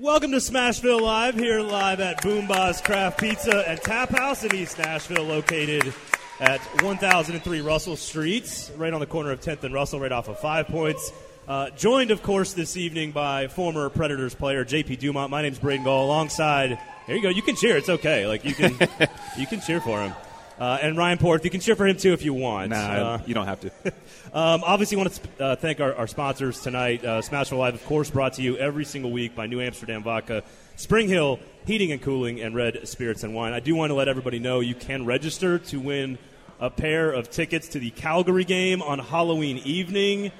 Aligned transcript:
Welcome 0.00 0.30
to 0.30 0.36
Smashville 0.36 1.00
Live, 1.00 1.34
here 1.34 1.60
live 1.60 1.98
at 1.98 2.22
Boom 2.22 2.46
Boomba's 2.46 2.80
Craft 2.80 3.18
Pizza 3.18 3.68
and 3.68 3.80
Tap 3.80 4.10
House 4.10 4.44
in 4.44 4.54
East 4.54 4.78
Nashville, 4.78 5.24
located 5.24 5.92
at 6.38 6.60
1003 6.82 7.60
Russell 7.62 7.96
Street, 7.96 8.70
right 8.76 8.92
on 8.92 9.00
the 9.00 9.06
corner 9.06 9.32
of 9.32 9.40
10th 9.40 9.64
and 9.64 9.74
Russell, 9.74 9.98
right 9.98 10.12
off 10.12 10.28
of 10.28 10.38
Five 10.38 10.68
Points. 10.68 11.12
Uh, 11.48 11.70
joined, 11.70 12.12
of 12.12 12.22
course, 12.22 12.52
this 12.52 12.76
evening 12.76 13.10
by 13.10 13.48
former 13.48 13.88
Predators 13.88 14.36
player 14.36 14.64
J.P. 14.64 14.94
Dumont. 14.94 15.32
My 15.32 15.42
name's 15.42 15.58
Braden 15.58 15.82
Gall. 15.82 16.06
Alongside, 16.06 16.78
there 17.08 17.16
you 17.16 17.22
go. 17.22 17.30
You 17.30 17.42
can 17.42 17.56
cheer. 17.56 17.76
It's 17.76 17.88
okay. 17.88 18.24
Like 18.24 18.44
you 18.44 18.54
can, 18.54 18.74
you 19.36 19.48
can 19.48 19.60
cheer 19.60 19.80
for 19.80 20.00
him. 20.00 20.12
Uh, 20.58 20.78
and 20.82 20.96
Ryan 20.96 21.18
Porth, 21.18 21.44
you 21.44 21.50
can 21.50 21.60
cheer 21.60 21.76
for 21.76 21.86
him 21.86 21.96
too 21.96 22.12
if 22.12 22.24
you 22.24 22.34
want. 22.34 22.70
Nah, 22.70 22.76
Uh, 22.76 23.20
you 23.26 23.34
don't 23.34 23.46
have 23.46 23.60
to. 23.60 23.70
um, 24.32 24.64
obviously, 24.64 24.96
want 24.96 25.12
to 25.12 25.44
uh, 25.44 25.56
thank 25.56 25.80
our, 25.80 25.94
our 25.94 26.06
sponsors 26.06 26.60
tonight. 26.60 27.04
Uh, 27.04 27.20
Smashville 27.20 27.58
Live, 27.58 27.74
of 27.74 27.84
course, 27.86 28.10
brought 28.10 28.34
to 28.34 28.42
you 28.42 28.56
every 28.56 28.84
single 28.84 29.12
week 29.12 29.36
by 29.36 29.46
New 29.46 29.60
Amsterdam 29.60 30.02
Vodka, 30.02 30.42
Spring 30.76 31.08
Hill 31.08 31.38
Heating 31.64 31.92
and 31.92 32.02
Cooling, 32.02 32.40
and 32.40 32.54
Red 32.56 32.88
Spirits 32.88 33.22
and 33.22 33.34
Wine. 33.34 33.52
I 33.52 33.60
do 33.60 33.74
want 33.76 33.90
to 33.90 33.94
let 33.94 34.08
everybody 34.08 34.38
know 34.40 34.60
you 34.60 34.74
can 34.74 35.04
register 35.06 35.58
to 35.58 35.78
win 35.78 36.18
a 36.60 36.70
pair 36.70 37.12
of 37.12 37.30
tickets 37.30 37.68
to 37.68 37.78
the 37.78 37.90
Calgary 37.90 38.44
game 38.44 38.82
on 38.82 38.98
Halloween 38.98 39.58
evening. 39.58 40.32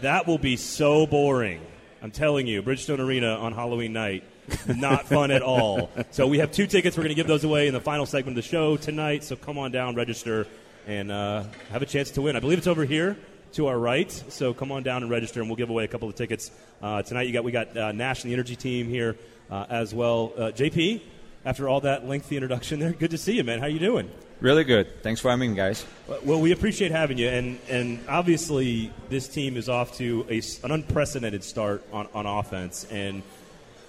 That 0.00 0.26
will 0.26 0.38
be 0.38 0.56
so 0.56 1.06
boring. 1.06 1.60
I'm 2.02 2.10
telling 2.10 2.46
you, 2.46 2.62
Bridgestone 2.62 2.98
Arena 2.98 3.34
on 3.34 3.52
Halloween 3.52 3.92
night. 3.92 4.24
Not 4.66 5.06
fun 5.06 5.30
at 5.30 5.42
all. 5.42 5.90
So 6.10 6.26
we 6.26 6.38
have 6.38 6.52
two 6.52 6.66
tickets. 6.66 6.96
We're 6.96 7.02
going 7.02 7.14
to 7.14 7.16
give 7.16 7.26
those 7.26 7.44
away 7.44 7.66
in 7.66 7.74
the 7.74 7.80
final 7.80 8.06
segment 8.06 8.38
of 8.38 8.44
the 8.44 8.48
show 8.48 8.76
tonight. 8.76 9.24
So 9.24 9.36
come 9.36 9.58
on 9.58 9.72
down, 9.72 9.94
register, 9.94 10.46
and 10.86 11.10
uh, 11.10 11.44
have 11.70 11.82
a 11.82 11.86
chance 11.86 12.10
to 12.12 12.22
win. 12.22 12.36
I 12.36 12.40
believe 12.40 12.58
it's 12.58 12.66
over 12.66 12.84
here 12.84 13.16
to 13.52 13.66
our 13.66 13.78
right. 13.78 14.10
So 14.28 14.54
come 14.54 14.70
on 14.72 14.82
down 14.82 15.02
and 15.02 15.10
register, 15.10 15.40
and 15.40 15.48
we'll 15.48 15.56
give 15.56 15.70
away 15.70 15.84
a 15.84 15.88
couple 15.88 16.08
of 16.08 16.14
tickets 16.14 16.50
uh, 16.82 17.02
tonight. 17.02 17.26
You 17.26 17.32
got 17.32 17.44
we 17.44 17.52
got 17.52 17.76
uh, 17.76 17.92
Nash 17.92 18.22
and 18.22 18.30
the 18.30 18.34
Energy 18.34 18.56
team 18.56 18.88
here 18.88 19.16
uh, 19.50 19.66
as 19.68 19.94
well. 19.94 20.32
Uh, 20.36 20.40
JP, 20.52 21.00
after 21.44 21.68
all 21.68 21.80
that 21.80 22.06
lengthy 22.06 22.36
introduction 22.36 22.80
there, 22.80 22.92
good 22.92 23.10
to 23.10 23.18
see 23.18 23.36
you, 23.36 23.44
man. 23.44 23.60
How 23.60 23.66
you 23.66 23.78
doing? 23.78 24.10
Really 24.40 24.64
good. 24.64 25.02
Thanks 25.02 25.20
for 25.22 25.30
having 25.30 25.52
me, 25.52 25.56
guys. 25.56 25.86
Well, 26.22 26.42
we 26.42 26.52
appreciate 26.52 26.90
having 26.90 27.16
you, 27.16 27.28
and, 27.28 27.58
and 27.70 28.00
obviously 28.06 28.92
this 29.08 29.28
team 29.28 29.56
is 29.56 29.70
off 29.70 29.96
to 29.96 30.26
a, 30.28 30.42
an 30.62 30.72
unprecedented 30.72 31.42
start 31.42 31.82
on, 31.90 32.06
on 32.12 32.26
offense, 32.26 32.84
and 32.90 33.22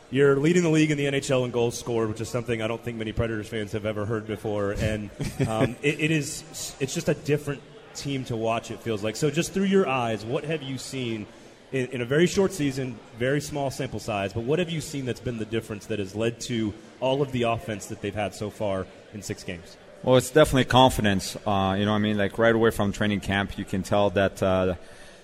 you're 0.10 0.38
leading 0.38 0.64
the 0.64 0.70
league 0.70 0.92
in 0.92 0.98
the 0.98 1.06
NHL 1.06 1.46
in 1.46 1.52
goals 1.52 1.78
scored, 1.78 2.10
which 2.10 2.22
is 2.22 2.30
something 2.30 2.62
I 2.62 2.68
don't 2.68 2.82
think 2.82 2.98
many 2.98 3.12
Predators 3.12 3.48
fans 3.48 3.74
have 3.74 3.86
ever 3.86 4.06
heard 4.06 4.26
before, 4.26 4.72
and 4.72 5.10
um, 5.48 5.76
it, 5.82 6.00
it 6.00 6.12
is 6.12 6.76
it's 6.80 6.94
just 6.94 7.10
a 7.10 7.14
different 7.14 7.62
team 7.96 8.24
to 8.26 8.36
watch. 8.36 8.72
It 8.72 8.80
feels 8.82 9.04
like 9.04 9.16
so. 9.16 9.30
Just 9.30 9.54
through 9.54 9.66
your 9.66 9.88
eyes, 9.88 10.24
what 10.24 10.44
have 10.46 10.62
you 10.62 10.78
seen 10.78 11.26
in, 11.72 11.88
in 11.88 12.02
a 12.02 12.06
very 12.06 12.28
short 12.28 12.54
season, 12.54 12.98
very 13.18 13.42
small 13.42 13.70
sample 13.70 14.00
size? 14.00 14.34
But 14.34 14.44
what 14.44 14.60
have 14.60 14.70
you 14.70 14.82
seen 14.82 15.06
that's 15.06 15.20
been 15.20 15.40
the 15.40 15.46
difference 15.46 15.88
that 15.88 16.00
has 16.00 16.16
led 16.16 16.40
to 16.42 16.74
all 17.00 17.22
of 17.22 17.32
the 17.32 17.44
offense 17.44 17.88
that 17.88 18.02
they've 18.02 18.16
had 18.16 18.34
so 18.34 18.50
far 18.50 18.88
in 19.14 19.22
six 19.22 19.44
games? 19.44 19.78
Well, 20.04 20.16
it's 20.16 20.30
definitely 20.30 20.66
confidence. 20.66 21.36
Uh, 21.46 21.76
you 21.78 21.86
know, 21.86 21.94
I 21.94 21.98
mean, 21.98 22.18
like 22.18 22.38
right 22.38 22.54
away 22.56 22.72
from 22.72 22.94
training 22.94 23.20
camp, 23.20 23.58
you 23.58 23.66
can 23.66 23.84
tell 23.84 24.10
that. 24.12 24.42
Uh, 24.42 24.76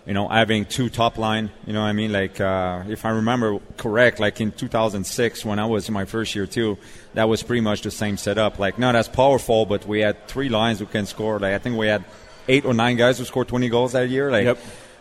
you 0.05 0.13
know, 0.13 0.27
having 0.27 0.65
two 0.65 0.89
top 0.89 1.17
line. 1.17 1.49
You 1.65 1.73
know, 1.73 1.81
what 1.81 1.87
I 1.87 1.93
mean, 1.93 2.11
like 2.11 2.39
uh, 2.41 2.83
if 2.89 3.05
I 3.05 3.09
remember 3.11 3.59
correct, 3.77 4.19
like 4.19 4.41
in 4.41 4.51
2006 4.51 5.45
when 5.45 5.59
I 5.59 5.65
was 5.65 5.87
in 5.87 5.93
my 5.93 6.05
first 6.05 6.35
year 6.35 6.45
too, 6.45 6.77
that 7.13 7.29
was 7.29 7.41
pretty 7.43 7.61
much 7.61 7.81
the 7.83 7.91
same 7.91 8.17
setup. 8.17 8.59
Like 8.59 8.77
not 8.77 8.95
as 8.95 9.07
powerful, 9.07 9.65
but 9.65 9.85
we 9.87 10.01
had 10.01 10.27
three 10.27 10.49
lines 10.49 10.79
who 10.79 10.85
can 10.85 11.05
score. 11.05 11.39
Like 11.39 11.53
I 11.53 11.57
think 11.57 11.77
we 11.77 11.87
had 11.87 12.03
eight 12.49 12.65
or 12.65 12.73
nine 12.73 12.97
guys 12.97 13.17
who 13.17 13.25
scored 13.25 13.47
20 13.47 13.69
goals 13.69 13.93
that 13.93 14.09
year. 14.09 14.29
Like 14.29 14.43
Yep. 14.45 14.57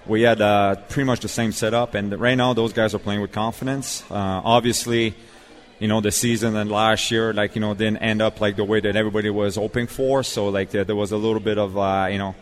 we 0.06 0.23
had 0.23 0.41
uh, 0.41 0.77
pretty 0.89 1.06
much 1.06 1.20
the 1.20 1.28
same 1.28 1.50
setup, 1.53 1.95
and 1.95 2.19
right 2.20 2.36
now 2.36 2.53
those 2.53 2.73
guys 2.73 2.95
are 2.95 2.98
playing 3.00 3.20
with 3.23 3.33
confidence. 3.33 4.03
Uh, 4.11 4.14
obviously. 4.45 5.14
You 5.80 5.89
know 5.89 6.00
the 6.00 6.12
season 6.12 6.55
and 6.55 6.70
last 6.70 7.11
year, 7.11 7.33
like 7.33 7.56
you 7.56 7.61
know, 7.61 7.75
didn't 7.75 7.97
end 7.97 8.23
up 8.23 8.41
like 8.41 8.55
the 8.55 8.62
way 8.62 8.78
that 8.78 8.95
everybody 8.95 9.30
was 9.30 9.56
hoping 9.56 9.89
for. 9.89 10.23
So 10.23 10.47
like 10.48 10.70
there, 10.70 10.84
there 10.84 10.95
was 10.95 11.11
a 11.11 11.17
little 11.17 11.41
bit 11.41 11.58
of 11.58 11.77
uh, 11.77 12.06
you 12.08 12.19
know 12.19 12.36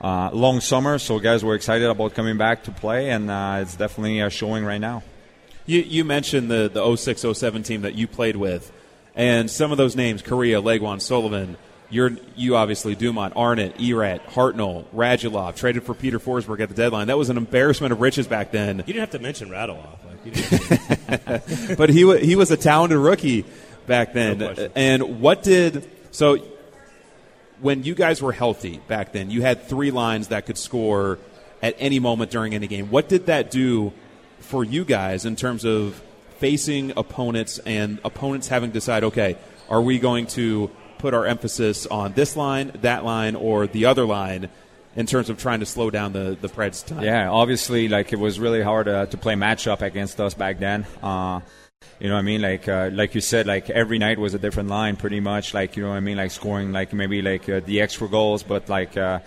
uh, 0.00 0.30
long 0.32 0.60
summer, 0.60 0.98
so 0.98 1.18
guys 1.18 1.44
were 1.44 1.54
excited 1.54 1.88
about 1.88 2.14
coming 2.14 2.38
back 2.38 2.64
to 2.64 2.70
play, 2.70 3.10
and 3.10 3.30
uh, 3.30 3.58
it's 3.60 3.76
definitely 3.76 4.22
uh, 4.22 4.28
showing 4.28 4.64
right 4.64 4.80
now. 4.80 5.02
You, 5.66 5.80
you 5.80 6.04
mentioned 6.04 6.50
the, 6.50 6.70
the 6.72 6.96
06 6.96 7.24
07 7.38 7.62
team 7.62 7.82
that 7.82 7.94
you 7.94 8.06
played 8.06 8.36
with, 8.36 8.72
and 9.14 9.50
some 9.50 9.72
of 9.72 9.78
those 9.78 9.96
names 9.96 10.22
Kariya, 10.22 10.62
Legwand, 10.62 11.02
Sullivan. 11.02 11.56
You're, 11.92 12.12
you 12.36 12.54
obviously, 12.54 12.94
Dumont, 12.94 13.34
Arnott, 13.34 13.80
Erat, 13.80 14.24
Hartnell, 14.28 14.84
Radulov, 14.94 15.56
traded 15.56 15.82
for 15.82 15.92
Peter 15.92 16.20
Forsberg 16.20 16.60
at 16.60 16.68
the 16.68 16.74
deadline. 16.74 17.08
That 17.08 17.18
was 17.18 17.30
an 17.30 17.36
embarrassment 17.36 17.92
of 17.92 18.00
riches 18.00 18.28
back 18.28 18.52
then. 18.52 18.78
You 18.78 18.84
didn't 18.84 19.00
have 19.00 19.10
to 19.10 19.18
mention 19.18 19.48
Radulov. 19.50 19.98
Like, 20.06 21.76
but 21.76 21.90
he, 21.90 22.04
wa- 22.04 22.14
he 22.14 22.36
was 22.36 22.52
a 22.52 22.56
talented 22.56 22.98
rookie 22.98 23.44
back 23.88 24.12
then. 24.12 24.38
No 24.38 24.70
and 24.76 25.20
what 25.20 25.42
did. 25.42 25.90
So 26.12 26.38
when 27.60 27.82
you 27.82 27.94
guys 27.94 28.22
were 28.22 28.32
healthy 28.32 28.80
back 28.88 29.12
then, 29.12 29.30
you 29.30 29.42
had 29.42 29.62
three 29.62 29.90
lines 29.90 30.28
that 30.28 30.46
could 30.46 30.58
score 30.58 31.18
at 31.62 31.74
any 31.78 31.98
moment 31.98 32.30
during 32.30 32.54
any 32.54 32.66
game. 32.66 32.90
What 32.90 33.08
did 33.08 33.26
that 33.26 33.50
do 33.50 33.92
for 34.40 34.64
you 34.64 34.84
guys 34.84 35.26
in 35.26 35.36
terms 35.36 35.64
of 35.64 36.00
facing 36.38 36.92
opponents 36.96 37.58
and 37.60 38.00
opponents 38.04 38.48
having 38.48 38.70
to 38.70 38.74
decide, 38.74 39.04
okay, 39.04 39.36
are 39.68 39.82
we 39.82 39.98
going 39.98 40.26
to 40.26 40.70
put 40.98 41.14
our 41.14 41.26
emphasis 41.26 41.86
on 41.86 42.12
this 42.14 42.36
line, 42.36 42.72
that 42.80 43.04
line, 43.04 43.36
or 43.36 43.66
the 43.66 43.84
other 43.86 44.04
line 44.04 44.48
in 44.96 45.06
terms 45.06 45.30
of 45.30 45.38
trying 45.38 45.60
to 45.60 45.66
slow 45.66 45.90
down 45.90 46.12
the, 46.12 46.36
the 46.40 46.48
Preds' 46.48 46.84
time? 46.84 47.02
Yeah, 47.02 47.30
obviously, 47.30 47.88
like 47.88 48.12
it 48.12 48.18
was 48.18 48.40
really 48.40 48.62
hard 48.62 48.88
uh, 48.88 49.06
to 49.06 49.16
play 49.16 49.34
matchup 49.34 49.82
against 49.82 50.20
us 50.20 50.34
back 50.34 50.58
then. 50.58 50.86
Uh, 51.02 51.40
you 52.00 52.08
know 52.08 52.14
what 52.14 52.20
I 52.20 52.22
mean? 52.22 52.40
Like, 52.40 52.66
uh, 52.66 52.88
like 52.92 53.14
you 53.14 53.20
said, 53.20 53.46
like 53.46 53.68
every 53.68 53.98
night 53.98 54.18
was 54.18 54.32
a 54.32 54.38
different 54.38 54.70
line, 54.70 54.96
pretty 54.96 55.20
much. 55.20 55.52
Like, 55.52 55.76
you 55.76 55.82
know 55.82 55.90
what 55.90 55.96
I 55.96 56.00
mean? 56.00 56.16
Like 56.16 56.30
scoring, 56.30 56.72
like 56.72 56.94
maybe 56.94 57.20
like 57.20 57.46
uh, 57.48 57.60
the 57.60 57.82
extra 57.82 58.08
goals, 58.08 58.42
but 58.42 58.70
like 58.70 58.96
uh, 58.96 59.20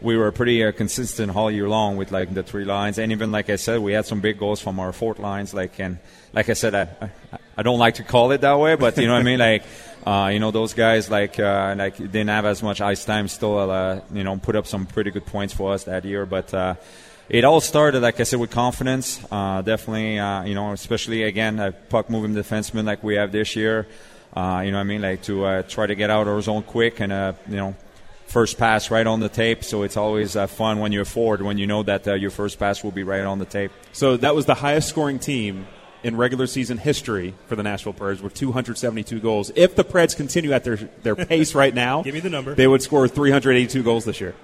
we 0.00 0.16
were 0.16 0.30
pretty 0.30 0.64
uh, 0.64 0.70
consistent 0.70 1.34
all 1.34 1.50
year 1.50 1.68
long 1.68 1.96
with 1.96 2.12
like 2.12 2.32
the 2.32 2.44
three 2.44 2.64
lines, 2.64 2.98
and 2.98 3.10
even 3.10 3.32
like 3.32 3.50
I 3.50 3.56
said, 3.56 3.80
we 3.80 3.92
had 3.92 4.06
some 4.06 4.20
big 4.20 4.38
goals 4.38 4.60
from 4.60 4.78
our 4.78 4.92
fourth 4.92 5.18
lines. 5.18 5.52
Like, 5.52 5.80
and 5.80 5.98
like 6.32 6.48
I 6.48 6.52
said, 6.52 6.76
I, 6.76 6.82
I, 7.00 7.10
I 7.56 7.62
don't 7.64 7.80
like 7.80 7.94
to 7.94 8.04
call 8.04 8.30
it 8.30 8.40
that 8.42 8.58
way, 8.58 8.76
but 8.76 8.96
you 8.98 9.08
know 9.08 9.14
what 9.14 9.20
I 9.20 9.24
mean? 9.24 9.38
Like, 9.42 9.64
uh, 10.06 10.30
you 10.32 10.38
know, 10.38 10.52
those 10.52 10.74
guys 10.74 11.10
like 11.10 11.40
uh, 11.40 11.74
like 11.76 11.96
didn't 11.96 12.28
have 12.28 12.46
as 12.46 12.62
much 12.62 12.80
ice 12.80 13.04
time, 13.04 13.26
still, 13.26 13.68
uh, 13.68 14.00
you 14.12 14.22
know, 14.22 14.36
put 14.36 14.54
up 14.54 14.68
some 14.68 14.86
pretty 14.86 15.10
good 15.10 15.26
points 15.26 15.54
for 15.54 15.72
us 15.72 15.84
that 15.84 16.04
year, 16.04 16.24
but. 16.24 16.78
It 17.28 17.44
all 17.44 17.60
started, 17.60 18.00
like 18.00 18.20
I 18.20 18.24
said, 18.24 18.40
with 18.40 18.50
confidence. 18.50 19.24
Uh, 19.30 19.62
definitely, 19.62 20.18
uh, 20.18 20.44
you 20.44 20.54
know, 20.54 20.72
especially 20.72 21.22
again, 21.22 21.58
a 21.60 21.72
puck 21.72 22.10
moving 22.10 22.34
defenseman 22.34 22.84
like 22.84 23.02
we 23.02 23.14
have 23.14 23.32
this 23.32 23.56
year. 23.56 23.86
Uh, 24.34 24.62
you 24.64 24.70
know 24.70 24.78
what 24.78 24.82
I 24.82 24.84
mean? 24.84 25.02
Like 25.02 25.22
to 25.22 25.44
uh, 25.44 25.62
try 25.62 25.86
to 25.86 25.94
get 25.94 26.10
out 26.10 26.22
of 26.22 26.28
our 26.28 26.40
zone 26.40 26.62
quick 26.62 27.00
and, 27.00 27.12
uh, 27.12 27.34
you 27.48 27.56
know, 27.56 27.76
first 28.26 28.58
pass 28.58 28.90
right 28.90 29.06
on 29.06 29.20
the 29.20 29.28
tape. 29.28 29.62
So 29.62 29.82
it's 29.82 29.96
always 29.96 30.36
uh, 30.36 30.46
fun 30.46 30.80
when 30.80 30.90
you're 30.90 31.04
forward 31.04 31.42
when 31.42 31.58
you 31.58 31.66
know 31.66 31.82
that 31.82 32.08
uh, 32.08 32.14
your 32.14 32.30
first 32.30 32.58
pass 32.58 32.82
will 32.82 32.90
be 32.90 33.02
right 33.02 33.20
on 33.22 33.38
the 33.38 33.44
tape. 33.44 33.72
So 33.92 34.16
that 34.16 34.34
was 34.34 34.46
the 34.46 34.54
highest 34.54 34.88
scoring 34.88 35.18
team 35.18 35.66
in 36.02 36.16
regular 36.16 36.46
season 36.46 36.78
history 36.78 37.34
for 37.46 37.56
the 37.56 37.62
Nashville 37.62 37.92
Predators 37.92 38.22
with 38.22 38.34
272 38.34 39.20
goals. 39.20 39.52
If 39.54 39.76
the 39.76 39.84
Preds 39.84 40.16
continue 40.16 40.52
at 40.52 40.64
their 40.64 40.76
their 40.76 41.14
pace 41.14 41.54
right 41.54 41.74
now, 41.74 42.02
Give 42.04 42.14
me 42.14 42.20
the 42.20 42.30
number. 42.30 42.54
They 42.54 42.66
would 42.66 42.82
score 42.82 43.06
382 43.06 43.82
goals 43.82 44.04
this 44.04 44.20
year, 44.20 44.34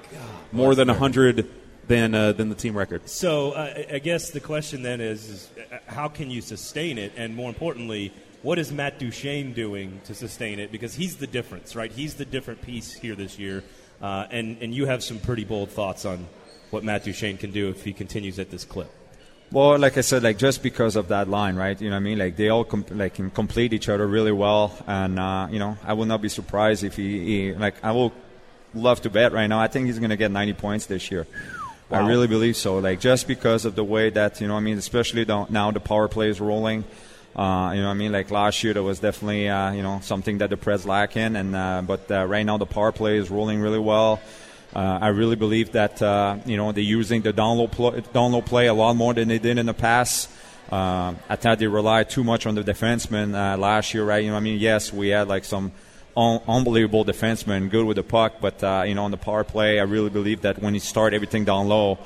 more 0.53 0.75
than 0.75 0.89
100 0.89 1.49
than 1.89 2.15
uh, 2.15 2.33
than 2.33 2.49
the 2.49 2.55
team 2.55 2.77
record. 2.77 3.09
So 3.09 3.53
uh, 3.53 3.75
I- 3.77 3.95
I 3.95 3.99
guess 3.99 4.31
the 4.31 4.41
question 4.41 4.83
then 4.83 5.01
is, 5.01 5.29
is 5.29 5.51
uh, 5.73 5.79
how 5.87 6.09
can 6.09 6.31
you 6.31 6.41
sustain 6.41 6.99
it, 6.99 7.13
and 7.17 7.35
more 7.35 7.49
importantly, 7.49 8.13
what 8.43 8.59
is 8.59 8.71
Matt 8.71 8.99
Duchene 8.99 9.53
doing 9.53 10.01
to 10.05 10.15
sustain 10.15 10.61
it? 10.61 10.71
Because 10.71 10.95
he's 10.95 11.17
the 11.17 11.27
difference, 11.27 11.75
right? 11.75 11.91
He's 11.91 12.15
the 12.15 12.25
different 12.25 12.63
piece 12.63 12.93
here 12.93 13.15
this 13.17 13.39
year, 13.39 13.65
uh, 14.01 14.27
and 14.31 14.59
and 14.63 14.73
you 14.75 14.87
have 14.87 15.03
some 15.03 15.19
pretty 15.19 15.45
bold 15.45 15.71
thoughts 15.71 16.05
on 16.05 16.27
what 16.71 16.85
Matt 16.85 17.05
Duchene 17.05 17.39
can 17.39 17.51
do 17.51 17.69
if 17.71 17.83
he 17.83 17.93
continues 17.93 18.39
at 18.39 18.51
this 18.51 18.65
clip. 18.65 18.91
Well, 19.51 19.79
like 19.79 19.97
I 19.97 20.03
said, 20.03 20.23
like 20.23 20.37
just 20.37 20.63
because 20.63 20.95
of 20.95 21.09
that 21.09 21.27
line, 21.27 21.57
right? 21.57 21.81
You 21.81 21.89
know 21.89 21.97
what 21.97 22.01
I 22.01 22.05
mean? 22.05 22.19
Like 22.19 22.37
they 22.37 22.51
all 22.51 22.65
com- 22.65 22.85
like 22.91 23.15
can 23.15 23.31
complete 23.31 23.73
each 23.73 23.89
other 23.89 24.07
really 24.07 24.31
well, 24.33 24.77
and 24.87 25.19
uh, 25.19 25.49
you 25.51 25.59
know 25.59 25.79
I 25.85 25.95
will 25.95 26.05
not 26.05 26.21
be 26.21 26.29
surprised 26.29 26.85
if 26.85 26.97
he, 26.97 27.25
he 27.25 27.55
like 27.55 27.83
I 27.83 27.93
will 27.93 28.13
love 28.75 29.01
to 29.03 29.11
bet 29.11 29.33
right 29.33 29.47
now. 29.47 29.59
I 29.59 29.67
think 29.67 29.87
he's 29.87 29.99
going 29.99 30.11
to 30.11 30.17
get 30.19 30.31
90 30.31 30.53
points 30.53 30.85
this 30.87 31.11
year. 31.11 31.27
I 31.91 32.07
really 32.07 32.27
believe 32.27 32.57
so. 32.57 32.79
Like 32.79 33.01
just 33.01 33.27
because 33.27 33.65
of 33.65 33.75
the 33.75 33.85
way 33.85 34.11
that 34.11 34.41
you 34.41 34.49
know, 34.49 34.57
I 34.57 34.61
mean, 34.61 34.79
especially 34.79 35.25
the, 35.25 35.47
now 35.49 35.71
the 35.71 35.81
power 35.81 36.09
play 36.09 36.29
is 36.29 36.41
rolling. 36.41 36.85
Uh, 37.35 37.73
you 37.73 37.81
know, 37.81 37.87
what 37.87 37.93
I 37.93 37.95
mean, 37.95 38.13
like 38.13 38.31
last 38.31 38.65
year, 38.65 38.75
there 38.75 38.83
was 38.83 38.99
definitely 38.99 39.49
uh, 39.49 39.73
you 39.73 39.83
know 39.83 40.01
something 40.03 40.39
that 40.39 40.51
the 40.51 40.57
Preds 40.57 40.87
lack 40.87 41.17
in, 41.17 41.37
and 41.37 41.55
uh, 41.55 41.83
but 41.87 42.11
uh, 42.11 42.27
right 42.27 42.45
now 42.45 42.59
the 42.59 42.67
power 42.67 42.93
play 42.93 43.17
is 43.17 43.31
rolling 43.31 43.61
really 43.61 43.79
well. 43.79 44.21
Uh, 44.75 44.99
I 45.01 45.09
really 45.09 45.37
believe 45.37 45.73
that 45.73 46.03
uh, 46.03 46.39
you 46.45 46.57
know 46.57 46.73
they're 46.73 46.83
using 46.83 47.23
the 47.23 47.33
download 47.33 47.73
pl- 47.73 47.93
download 47.93 48.45
play 48.45 48.67
a 48.67 48.75
lot 48.75 48.95
more 48.95 49.15
than 49.15 49.29
they 49.29 49.39
did 49.39 49.57
in 49.57 49.67
the 49.67 49.75
past. 49.75 50.31
I 50.71 51.37
thought 51.37 51.59
they 51.59 51.67
relied 51.67 52.11
too 52.11 52.25
much 52.25 52.45
on 52.45 52.55
the 52.55 52.63
defensemen 52.63 53.35
uh, 53.35 53.57
last 53.57 53.95
year, 53.95 54.05
right? 54.05 54.23
You 54.23 54.33
know, 54.33 54.37
I 54.37 54.41
mean, 54.41 54.59
yes, 54.59 54.93
we 54.93 55.09
had 55.09 55.29
like 55.29 55.45
some 55.45 55.73
un- 56.19 56.41
unbelievable 56.49 57.05
defensemen, 57.05 57.71
good 57.71 57.87
with 57.87 57.97
the 57.97 58.03
puck, 58.03 58.33
but 58.41 58.57
uh, 58.63 58.83
you 58.89 58.95
know, 58.95 59.05
on 59.05 59.13
the 59.13 59.23
power 59.29 59.45
play, 59.45 59.79
I 59.79 59.85
really 59.85 60.11
believe 60.11 60.41
that 60.43 60.61
when 60.61 60.75
you 60.75 60.81
start 60.81 61.15
everything 61.15 61.45
down 61.47 61.69
low, 61.69 61.99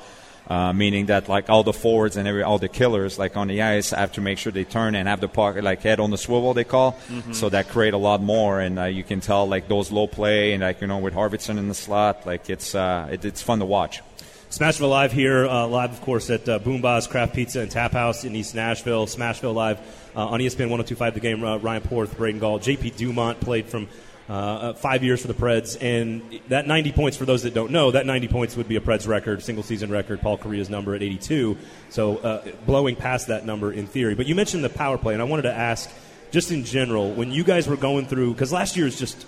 Uh, 0.43 0.73
meaning 0.75 1.07
that 1.07 1.29
like 1.29 1.47
all 1.47 1.63
the 1.63 1.71
forwards 1.71 2.17
and 2.17 2.27
every 2.27 2.43
all 2.43 2.59
the 2.59 2.67
killers 2.67 3.15
like 3.17 3.39
on 3.39 3.47
the 3.47 3.63
ice 3.77 3.95
have 3.95 4.11
to 4.11 4.19
make 4.19 4.37
sure 4.37 4.51
they 4.51 4.67
turn 4.67 4.91
and 4.93 5.07
have 5.07 5.21
the 5.21 5.31
puck 5.31 5.55
like 5.69 5.79
head 5.87 5.99
on 6.03 6.11
the 6.11 6.17
swivel 6.17 6.51
they 6.53 6.67
call 6.67 6.91
mm-hmm. 7.07 7.31
so 7.31 7.47
that 7.47 7.71
create 7.71 7.95
a 7.95 8.03
lot 8.09 8.19
more 8.19 8.59
and 8.59 8.75
uh, 8.77 8.83
you 8.83 9.05
can 9.07 9.21
tell 9.21 9.47
like 9.47 9.69
those 9.69 9.87
low 9.89 10.05
play 10.05 10.51
and 10.51 10.59
like 10.61 10.83
you 10.83 10.87
know 10.91 10.99
with 10.99 11.15
Arvidsson 11.15 11.55
in 11.57 11.71
the 11.71 11.79
slot 11.85 12.27
like 12.27 12.51
it's 12.51 12.75
uh, 12.75 13.07
it, 13.13 13.23
it's 13.23 13.41
fun 13.41 13.59
to 13.59 13.65
watch. 13.65 14.03
Smashville 14.53 14.91
Live 14.91 15.11
here, 15.11 15.47
uh, 15.47 15.65
live, 15.65 15.93
of 15.93 16.01
course, 16.01 16.29
at 16.29 16.47
uh, 16.47 16.59
Boomba's 16.59 17.07
Craft 17.07 17.33
Pizza 17.33 17.61
and 17.61 17.71
Tap 17.71 17.93
House 17.93 18.23
in 18.23 18.35
East 18.35 18.53
Nashville. 18.53 19.07
Smashville 19.07 19.55
Live 19.55 19.79
uh, 20.15 20.27
on 20.27 20.41
ESPN 20.41 20.69
1025 20.69 21.15
The 21.15 21.19
Game. 21.19 21.43
Uh, 21.43 21.57
Ryan 21.57 21.81
Porth, 21.81 22.15
Braden 22.15 22.39
Gall, 22.39 22.59
JP 22.59 22.95
Dumont 22.95 23.39
played 23.39 23.65
from 23.65 23.87
uh, 24.29 24.33
uh, 24.33 24.73
five 24.73 25.03
years 25.03 25.23
for 25.23 25.27
the 25.27 25.33
Preds. 25.33 25.75
And 25.81 26.39
that 26.49 26.67
90 26.67 26.91
points, 26.91 27.17
for 27.17 27.25
those 27.25 27.41
that 27.41 27.55
don't 27.55 27.71
know, 27.71 27.89
that 27.89 28.05
90 28.05 28.27
points 28.27 28.55
would 28.55 28.67
be 28.67 28.75
a 28.75 28.79
Preds 28.79 29.07
record, 29.07 29.41
single 29.41 29.63
season 29.63 29.89
record, 29.89 30.21
Paul 30.21 30.37
Kariya's 30.37 30.69
number 30.69 30.93
at 30.93 31.01
82. 31.01 31.57
So 31.89 32.43
blowing 32.67 32.95
past 32.95 33.29
that 33.29 33.47
number 33.47 33.73
in 33.73 33.87
theory. 33.87 34.13
But 34.13 34.27
you 34.27 34.35
mentioned 34.35 34.63
the 34.63 34.69
power 34.69 34.99
play, 34.99 35.13
and 35.13 35.21
I 35.23 35.25
wanted 35.25 35.43
to 35.43 35.53
ask, 35.53 35.89
just 36.29 36.51
in 36.51 36.63
general, 36.63 37.11
when 37.11 37.31
you 37.31 37.43
guys 37.43 37.67
were 37.67 37.75
going 37.75 38.05
through, 38.05 38.33
because 38.33 38.53
last 38.53 38.77
year 38.77 38.85
is 38.85 38.99
just 38.99 39.25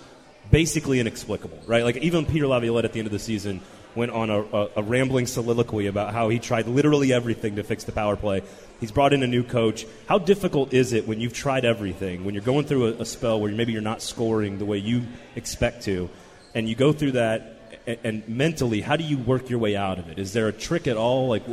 basically 0.52 1.00
inexplicable, 1.00 1.58
right? 1.66 1.82
Like 1.82 1.96
even 1.96 2.26
Peter 2.26 2.46
Laviolette 2.46 2.84
at 2.84 2.92
the 2.92 3.00
end 3.00 3.06
of 3.06 3.12
the 3.12 3.18
season 3.18 3.60
went 3.96 4.12
on 4.12 4.30
a, 4.30 4.40
a, 4.40 4.68
a, 4.76 4.82
rambling 4.82 5.26
soliloquy 5.26 5.86
about 5.86 6.12
how 6.12 6.28
he 6.28 6.38
tried 6.38 6.68
literally 6.68 7.12
everything 7.12 7.56
to 7.56 7.62
fix 7.62 7.84
the 7.84 7.92
power 7.92 8.14
play. 8.14 8.42
He's 8.78 8.92
brought 8.92 9.12
in 9.12 9.22
a 9.22 9.26
new 9.26 9.42
coach. 9.42 9.86
How 10.06 10.18
difficult 10.18 10.74
is 10.74 10.92
it 10.92 11.08
when 11.08 11.20
you've 11.20 11.32
tried 11.32 11.64
everything, 11.64 12.24
when 12.24 12.34
you're 12.34 12.44
going 12.44 12.66
through 12.66 12.86
a, 12.88 13.02
a 13.02 13.04
spell 13.06 13.40
where 13.40 13.50
maybe 13.50 13.72
you're 13.72 13.82
not 13.82 14.02
scoring 14.02 14.58
the 14.58 14.66
way 14.66 14.78
you 14.78 15.02
expect 15.34 15.84
to, 15.84 16.10
and 16.54 16.68
you 16.68 16.74
go 16.74 16.92
through 16.92 17.12
that, 17.12 17.80
and, 17.86 17.98
and 18.04 18.28
mentally, 18.28 18.82
how 18.82 18.96
do 18.96 19.04
you 19.04 19.18
work 19.18 19.48
your 19.48 19.58
way 19.58 19.76
out 19.76 19.98
of 19.98 20.08
it? 20.10 20.18
Is 20.18 20.32
there 20.32 20.48
a 20.48 20.52
trick 20.52 20.86
at 20.86 20.96
all? 20.96 21.28
Like, 21.28 21.44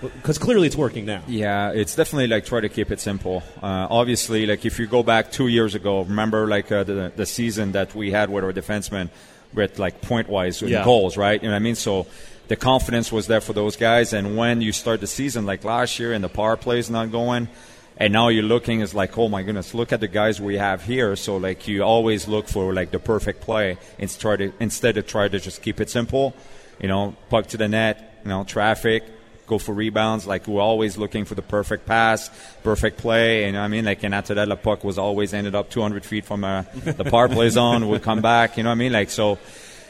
because 0.00 0.38
clearly 0.38 0.66
it's 0.66 0.76
working 0.76 1.06
now. 1.06 1.22
Yeah, 1.26 1.72
it's 1.72 1.96
definitely 1.96 2.28
like 2.28 2.44
try 2.44 2.60
to 2.60 2.68
keep 2.68 2.90
it 2.90 3.00
simple. 3.00 3.42
Uh, 3.62 3.88
obviously, 3.90 4.46
like 4.46 4.64
if 4.64 4.78
you 4.78 4.86
go 4.86 5.02
back 5.02 5.32
two 5.32 5.48
years 5.48 5.74
ago, 5.74 6.02
remember 6.02 6.46
like 6.46 6.70
uh, 6.70 6.84
the 6.84 7.12
the 7.16 7.26
season 7.26 7.72
that 7.72 7.94
we 7.94 8.12
had 8.12 8.30
with 8.30 8.44
our 8.44 8.52
defensemen 8.52 9.10
with 9.54 9.78
like 9.78 10.00
point 10.02 10.28
wise 10.28 10.62
yeah. 10.62 10.84
goals, 10.84 11.16
right? 11.16 11.40
You 11.42 11.48
know 11.48 11.54
what 11.54 11.60
I 11.60 11.60
mean? 11.60 11.74
So 11.74 12.06
the 12.48 12.56
confidence 12.56 13.12
was 13.12 13.26
there 13.26 13.40
for 13.40 13.52
those 13.52 13.76
guys. 13.76 14.12
And 14.12 14.36
when 14.36 14.60
you 14.60 14.72
start 14.72 15.00
the 15.00 15.06
season 15.06 15.46
like 15.46 15.64
last 15.64 15.98
year 15.98 16.12
and 16.12 16.22
the 16.22 16.28
power 16.28 16.56
play 16.56 16.78
is 16.78 16.90
not 16.90 17.10
going, 17.10 17.48
and 17.96 18.12
now 18.12 18.28
you're 18.28 18.44
looking 18.44 18.80
is 18.80 18.94
like, 18.94 19.18
oh 19.18 19.28
my 19.28 19.42
goodness, 19.42 19.74
look 19.74 19.92
at 19.92 20.00
the 20.00 20.08
guys 20.08 20.40
we 20.40 20.56
have 20.56 20.84
here. 20.84 21.16
So 21.16 21.36
like 21.36 21.66
you 21.66 21.82
always 21.82 22.28
look 22.28 22.48
for 22.48 22.72
like 22.72 22.90
the 22.90 23.00
perfect 23.00 23.40
play 23.40 23.76
instead 23.98 24.40
of, 24.40 24.54
instead 24.60 24.96
of 24.96 25.06
try 25.06 25.28
to 25.28 25.40
just 25.40 25.62
keep 25.62 25.80
it 25.80 25.90
simple. 25.90 26.34
You 26.80 26.88
know, 26.88 27.16
puck 27.28 27.48
to 27.48 27.56
the 27.56 27.66
net, 27.66 28.20
you 28.22 28.28
know, 28.28 28.44
traffic, 28.44 29.04
go 29.48 29.58
for 29.58 29.72
rebounds. 29.72 30.26
Like 30.26 30.46
we're 30.46 30.60
always 30.60 30.96
looking 30.96 31.24
for 31.24 31.34
the 31.34 31.42
perfect 31.42 31.86
pass, 31.86 32.30
perfect 32.62 32.98
play. 32.98 33.44
And 33.44 33.56
I 33.56 33.68
mean, 33.68 33.84
like 33.84 34.02
and 34.02 34.14
after 34.14 34.34
that, 34.34 34.48
the 34.48 34.56
puck 34.56 34.84
was 34.84 34.98
always 34.98 35.34
ended 35.34 35.54
up 35.54 35.70
200 35.70 36.04
feet 36.04 36.24
from 36.24 36.44
uh, 36.44 36.62
the 36.84 37.04
power 37.04 37.28
play 37.28 37.48
zone, 37.58 37.88
would 37.88 38.02
come 38.02 38.20
back. 38.20 38.56
You 38.56 38.62
know 38.62 38.70
what 38.70 38.76
I 38.76 38.76
mean? 38.76 38.92
Like 38.92 39.10
so, 39.10 39.38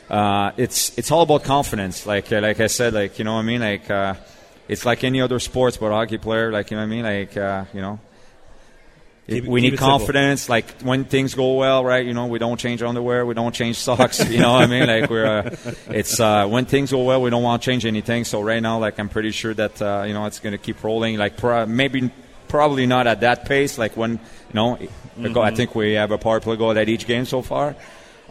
uh, 0.08 0.52
it's 0.56 0.96
it's 0.96 1.10
all 1.10 1.22
about 1.22 1.44
confidence. 1.44 2.06
Like 2.06 2.32
uh, 2.32 2.40
like 2.40 2.60
I 2.60 2.68
said, 2.68 2.94
like 2.94 3.18
you 3.18 3.24
know 3.24 3.34
what 3.34 3.40
I 3.40 3.42
mean? 3.42 3.60
Like 3.60 3.90
uh, 3.90 4.14
it's 4.68 4.86
like 4.86 5.04
any 5.04 5.20
other 5.20 5.38
sports, 5.38 5.76
but 5.76 5.90
hockey 5.90 6.18
player, 6.18 6.50
like 6.52 6.70
you 6.70 6.76
know 6.76 6.82
what 6.82 6.92
I 6.92 7.02
mean? 7.02 7.04
Like 7.04 7.36
uh, 7.36 7.64
you 7.74 7.80
know, 7.80 7.98
Keep, 9.28 9.44
we 9.44 9.60
need 9.60 9.76
confidence. 9.76 10.42
Simple. 10.42 10.54
Like 10.54 10.80
when 10.80 11.04
things 11.04 11.34
go 11.34 11.54
well, 11.54 11.84
right? 11.84 12.04
You 12.04 12.14
know, 12.14 12.26
we 12.26 12.38
don't 12.38 12.58
change 12.58 12.82
underwear, 12.82 13.26
we 13.26 13.34
don't 13.34 13.54
change 13.54 13.76
socks. 13.88 14.26
you 14.26 14.38
know 14.40 14.54
what 14.54 14.62
I 14.62 14.66
mean? 14.66 14.86
Like 14.86 15.10
we're, 15.10 15.26
uh, 15.26 15.56
it's 15.88 16.18
uh, 16.18 16.46
when 16.46 16.64
things 16.64 16.90
go 16.90 17.02
well, 17.04 17.20
we 17.20 17.28
don't 17.28 17.42
want 17.42 17.62
to 17.62 17.66
change 17.70 17.84
anything. 17.84 18.24
So 18.24 18.40
right 18.40 18.62
now, 18.62 18.78
like 18.78 18.98
I'm 18.98 19.10
pretty 19.10 19.32
sure 19.32 19.52
that 19.52 19.82
uh, 19.82 20.04
you 20.06 20.14
know 20.14 20.24
it's 20.24 20.38
going 20.38 20.52
to 20.52 20.58
keep 20.58 20.82
rolling. 20.82 21.18
Like 21.18 21.36
pro- 21.36 21.66
maybe, 21.66 22.10
probably 22.48 22.86
not 22.86 23.06
at 23.06 23.20
that 23.20 23.44
pace. 23.44 23.76
Like 23.76 23.98
when 23.98 24.12
you 24.12 24.54
know, 24.54 24.76
mm-hmm. 24.76 25.38
I 25.38 25.54
think 25.54 25.74
we 25.74 25.92
have 25.92 26.10
a 26.10 26.18
power 26.18 26.40
play 26.40 26.56
goal 26.56 26.76
at 26.78 26.88
each 26.88 27.06
game 27.06 27.26
so 27.26 27.42
far. 27.42 27.76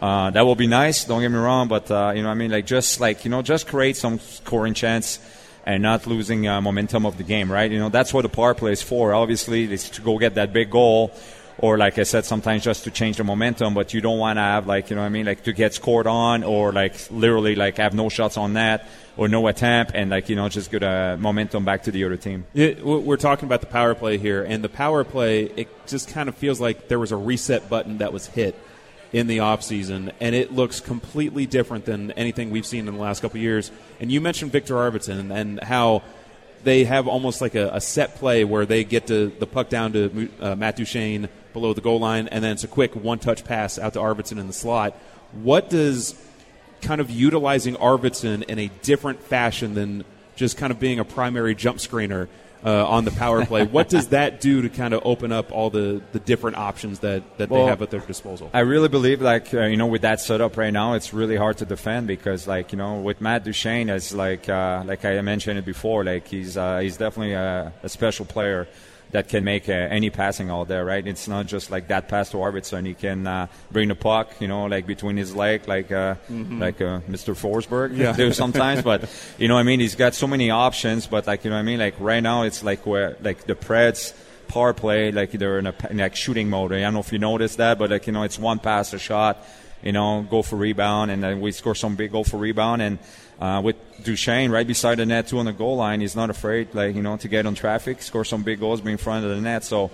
Uh, 0.00 0.30
that 0.30 0.42
will 0.42 0.56
be 0.56 0.66
nice. 0.66 1.04
Don't 1.04 1.20
get 1.20 1.30
me 1.30 1.38
wrong, 1.38 1.68
but 1.68 1.88
uh, 1.92 2.12
you 2.14 2.22
know, 2.24 2.28
I 2.28 2.34
mean, 2.34 2.50
like 2.50 2.66
just 2.66 2.98
like 2.98 3.24
you 3.24 3.30
know, 3.30 3.42
just 3.42 3.68
create 3.68 3.96
some 3.96 4.18
scoring 4.18 4.74
chance 4.74 5.20
and 5.68 5.82
not 5.82 6.06
losing 6.06 6.48
uh, 6.48 6.62
momentum 6.62 7.04
of 7.04 7.18
the 7.18 7.22
game, 7.22 7.52
right? 7.52 7.70
You 7.70 7.78
know, 7.78 7.90
that's 7.90 8.14
what 8.14 8.22
the 8.22 8.30
power 8.30 8.54
play 8.54 8.72
is 8.72 8.80
for. 8.80 9.12
Obviously, 9.12 9.70
it's 9.70 9.90
to 9.90 10.00
go 10.00 10.16
get 10.16 10.36
that 10.36 10.50
big 10.50 10.70
goal, 10.70 11.12
or 11.58 11.76
like 11.76 11.98
I 11.98 12.04
said, 12.04 12.24
sometimes 12.24 12.64
just 12.64 12.84
to 12.84 12.90
change 12.90 13.18
the 13.18 13.24
momentum. 13.24 13.74
But 13.74 13.92
you 13.92 14.00
don't 14.00 14.18
want 14.18 14.38
to 14.38 14.40
have 14.40 14.66
like 14.66 14.88
you 14.88 14.96
know, 14.96 15.02
what 15.02 15.08
I 15.08 15.10
mean, 15.10 15.26
like 15.26 15.42
to 15.42 15.52
get 15.52 15.74
scored 15.74 16.06
on, 16.06 16.42
or 16.42 16.72
like 16.72 16.94
literally 17.10 17.54
like 17.54 17.76
have 17.76 17.92
no 17.92 18.08
shots 18.08 18.38
on 18.38 18.54
that, 18.54 18.88
or 19.18 19.28
no 19.28 19.46
attempt, 19.46 19.92
and 19.94 20.08
like 20.08 20.30
you 20.30 20.36
know, 20.36 20.48
just 20.48 20.70
get 20.70 20.82
a 20.82 21.18
momentum 21.20 21.66
back 21.66 21.82
to 21.82 21.90
the 21.90 22.02
other 22.04 22.16
team. 22.16 22.46
We're 22.54 23.18
talking 23.18 23.44
about 23.44 23.60
the 23.60 23.66
power 23.66 23.94
play 23.94 24.16
here, 24.16 24.42
and 24.42 24.64
the 24.64 24.70
power 24.70 25.04
play, 25.04 25.42
it 25.44 25.68
just 25.86 26.08
kind 26.08 26.30
of 26.30 26.34
feels 26.34 26.62
like 26.62 26.88
there 26.88 26.98
was 26.98 27.12
a 27.12 27.16
reset 27.16 27.68
button 27.68 27.98
that 27.98 28.14
was 28.14 28.26
hit 28.26 28.54
in 29.12 29.26
the 29.26 29.38
offseason, 29.38 30.12
and 30.20 30.34
it 30.34 30.52
looks 30.52 30.80
completely 30.80 31.46
different 31.46 31.84
than 31.84 32.10
anything 32.12 32.50
we've 32.50 32.66
seen 32.66 32.86
in 32.88 32.94
the 32.94 33.00
last 33.00 33.20
couple 33.20 33.40
years. 33.40 33.70
And 34.00 34.12
you 34.12 34.20
mentioned 34.20 34.52
Victor 34.52 34.74
Arvidsson 34.74 35.34
and 35.34 35.62
how 35.62 36.02
they 36.64 36.84
have 36.84 37.08
almost 37.08 37.40
like 37.40 37.54
a, 37.54 37.70
a 37.72 37.80
set 37.80 38.16
play 38.16 38.44
where 38.44 38.66
they 38.66 38.84
get 38.84 39.06
to 39.06 39.28
the 39.38 39.46
puck 39.46 39.68
down 39.68 39.92
to 39.92 40.28
uh, 40.40 40.54
Matt 40.56 40.76
Duchene 40.76 41.28
below 41.52 41.72
the 41.72 41.80
goal 41.80 42.00
line, 42.00 42.28
and 42.28 42.44
then 42.44 42.52
it's 42.52 42.64
a 42.64 42.68
quick 42.68 42.94
one 42.94 43.18
touch 43.18 43.44
pass 43.44 43.78
out 43.78 43.94
to 43.94 43.98
Arvidsson 43.98 44.38
in 44.38 44.46
the 44.46 44.52
slot. 44.52 44.94
What 45.32 45.70
does 45.70 46.14
kind 46.82 47.00
of 47.00 47.10
utilizing 47.10 47.74
Arvidsson 47.76 48.42
in 48.44 48.58
a 48.58 48.70
different 48.82 49.22
fashion 49.22 49.74
than 49.74 50.04
just 50.36 50.56
kind 50.56 50.70
of 50.70 50.78
being 50.78 50.98
a 50.98 51.04
primary 51.04 51.54
jump 51.54 51.78
screener 51.78 52.28
uh, 52.64 52.86
on 52.86 53.04
the 53.04 53.10
power 53.12 53.44
play. 53.44 53.64
what 53.66 53.88
does 53.88 54.08
that 54.08 54.40
do 54.40 54.62
to 54.62 54.68
kind 54.68 54.94
of 54.94 55.02
open 55.04 55.32
up 55.32 55.52
all 55.52 55.70
the, 55.70 56.02
the 56.12 56.20
different 56.20 56.56
options 56.56 57.00
that, 57.00 57.22
that 57.38 57.50
well, 57.50 57.64
they 57.64 57.70
have 57.70 57.82
at 57.82 57.90
their 57.90 58.00
disposal? 58.00 58.50
I 58.52 58.60
really 58.60 58.88
believe, 58.88 59.20
like, 59.20 59.52
uh, 59.54 59.62
you 59.62 59.76
know, 59.76 59.86
with 59.86 60.02
that 60.02 60.20
setup 60.20 60.56
right 60.56 60.72
now, 60.72 60.94
it's 60.94 61.12
really 61.12 61.36
hard 61.36 61.58
to 61.58 61.64
defend 61.64 62.06
because, 62.06 62.46
like, 62.46 62.72
you 62.72 62.78
know, 62.78 63.00
with 63.00 63.20
Matt 63.20 63.44
Duchene, 63.44 63.90
as 63.90 64.12
like, 64.12 64.48
uh, 64.48 64.82
like 64.86 65.04
I 65.04 65.20
mentioned 65.20 65.58
it 65.58 65.64
before, 65.64 66.04
like, 66.04 66.26
he's, 66.26 66.56
uh, 66.56 66.78
he's 66.78 66.96
definitely 66.96 67.34
a, 67.34 67.72
a 67.82 67.88
special 67.88 68.24
player 68.24 68.66
that 69.10 69.28
can 69.28 69.44
make 69.44 69.68
uh, 69.68 69.72
any 69.72 70.10
passing 70.10 70.50
out 70.50 70.68
there, 70.68 70.84
right? 70.84 71.06
It's 71.06 71.28
not 71.28 71.46
just 71.46 71.70
like 71.70 71.88
that 71.88 72.08
pass 72.08 72.30
to 72.30 72.36
Arvidsson. 72.36 72.86
He 72.86 72.94
can 72.94 73.26
uh, 73.26 73.46
bring 73.70 73.88
the 73.88 73.94
puck, 73.94 74.40
you 74.40 74.48
know, 74.48 74.66
like 74.66 74.86
between 74.86 75.16
his 75.16 75.34
leg, 75.34 75.66
like 75.66 75.90
uh, 75.90 76.16
mm-hmm. 76.30 76.60
like 76.60 76.80
uh, 76.80 77.00
Mr. 77.08 77.34
Forsberg 77.34 77.96
yeah. 77.96 78.12
do 78.12 78.32
sometimes. 78.32 78.82
but 78.82 79.08
you 79.38 79.48
know, 79.48 79.56
I 79.56 79.62
mean, 79.62 79.80
he's 79.80 79.94
got 79.94 80.14
so 80.14 80.26
many 80.26 80.50
options. 80.50 81.06
But 81.06 81.26
like 81.26 81.44
you 81.44 81.50
know, 81.50 81.56
I 81.56 81.62
mean, 81.62 81.78
like 81.78 81.94
right 81.98 82.22
now, 82.22 82.42
it's 82.42 82.62
like 82.62 82.84
where 82.86 83.16
like 83.22 83.44
the 83.44 83.54
Preds 83.54 84.12
power 84.48 84.74
play, 84.74 85.12
like 85.12 85.32
they're 85.32 85.58
in 85.58 85.66
a 85.66 85.74
in 85.90 85.98
like 85.98 86.16
shooting 86.16 86.50
mode. 86.50 86.72
I 86.72 86.80
don't 86.80 86.94
know 86.94 87.00
if 87.00 87.12
you 87.12 87.18
noticed 87.18 87.58
that, 87.58 87.78
but 87.78 87.90
like 87.90 88.06
you 88.06 88.12
know, 88.12 88.24
it's 88.24 88.38
one 88.38 88.58
pass, 88.58 88.92
a 88.92 88.98
shot, 88.98 89.44
you 89.82 89.92
know, 89.92 90.26
go 90.28 90.42
for 90.42 90.56
rebound, 90.56 91.10
and 91.10 91.22
then 91.22 91.40
we 91.40 91.52
score 91.52 91.74
some 91.74 91.96
big 91.96 92.12
goal 92.12 92.24
for 92.24 92.36
rebound 92.36 92.82
and 92.82 92.98
uh, 93.40 93.60
with 93.64 93.76
Duchene 94.02 94.50
right 94.50 94.66
beside 94.66 94.98
the 94.98 95.06
net, 95.06 95.28
too, 95.28 95.38
on 95.38 95.46
the 95.46 95.52
goal 95.52 95.76
line, 95.76 96.00
he's 96.00 96.16
not 96.16 96.30
afraid, 96.30 96.74
like 96.74 96.94
you 96.94 97.02
know, 97.02 97.16
to 97.16 97.28
get 97.28 97.46
on 97.46 97.54
traffic, 97.54 98.02
score 98.02 98.24
some 98.24 98.42
big 98.42 98.60
goals, 98.60 98.80
be 98.80 98.92
in 98.92 98.98
front 98.98 99.24
of 99.24 99.30
the 99.30 99.40
net. 99.40 99.64
So 99.64 99.90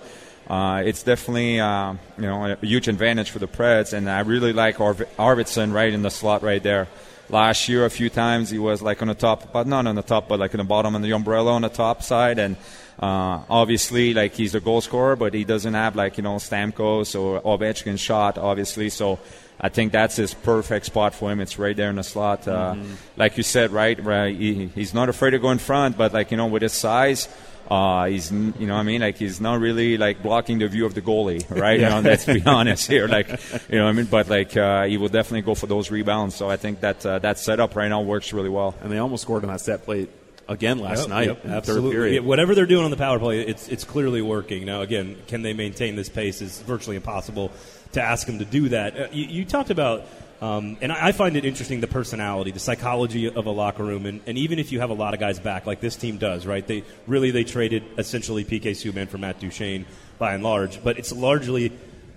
uh, 0.47 0.83
it's 0.85 1.03
definitely 1.03 1.59
uh, 1.59 1.93
you 2.17 2.23
know 2.23 2.45
a 2.45 2.65
huge 2.65 2.87
advantage 2.87 3.31
for 3.31 3.39
the 3.39 3.47
Preds, 3.47 3.93
and 3.93 4.09
I 4.09 4.19
really 4.21 4.53
like 4.53 4.79
Arv- 4.79 5.07
Arvidsson 5.17 5.73
right 5.73 5.91
in 5.91 6.01
the 6.01 6.11
slot 6.11 6.43
right 6.43 6.61
there. 6.61 6.87
Last 7.29 7.67
year, 7.67 7.85
a 7.85 7.89
few 7.89 8.11
times 8.11 8.51
he 8.51 8.59
was 8.59 8.83
like 8.83 9.01
on 9.01 9.07
the 9.07 9.15
top, 9.15 9.51
but 9.51 9.65
not 9.65 9.87
on 9.87 9.95
the 9.95 10.03
top, 10.03 10.27
but 10.27 10.39
like 10.39 10.53
in 10.53 10.59
the 10.59 10.63
bottom 10.63 10.93
on 10.95 11.01
the 11.01 11.11
umbrella 11.11 11.53
on 11.53 11.63
the 11.63 11.69
top 11.69 12.03
side, 12.03 12.37
and 12.37 12.55
uh, 12.99 13.41
obviously, 13.49 14.13
like 14.13 14.35
he's 14.35 14.53
a 14.53 14.59
goal 14.59 14.81
scorer, 14.81 15.15
but 15.15 15.33
he 15.33 15.43
doesn't 15.43 15.73
have 15.73 15.95
like 15.95 16.17
you 16.17 16.23
know 16.23 16.35
Stamkos 16.35 17.19
or 17.19 17.41
Ovechkin 17.41 17.97
shot, 17.97 18.37
obviously. 18.37 18.89
So 18.89 19.17
I 19.65 19.69
think 19.69 19.91
that's 19.91 20.15
his 20.15 20.35
perfect 20.35 20.85
spot 20.85 21.15
for 21.15 21.31
him. 21.31 21.39
It's 21.39 21.57
right 21.57 21.75
there 21.75 21.89
in 21.89 21.95
the 21.95 22.03
slot. 22.03 22.47
Uh, 22.47 22.75
mm-hmm. 22.75 22.93
Like 23.17 23.35
you 23.35 23.41
said, 23.41 23.71
right? 23.71 23.97
right 24.03 24.35
he, 24.35 24.67
he's 24.67 24.93
not 24.93 25.09
afraid 25.09 25.31
to 25.31 25.39
go 25.39 25.49
in 25.49 25.57
front, 25.57 25.97
but 25.97 26.13
like 26.13 26.29
you 26.29 26.37
know, 26.37 26.45
with 26.45 26.61
his 26.61 26.73
size, 26.73 27.27
uh, 27.67 28.05
he's 28.05 28.31
you 28.31 28.67
know 28.67 28.75
I 28.75 28.83
mean 28.83 29.01
like 29.01 29.17
he's 29.17 29.41
not 29.41 29.59
really 29.59 29.97
like 29.97 30.21
blocking 30.21 30.59
the 30.59 30.67
view 30.67 30.85
of 30.85 30.93
the 30.93 31.01
goalie, 31.01 31.43
right? 31.59 31.79
yeah. 31.79 31.95
You 31.97 32.03
know, 32.03 32.07
let's 32.07 32.25
be 32.25 32.43
honest 32.45 32.87
here. 32.87 33.07
Like 33.07 33.27
you 33.67 33.79
know 33.79 33.87
I 33.87 33.91
mean, 33.91 34.05
but 34.05 34.29
like 34.29 34.55
uh, 34.55 34.83
he 34.83 34.97
will 34.97 35.09
definitely 35.09 35.41
go 35.41 35.55
for 35.55 35.65
those 35.65 35.89
rebounds. 35.89 36.35
So 36.35 36.47
I 36.47 36.57
think 36.57 36.81
that 36.81 37.03
uh, 37.03 37.17
that 37.25 37.39
setup 37.39 37.75
right 37.75 37.87
now 37.87 38.01
works 38.01 38.33
really 38.33 38.49
well. 38.49 38.75
And 38.81 38.91
they 38.91 38.99
almost 38.99 39.23
scored 39.23 39.43
on 39.45 39.49
that 39.49 39.61
set 39.61 39.83
play 39.83 40.07
again 40.47 40.77
last 40.77 40.99
yep, 40.99 41.09
night. 41.09 41.27
Yep, 41.27 41.45
absolutely. 41.47 42.19
whatever 42.19 42.53
they're 42.53 42.67
doing 42.67 42.85
on 42.85 42.91
the 42.91 42.97
power 42.97 43.17
play, 43.17 43.41
it's 43.41 43.67
it's 43.67 43.83
clearly 43.83 44.21
working. 44.21 44.63
Now 44.63 44.81
again, 44.81 45.17
can 45.25 45.41
they 45.41 45.53
maintain 45.53 45.95
this 45.95 46.07
pace? 46.07 46.43
Is 46.43 46.61
virtually 46.61 46.97
impossible 46.97 47.51
to 47.95 48.01
ask 48.01 48.27
him 48.27 48.39
to 48.39 48.45
do 48.45 48.69
that. 48.69 48.97
Uh, 48.97 49.07
you, 49.11 49.25
you, 49.25 49.45
talked 49.45 49.69
about, 49.69 50.05
um, 50.41 50.77
and 50.81 50.91
I, 50.91 51.07
I, 51.07 51.11
find 51.11 51.35
it 51.35 51.43
interesting 51.43 51.81
the 51.81 51.87
personality, 51.87 52.51
the 52.51 52.59
psychology 52.59 53.27
of 53.27 53.45
a 53.45 53.49
locker 53.49 53.83
room, 53.83 54.05
and, 54.05 54.21
and, 54.25 54.37
even 54.37 54.59
if 54.59 54.71
you 54.71 54.79
have 54.79 54.89
a 54.89 54.93
lot 54.93 55.13
of 55.13 55.19
guys 55.19 55.39
back, 55.39 55.65
like 55.65 55.81
this 55.81 55.95
team 55.95 56.17
does, 56.17 56.45
right? 56.45 56.65
They 56.65 56.83
really 57.07 57.31
they 57.31 57.43
traded 57.43 57.83
essentially 57.97 58.45
PK 58.45 58.71
Subban 58.71 59.07
for 59.07 59.17
Matt 59.17 59.39
Duchene 59.39 59.85
by 60.19 60.35
and 60.35 60.43
large, 60.43 60.83
but 60.83 60.99
it's 60.99 61.11
largely 61.11 61.71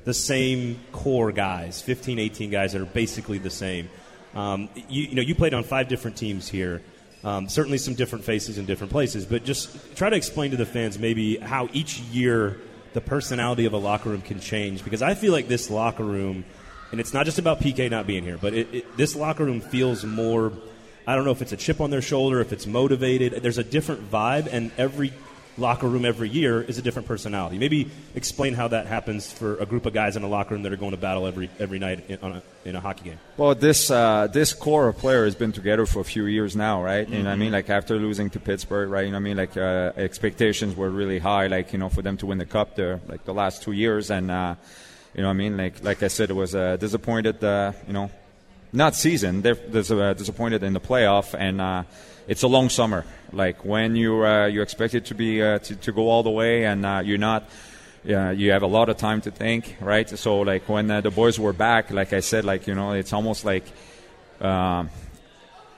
the 0.04 0.14
same 0.14 0.80
core 0.92 1.32
guys, 1.32 1.80
15, 1.82 2.18
18 2.18 2.50
guys 2.50 2.72
that 2.72 2.82
are 2.82 2.86
basically 2.86 3.38
the 3.38 3.50
same. 3.50 3.88
Um, 4.34 4.68
you, 4.88 5.04
you 5.04 5.14
know, 5.14 5.22
you 5.22 5.34
played 5.34 5.54
on 5.54 5.64
five 5.64 5.88
different 5.88 6.16
teams 6.16 6.48
here. 6.48 6.82
Um, 7.24 7.48
certainly, 7.48 7.78
some 7.78 7.94
different 7.94 8.24
faces 8.24 8.58
in 8.58 8.66
different 8.66 8.92
places, 8.92 9.26
but 9.26 9.44
just 9.44 9.96
try 9.96 10.08
to 10.08 10.16
explain 10.16 10.52
to 10.52 10.56
the 10.56 10.66
fans 10.66 10.98
maybe 10.98 11.36
how 11.36 11.68
each 11.72 11.98
year 11.98 12.60
the 12.92 13.00
personality 13.00 13.64
of 13.64 13.72
a 13.72 13.78
locker 13.78 14.10
room 14.10 14.22
can 14.22 14.40
change. 14.40 14.84
Because 14.84 15.02
I 15.02 15.14
feel 15.14 15.32
like 15.32 15.48
this 15.48 15.70
locker 15.70 16.04
room, 16.04 16.44
and 16.90 17.00
it's 17.00 17.12
not 17.12 17.26
just 17.26 17.38
about 17.38 17.60
PK 17.60 17.90
not 17.90 18.06
being 18.06 18.24
here, 18.24 18.38
but 18.38 18.54
it, 18.54 18.74
it, 18.74 18.96
this 18.96 19.14
locker 19.14 19.44
room 19.44 19.60
feels 19.60 20.04
more. 20.04 20.52
I 21.06 21.14
don't 21.14 21.24
know 21.24 21.30
if 21.30 21.42
it's 21.42 21.52
a 21.52 21.56
chip 21.56 21.80
on 21.80 21.90
their 21.90 22.02
shoulder, 22.02 22.40
if 22.40 22.52
it's 22.52 22.66
motivated. 22.66 23.42
There's 23.42 23.58
a 23.58 23.64
different 23.64 24.10
vibe, 24.10 24.48
and 24.50 24.70
every 24.76 25.12
locker 25.58 25.86
room 25.86 26.04
every 26.04 26.28
year 26.28 26.62
is 26.62 26.78
a 26.78 26.82
different 26.82 27.08
personality. 27.08 27.58
Maybe 27.58 27.90
explain 28.14 28.54
how 28.54 28.68
that 28.68 28.86
happens 28.86 29.30
for 29.30 29.56
a 29.58 29.66
group 29.66 29.86
of 29.86 29.92
guys 29.92 30.16
in 30.16 30.22
a 30.22 30.28
locker 30.28 30.54
room 30.54 30.62
that 30.62 30.72
are 30.72 30.76
going 30.76 30.92
to 30.92 30.96
battle 30.96 31.26
every 31.26 31.50
every 31.58 31.78
night 31.78 32.08
in, 32.08 32.18
a, 32.22 32.42
in 32.64 32.76
a 32.76 32.80
hockey 32.80 33.10
game. 33.10 33.18
Well, 33.36 33.54
this 33.54 33.90
uh, 33.90 34.28
this 34.28 34.52
core 34.52 34.88
of 34.88 34.96
players 34.98 35.34
has 35.34 35.34
been 35.34 35.52
together 35.52 35.86
for 35.86 36.00
a 36.00 36.04
few 36.04 36.26
years 36.26 36.56
now, 36.56 36.82
right? 36.82 37.06
Mm-hmm. 37.06 37.14
You 37.14 37.22
know, 37.24 37.30
I 37.30 37.36
mean, 37.36 37.52
like 37.52 37.70
after 37.70 37.96
losing 37.96 38.30
to 38.30 38.40
Pittsburgh, 38.40 38.90
right? 38.90 39.04
You 39.04 39.12
know, 39.12 39.18
I 39.18 39.20
mean, 39.20 39.36
like 39.36 39.56
uh, 39.56 39.92
expectations 39.96 40.76
were 40.76 40.90
really 40.90 41.18
high, 41.18 41.46
like 41.48 41.72
you 41.72 41.78
know, 41.78 41.88
for 41.88 42.02
them 42.02 42.16
to 42.18 42.26
win 42.26 42.38
the 42.38 42.46
cup 42.46 42.76
there, 42.76 43.00
like 43.08 43.24
the 43.24 43.34
last 43.34 43.62
two 43.62 43.72
years, 43.72 44.10
and 44.10 44.30
uh, 44.30 44.54
you 45.14 45.22
know, 45.22 45.30
I 45.30 45.34
mean, 45.34 45.56
like 45.56 45.82
like 45.82 46.02
I 46.02 46.08
said, 46.08 46.30
it 46.30 46.34
was 46.34 46.54
a 46.54 46.76
disappointed, 46.78 47.42
uh, 47.42 47.72
you 47.86 47.92
know, 47.92 48.10
not 48.72 48.94
season. 48.94 49.42
They're, 49.42 49.54
they're 49.54 50.14
disappointed 50.14 50.62
in 50.62 50.72
the 50.72 50.80
playoff, 50.80 51.34
and 51.38 51.60
uh, 51.60 51.82
it's 52.26 52.42
a 52.42 52.48
long 52.48 52.68
summer. 52.68 53.04
Like 53.32 53.64
when 53.64 53.96
you 53.96 54.24
uh, 54.24 54.46
you 54.46 54.62
expect 54.62 54.94
it 54.94 55.06
to 55.06 55.14
be 55.14 55.42
uh, 55.42 55.58
to, 55.58 55.76
to 55.76 55.92
go 55.92 56.08
all 56.08 56.22
the 56.22 56.30
way, 56.30 56.64
and 56.64 56.84
uh, 56.84 57.02
you're 57.04 57.18
not. 57.18 57.48
Yeah, 58.04 58.30
you 58.30 58.52
have 58.52 58.62
a 58.62 58.68
lot 58.68 58.88
of 58.88 58.96
time 58.96 59.20
to 59.22 59.30
think, 59.30 59.76
right? 59.80 60.08
So 60.08 60.40
like 60.40 60.68
when 60.68 60.90
uh, 60.90 61.00
the 61.00 61.10
boys 61.10 61.38
were 61.38 61.52
back, 61.52 61.90
like 61.90 62.12
I 62.12 62.20
said, 62.20 62.44
like 62.44 62.66
you 62.66 62.74
know, 62.74 62.92
it's 62.92 63.12
almost 63.12 63.44
like. 63.44 63.64
Um, 64.40 64.90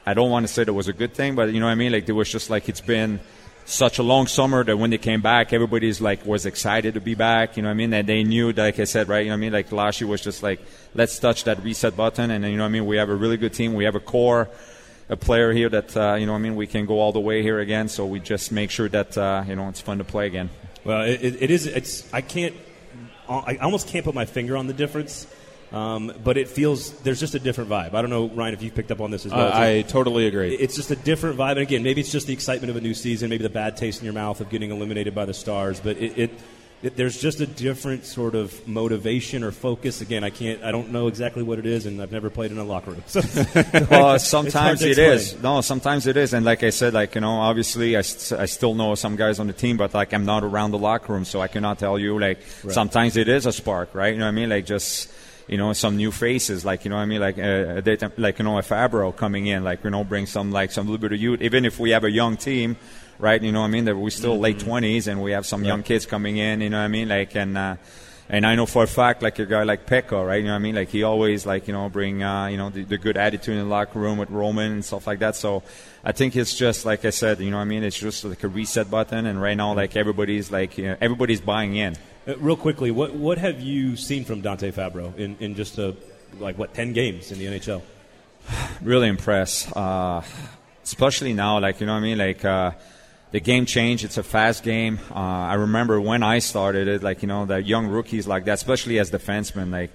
I 0.06 0.14
don't 0.14 0.30
want 0.30 0.46
to 0.46 0.52
say 0.52 0.64
that 0.64 0.72
was 0.72 0.88
a 0.88 0.92
good 0.92 1.14
thing, 1.14 1.34
but 1.34 1.52
you 1.52 1.60
know 1.60 1.66
what 1.66 1.72
I 1.72 1.76
mean. 1.76 1.92
Like 1.92 2.08
it 2.08 2.12
was 2.12 2.30
just 2.30 2.50
like 2.50 2.68
it's 2.68 2.80
been 2.80 3.20
such 3.64 3.98
a 3.98 4.02
long 4.02 4.26
summer 4.26 4.64
that 4.64 4.76
when 4.76 4.90
they 4.90 4.98
came 4.98 5.20
back, 5.20 5.52
everybody's 5.52 6.00
like 6.00 6.24
was 6.26 6.46
excited 6.46 6.94
to 6.94 7.00
be 7.00 7.14
back. 7.14 7.56
You 7.56 7.62
know 7.62 7.68
what 7.68 7.74
I 7.74 7.76
mean? 7.76 7.92
And 7.92 8.08
they 8.08 8.24
knew, 8.24 8.52
like 8.52 8.80
I 8.80 8.84
said, 8.84 9.08
right? 9.08 9.20
You 9.20 9.26
know 9.26 9.34
what 9.34 9.38
I 9.38 9.40
mean? 9.40 9.52
Like 9.52 9.70
last 9.72 10.00
year 10.00 10.08
was 10.08 10.20
just 10.20 10.42
like 10.42 10.60
let's 10.94 11.18
touch 11.18 11.44
that 11.44 11.62
reset 11.62 11.96
button, 11.96 12.30
and 12.30 12.44
you 12.44 12.56
know 12.56 12.62
what 12.62 12.68
I 12.68 12.72
mean? 12.72 12.86
We 12.86 12.96
have 12.96 13.08
a 13.08 13.14
really 13.14 13.36
good 13.36 13.52
team. 13.52 13.74
We 13.74 13.84
have 13.84 13.94
a 13.94 14.00
core 14.00 14.48
a 15.10 15.16
player 15.16 15.52
here 15.52 15.68
that 15.68 15.94
uh, 15.96 16.14
you 16.14 16.24
know 16.24 16.34
I 16.34 16.38
mean 16.38 16.56
we 16.56 16.66
can 16.66 16.86
go 16.86 17.00
all 17.00 17.12
the 17.12 17.20
way 17.20 17.42
here 17.42 17.58
again. 17.58 17.88
So 17.88 18.06
we 18.06 18.20
just 18.20 18.50
make 18.52 18.70
sure 18.70 18.88
that 18.88 19.18
uh, 19.18 19.44
you 19.46 19.56
know 19.56 19.68
it's 19.68 19.80
fun 19.80 19.98
to 19.98 20.04
play 20.04 20.26
again. 20.26 20.48
Well, 20.84 21.02
it, 21.02 21.20
it 21.22 21.50
is. 21.50 21.66
It's 21.66 22.12
I 22.14 22.22
can't. 22.22 22.54
I 23.28 23.56
almost 23.56 23.88
can't 23.88 24.04
put 24.04 24.14
my 24.14 24.24
finger 24.24 24.56
on 24.56 24.66
the 24.66 24.72
difference. 24.72 25.26
Um, 25.72 26.12
but 26.24 26.36
it 26.36 26.48
feels 26.48 26.90
there's 27.02 27.20
just 27.20 27.36
a 27.36 27.38
different 27.38 27.70
vibe. 27.70 27.94
I 27.94 28.02
don't 28.02 28.10
know, 28.10 28.28
Ryan, 28.28 28.54
if 28.54 28.62
you 28.62 28.72
picked 28.72 28.90
up 28.90 29.00
on 29.00 29.12
this 29.12 29.24
as 29.24 29.32
well. 29.32 29.52
Uh, 29.52 29.60
I 29.60 29.82
totally 29.82 30.26
agree. 30.26 30.52
It's 30.52 30.74
just 30.74 30.90
a 30.90 30.96
different 30.96 31.38
vibe, 31.38 31.52
and 31.52 31.60
again, 31.60 31.84
maybe 31.84 32.00
it's 32.00 32.10
just 32.10 32.26
the 32.26 32.32
excitement 32.32 32.70
of 32.70 32.76
a 32.76 32.80
new 32.80 32.92
season, 32.92 33.30
maybe 33.30 33.44
the 33.44 33.50
bad 33.50 33.76
taste 33.76 34.00
in 34.00 34.04
your 34.04 34.14
mouth 34.14 34.40
of 34.40 34.50
getting 34.50 34.72
eliminated 34.72 35.14
by 35.14 35.26
the 35.26 35.34
Stars. 35.34 35.78
But 35.78 35.96
it, 35.98 36.18
it 36.18 36.30
it, 36.30 36.40
there's 36.82 37.20
just 37.20 37.40
a 37.40 37.46
different 37.46 38.06
sort 38.06 38.34
of 38.34 38.66
motivation 38.66 39.44
or 39.44 39.50
focus. 39.50 40.00
Again, 40.00 40.24
I 40.24 40.30
can't, 40.30 40.62
I 40.62 40.72
don't 40.72 40.90
know 40.90 41.08
exactly 41.08 41.42
what 41.42 41.58
it 41.58 41.66
is, 41.66 41.84
and 41.84 42.00
I've 42.00 42.12
never 42.12 42.30
played 42.30 42.52
in 42.52 42.58
a 42.58 42.64
locker 42.64 42.92
room. 42.92 43.02
So, 43.06 43.20
well, 43.90 44.18
sometimes 44.18 44.82
it 44.82 44.98
is. 44.98 45.40
No, 45.42 45.60
sometimes 45.60 46.06
it 46.06 46.16
is, 46.16 46.32
and 46.32 46.44
like 46.44 46.62
I 46.62 46.70
said, 46.70 46.94
like 46.94 47.14
you 47.14 47.20
know, 47.20 47.32
obviously, 47.32 47.96
I, 47.96 48.00
st- 48.00 48.40
I 48.40 48.46
still 48.46 48.74
know 48.74 48.94
some 48.94 49.16
guys 49.16 49.38
on 49.38 49.46
the 49.46 49.52
team, 49.52 49.76
but 49.76 49.92
like 49.92 50.14
I'm 50.14 50.24
not 50.24 50.42
around 50.42 50.70
the 50.70 50.78
locker 50.78 51.12
room, 51.12 51.24
so 51.24 51.40
I 51.40 51.48
cannot 51.48 51.78
tell 51.78 51.98
you. 51.98 52.18
Like 52.18 52.38
right. 52.64 52.72
sometimes 52.72 53.16
it 53.16 53.28
is 53.28 53.44
a 53.44 53.52
spark, 53.52 53.94
right? 53.94 54.14
You 54.14 54.18
know 54.18 54.24
what 54.24 54.32
I 54.32 54.34
mean? 54.34 54.48
Like 54.48 54.64
just 54.64 55.12
you 55.50 55.56
know, 55.56 55.72
some 55.72 55.96
new 55.96 56.12
faces, 56.12 56.64
like, 56.64 56.84
you 56.84 56.90
know 56.90 56.96
what 56.96 57.02
I 57.02 57.06
mean? 57.06 57.20
Like, 57.20 57.36
uh, 57.36 57.80
data, 57.80 58.12
like, 58.16 58.38
you 58.38 58.44
know, 58.44 58.56
a 58.56 58.62
Fabbro 58.62 59.14
coming 59.14 59.48
in, 59.48 59.64
like, 59.64 59.82
you 59.82 59.90
know, 59.90 60.04
bring 60.04 60.26
some, 60.26 60.52
like, 60.52 60.70
some 60.70 60.86
little 60.86 61.00
bit 61.00 61.12
of 61.12 61.20
youth. 61.20 61.42
Even 61.42 61.64
if 61.64 61.80
we 61.80 61.90
have 61.90 62.04
a 62.04 62.10
young 62.10 62.36
team, 62.36 62.76
right? 63.20 63.40
You 63.40 63.52
know 63.52 63.60
what 63.60 63.68
I 63.68 63.70
mean? 63.70 63.84
That 63.84 63.96
we're 63.96 64.10
still 64.10 64.34
mm-hmm. 64.34 64.42
late 64.42 64.58
20s 64.58 65.06
and 65.06 65.22
we 65.22 65.32
have 65.32 65.46
some 65.46 65.64
young 65.64 65.82
kids 65.82 66.06
coming 66.06 66.36
in, 66.36 66.60
you 66.60 66.70
know 66.70 66.78
what 66.78 66.84
I 66.84 66.88
mean? 66.88 67.08
Like, 67.08 67.36
and, 67.36 67.56
uh, 67.56 67.76
and 68.32 68.46
I 68.46 68.54
know 68.54 68.64
for 68.64 68.84
a 68.84 68.86
fact, 68.86 69.22
like 69.22 69.40
a 69.40 69.44
guy 69.44 69.64
like 69.64 69.86
Pekka, 69.86 70.24
right? 70.24 70.36
You 70.36 70.44
know 70.44 70.52
what 70.52 70.56
I 70.56 70.60
mean? 70.60 70.76
Like 70.76 70.88
he 70.88 71.02
always, 71.02 71.44
like 71.44 71.66
you 71.66 71.74
know, 71.74 71.88
bring 71.88 72.22
uh, 72.22 72.46
you 72.46 72.56
know 72.56 72.70
the, 72.70 72.84
the, 72.84 72.96
good 72.96 73.16
attitude 73.16 73.56
in 73.56 73.64
the 73.64 73.68
locker 73.68 73.98
room 73.98 74.18
with 74.18 74.30
Roman 74.30 74.70
and 74.70 74.84
stuff 74.84 75.08
like 75.08 75.18
that. 75.18 75.34
So 75.34 75.64
I 76.04 76.12
think 76.12 76.36
it's 76.36 76.54
just 76.54 76.84
like 76.84 77.04
I 77.04 77.10
said, 77.10 77.40
you 77.40 77.50
know 77.50 77.56
what 77.56 77.62
I 77.62 77.66
mean? 77.66 77.82
It's 77.82 77.98
just 77.98 78.24
like 78.24 78.44
a 78.44 78.48
reset 78.48 78.88
button, 78.88 79.26
and 79.26 79.42
right 79.42 79.56
now, 79.56 79.74
like 79.74 79.96
everybody's 79.96 80.52
like 80.52 80.78
you 80.78 80.84
know, 80.84 80.96
everybody's 81.00 81.40
buying 81.40 81.74
in. 81.74 81.96
Uh, 82.28 82.36
real 82.38 82.56
quickly, 82.56 82.92
what 82.92 83.14
what 83.14 83.38
have 83.38 83.60
you 83.60 83.96
seen 83.96 84.24
from 84.24 84.42
Dante 84.42 84.70
Fabbro 84.70 85.16
in, 85.18 85.36
in 85.40 85.56
just 85.56 85.76
a 85.78 85.96
like 86.38 86.56
what 86.56 86.72
ten 86.72 86.92
games 86.92 87.32
in 87.32 87.40
the 87.40 87.46
NHL? 87.46 87.82
really 88.80 89.08
impressed, 89.08 89.76
uh, 89.76 90.22
especially 90.84 91.32
now. 91.32 91.58
Like 91.58 91.80
you 91.80 91.86
know 91.86 91.94
what 91.94 91.98
I 91.98 92.02
mean? 92.02 92.18
Like. 92.18 92.44
The 93.32 93.40
game 93.40 93.64
changed. 93.66 94.04
It's 94.04 94.18
a 94.18 94.22
fast 94.22 94.64
game. 94.64 94.98
Uh, 95.10 95.14
I 95.14 95.54
remember 95.54 96.00
when 96.00 96.22
I 96.22 96.40
started 96.40 96.88
it, 96.88 97.02
like 97.02 97.22
you 97.22 97.28
know, 97.28 97.46
the 97.46 97.62
young 97.62 97.86
rookies 97.86 98.26
like 98.26 98.44
that, 98.46 98.54
especially 98.54 98.98
as 98.98 99.10
defensemen, 99.10 99.70
like. 99.70 99.90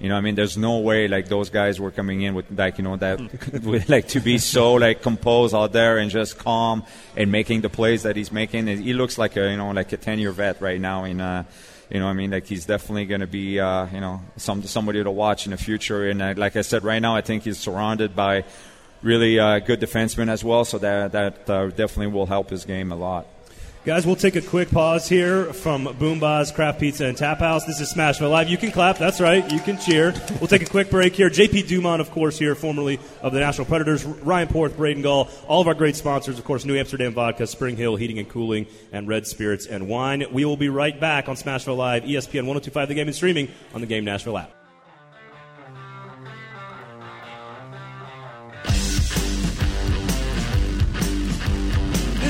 You 0.00 0.08
know, 0.08 0.16
I 0.16 0.20
mean, 0.20 0.34
there's 0.34 0.58
no 0.58 0.80
way 0.80 1.06
like 1.06 1.28
those 1.28 1.48
guys 1.48 1.78
were 1.78 1.92
coming 1.92 2.22
in 2.22 2.34
with 2.34 2.46
like 2.50 2.76
you 2.76 2.82
know 2.82 2.96
that 2.96 3.20
with, 3.62 3.88
like 3.88 4.08
to 4.08 4.18
be 4.18 4.36
so 4.38 4.72
like 4.74 5.00
composed 5.00 5.54
out 5.54 5.72
there 5.72 5.98
and 5.98 6.10
just 6.10 6.38
calm 6.38 6.82
and 7.16 7.30
making 7.30 7.60
the 7.60 7.68
plays 7.68 8.02
that 8.02 8.16
he's 8.16 8.32
making. 8.32 8.66
He 8.66 8.94
looks 8.94 9.16
like 9.16 9.36
a 9.36 9.48
you 9.48 9.56
know 9.56 9.70
like 9.70 9.92
a 9.92 9.96
10 9.96 10.18
year 10.18 10.32
vet 10.32 10.60
right 10.60 10.80
now 10.80 11.04
in 11.04 11.20
uh, 11.20 11.44
you 11.92 12.00
know, 12.00 12.08
I 12.08 12.14
mean, 12.14 12.30
like 12.30 12.46
he's 12.46 12.64
definitely 12.64 13.04
going 13.04 13.20
to 13.20 13.26
be, 13.26 13.60
uh, 13.60 13.86
you 13.92 14.00
know, 14.00 14.22
some 14.38 14.62
somebody 14.62 15.04
to 15.04 15.10
watch 15.10 15.44
in 15.44 15.50
the 15.50 15.58
future. 15.58 16.08
And 16.08 16.22
uh, 16.22 16.34
like 16.38 16.56
I 16.56 16.62
said, 16.62 16.84
right 16.84 17.00
now, 17.00 17.14
I 17.14 17.20
think 17.20 17.42
he's 17.42 17.58
surrounded 17.58 18.16
by 18.16 18.44
really 19.02 19.38
uh, 19.38 19.58
good 19.58 19.80
defenseman 19.80 20.28
as 20.28 20.42
well, 20.42 20.64
so 20.64 20.78
that 20.78 21.12
that 21.12 21.50
uh, 21.50 21.66
definitely 21.68 22.08
will 22.08 22.26
help 22.26 22.50
his 22.50 22.64
game 22.64 22.92
a 22.92 22.96
lot. 22.96 23.26
Guys, 23.84 24.06
we'll 24.06 24.14
take 24.14 24.36
a 24.36 24.40
quick 24.40 24.70
pause 24.70 25.08
here 25.08 25.52
from 25.52 25.86
Boomba's 25.86 26.52
Craft 26.52 26.78
Pizza 26.78 27.04
and 27.06 27.18
Tap 27.18 27.40
House. 27.40 27.64
This 27.64 27.80
is 27.80 27.92
Smashville 27.92 28.30
Live. 28.30 28.48
You 28.48 28.56
can 28.56 28.70
clap, 28.70 28.96
that's 28.96 29.20
right. 29.20 29.50
You 29.50 29.58
can 29.58 29.76
cheer. 29.76 30.14
We'll 30.38 30.46
take 30.46 30.62
a 30.62 30.70
quick 30.70 30.88
break 30.88 31.16
here. 31.16 31.28
JP 31.28 31.66
Dumont, 31.66 32.00
of 32.00 32.12
course, 32.12 32.38
here, 32.38 32.54
formerly 32.54 33.00
of 33.22 33.32
the 33.32 33.40
Nashville 33.40 33.64
Predators. 33.64 34.04
Ryan 34.04 34.46
Porth, 34.46 34.76
Braden 34.76 35.02
Gall, 35.02 35.28
all 35.48 35.60
of 35.60 35.66
our 35.66 35.74
great 35.74 35.96
sponsors, 35.96 36.38
of 36.38 36.44
course, 36.44 36.64
New 36.64 36.76
Amsterdam 36.76 37.12
Vodka, 37.12 37.44
Spring 37.48 37.76
Hill 37.76 37.96
Heating 37.96 38.20
and 38.20 38.28
Cooling, 38.28 38.68
and 38.92 39.08
Red 39.08 39.26
Spirits 39.26 39.66
and 39.66 39.88
Wine. 39.88 40.26
We 40.30 40.44
will 40.44 40.56
be 40.56 40.68
right 40.68 40.98
back 41.00 41.28
on 41.28 41.34
Smashville 41.34 41.76
Live, 41.76 42.04
ESPN 42.04 42.46
1025 42.46 42.86
The 42.86 42.94
Game 42.94 43.08
and 43.08 43.16
streaming 43.16 43.48
on 43.74 43.80
the 43.80 43.88
Game 43.88 44.04
Nashville 44.04 44.38
app. 44.38 44.61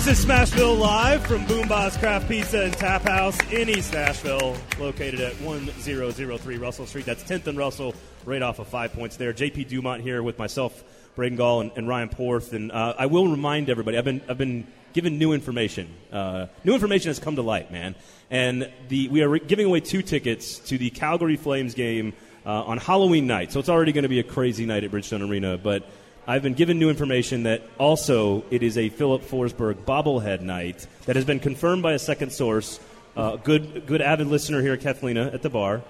This 0.04 0.18
is 0.18 0.26
Smashville 0.26 0.80
Live 0.80 1.24
from 1.24 1.46
Boomba's 1.46 1.96
Craft 1.96 2.28
Pizza 2.28 2.62
and 2.62 2.72
Tap 2.72 3.02
House 3.02 3.38
in 3.52 3.68
East 3.68 3.92
Nashville, 3.92 4.56
located 4.80 5.20
at 5.20 5.32
1003 5.40 6.56
Russell 6.56 6.86
Street. 6.86 7.06
That's 7.06 7.22
10th 7.22 7.46
and 7.46 7.56
Russell, 7.56 7.94
right 8.24 8.42
off 8.42 8.58
of 8.58 8.66
Five 8.66 8.94
Points 8.94 9.16
there. 9.16 9.32
JP 9.32 9.68
Dumont 9.68 10.02
here 10.02 10.20
with 10.20 10.40
myself, 10.40 10.82
Braden 11.14 11.38
Gall, 11.38 11.60
and, 11.60 11.70
and 11.76 11.86
Ryan 11.86 12.08
Porth. 12.08 12.52
And 12.52 12.72
uh, 12.72 12.94
I 12.98 13.06
will 13.06 13.28
remind 13.28 13.70
everybody, 13.70 13.96
I've 13.96 14.04
been, 14.04 14.20
I've 14.28 14.38
been 14.38 14.66
given 14.92 15.18
new 15.18 15.32
information. 15.34 15.94
Uh, 16.10 16.46
new 16.64 16.74
information 16.74 17.10
has 17.10 17.20
come 17.20 17.36
to 17.36 17.42
light, 17.42 17.70
man. 17.70 17.94
And 18.28 18.72
the, 18.88 19.06
we 19.06 19.22
are 19.22 19.28
re- 19.28 19.38
giving 19.38 19.66
away 19.66 19.78
two 19.78 20.02
tickets 20.02 20.58
to 20.70 20.78
the 20.78 20.90
Calgary 20.90 21.36
Flames 21.36 21.74
game 21.74 22.12
uh, 22.44 22.64
on 22.64 22.78
Halloween 22.78 23.28
night. 23.28 23.52
So 23.52 23.60
it's 23.60 23.68
already 23.68 23.92
going 23.92 24.02
to 24.02 24.08
be 24.08 24.18
a 24.18 24.24
crazy 24.24 24.66
night 24.66 24.82
at 24.82 24.90
Bridgestone 24.90 25.30
Arena. 25.30 25.58
But 25.58 25.88
I've 26.26 26.42
been 26.42 26.54
given 26.54 26.78
new 26.78 26.88
information 26.88 27.44
that 27.44 27.62
also 27.78 28.44
it 28.50 28.62
is 28.62 28.78
a 28.78 28.88
Filip 28.90 29.22
Forsberg 29.22 29.84
bobblehead 29.84 30.40
night 30.40 30.86
that 31.06 31.16
has 31.16 31.24
been 31.24 31.40
confirmed 31.40 31.82
by 31.82 31.94
a 31.94 31.98
second 31.98 32.30
source. 32.30 32.78
Uh, 33.16 33.36
good, 33.36 33.86
good 33.86 34.00
avid 34.00 34.28
listener 34.28 34.62
here, 34.62 34.76
Kathlina, 34.76 35.34
at 35.34 35.42
the 35.42 35.50
bar. 35.50 35.82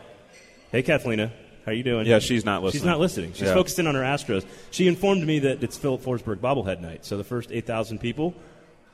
Hey, 0.70 0.82
Kathlina, 0.82 1.30
how 1.66 1.72
are 1.72 1.74
you 1.74 1.82
doing? 1.82 2.06
Yeah, 2.06 2.18
she's 2.18 2.46
not 2.46 2.62
listening. 2.62 2.80
She's 2.80 2.86
not 2.86 2.98
listening. 2.98 3.32
She's 3.34 3.42
yeah. 3.42 3.54
focused 3.54 3.78
in 3.78 3.86
on 3.86 3.94
her 3.94 4.00
Astros. 4.00 4.46
She 4.70 4.88
informed 4.88 5.26
me 5.26 5.40
that 5.40 5.62
it's 5.62 5.76
Filip 5.76 6.00
Forsberg 6.00 6.36
bobblehead 6.36 6.80
night. 6.80 7.04
So 7.04 7.18
the 7.18 7.24
first 7.24 7.52
8,000 7.52 7.98
people 7.98 8.34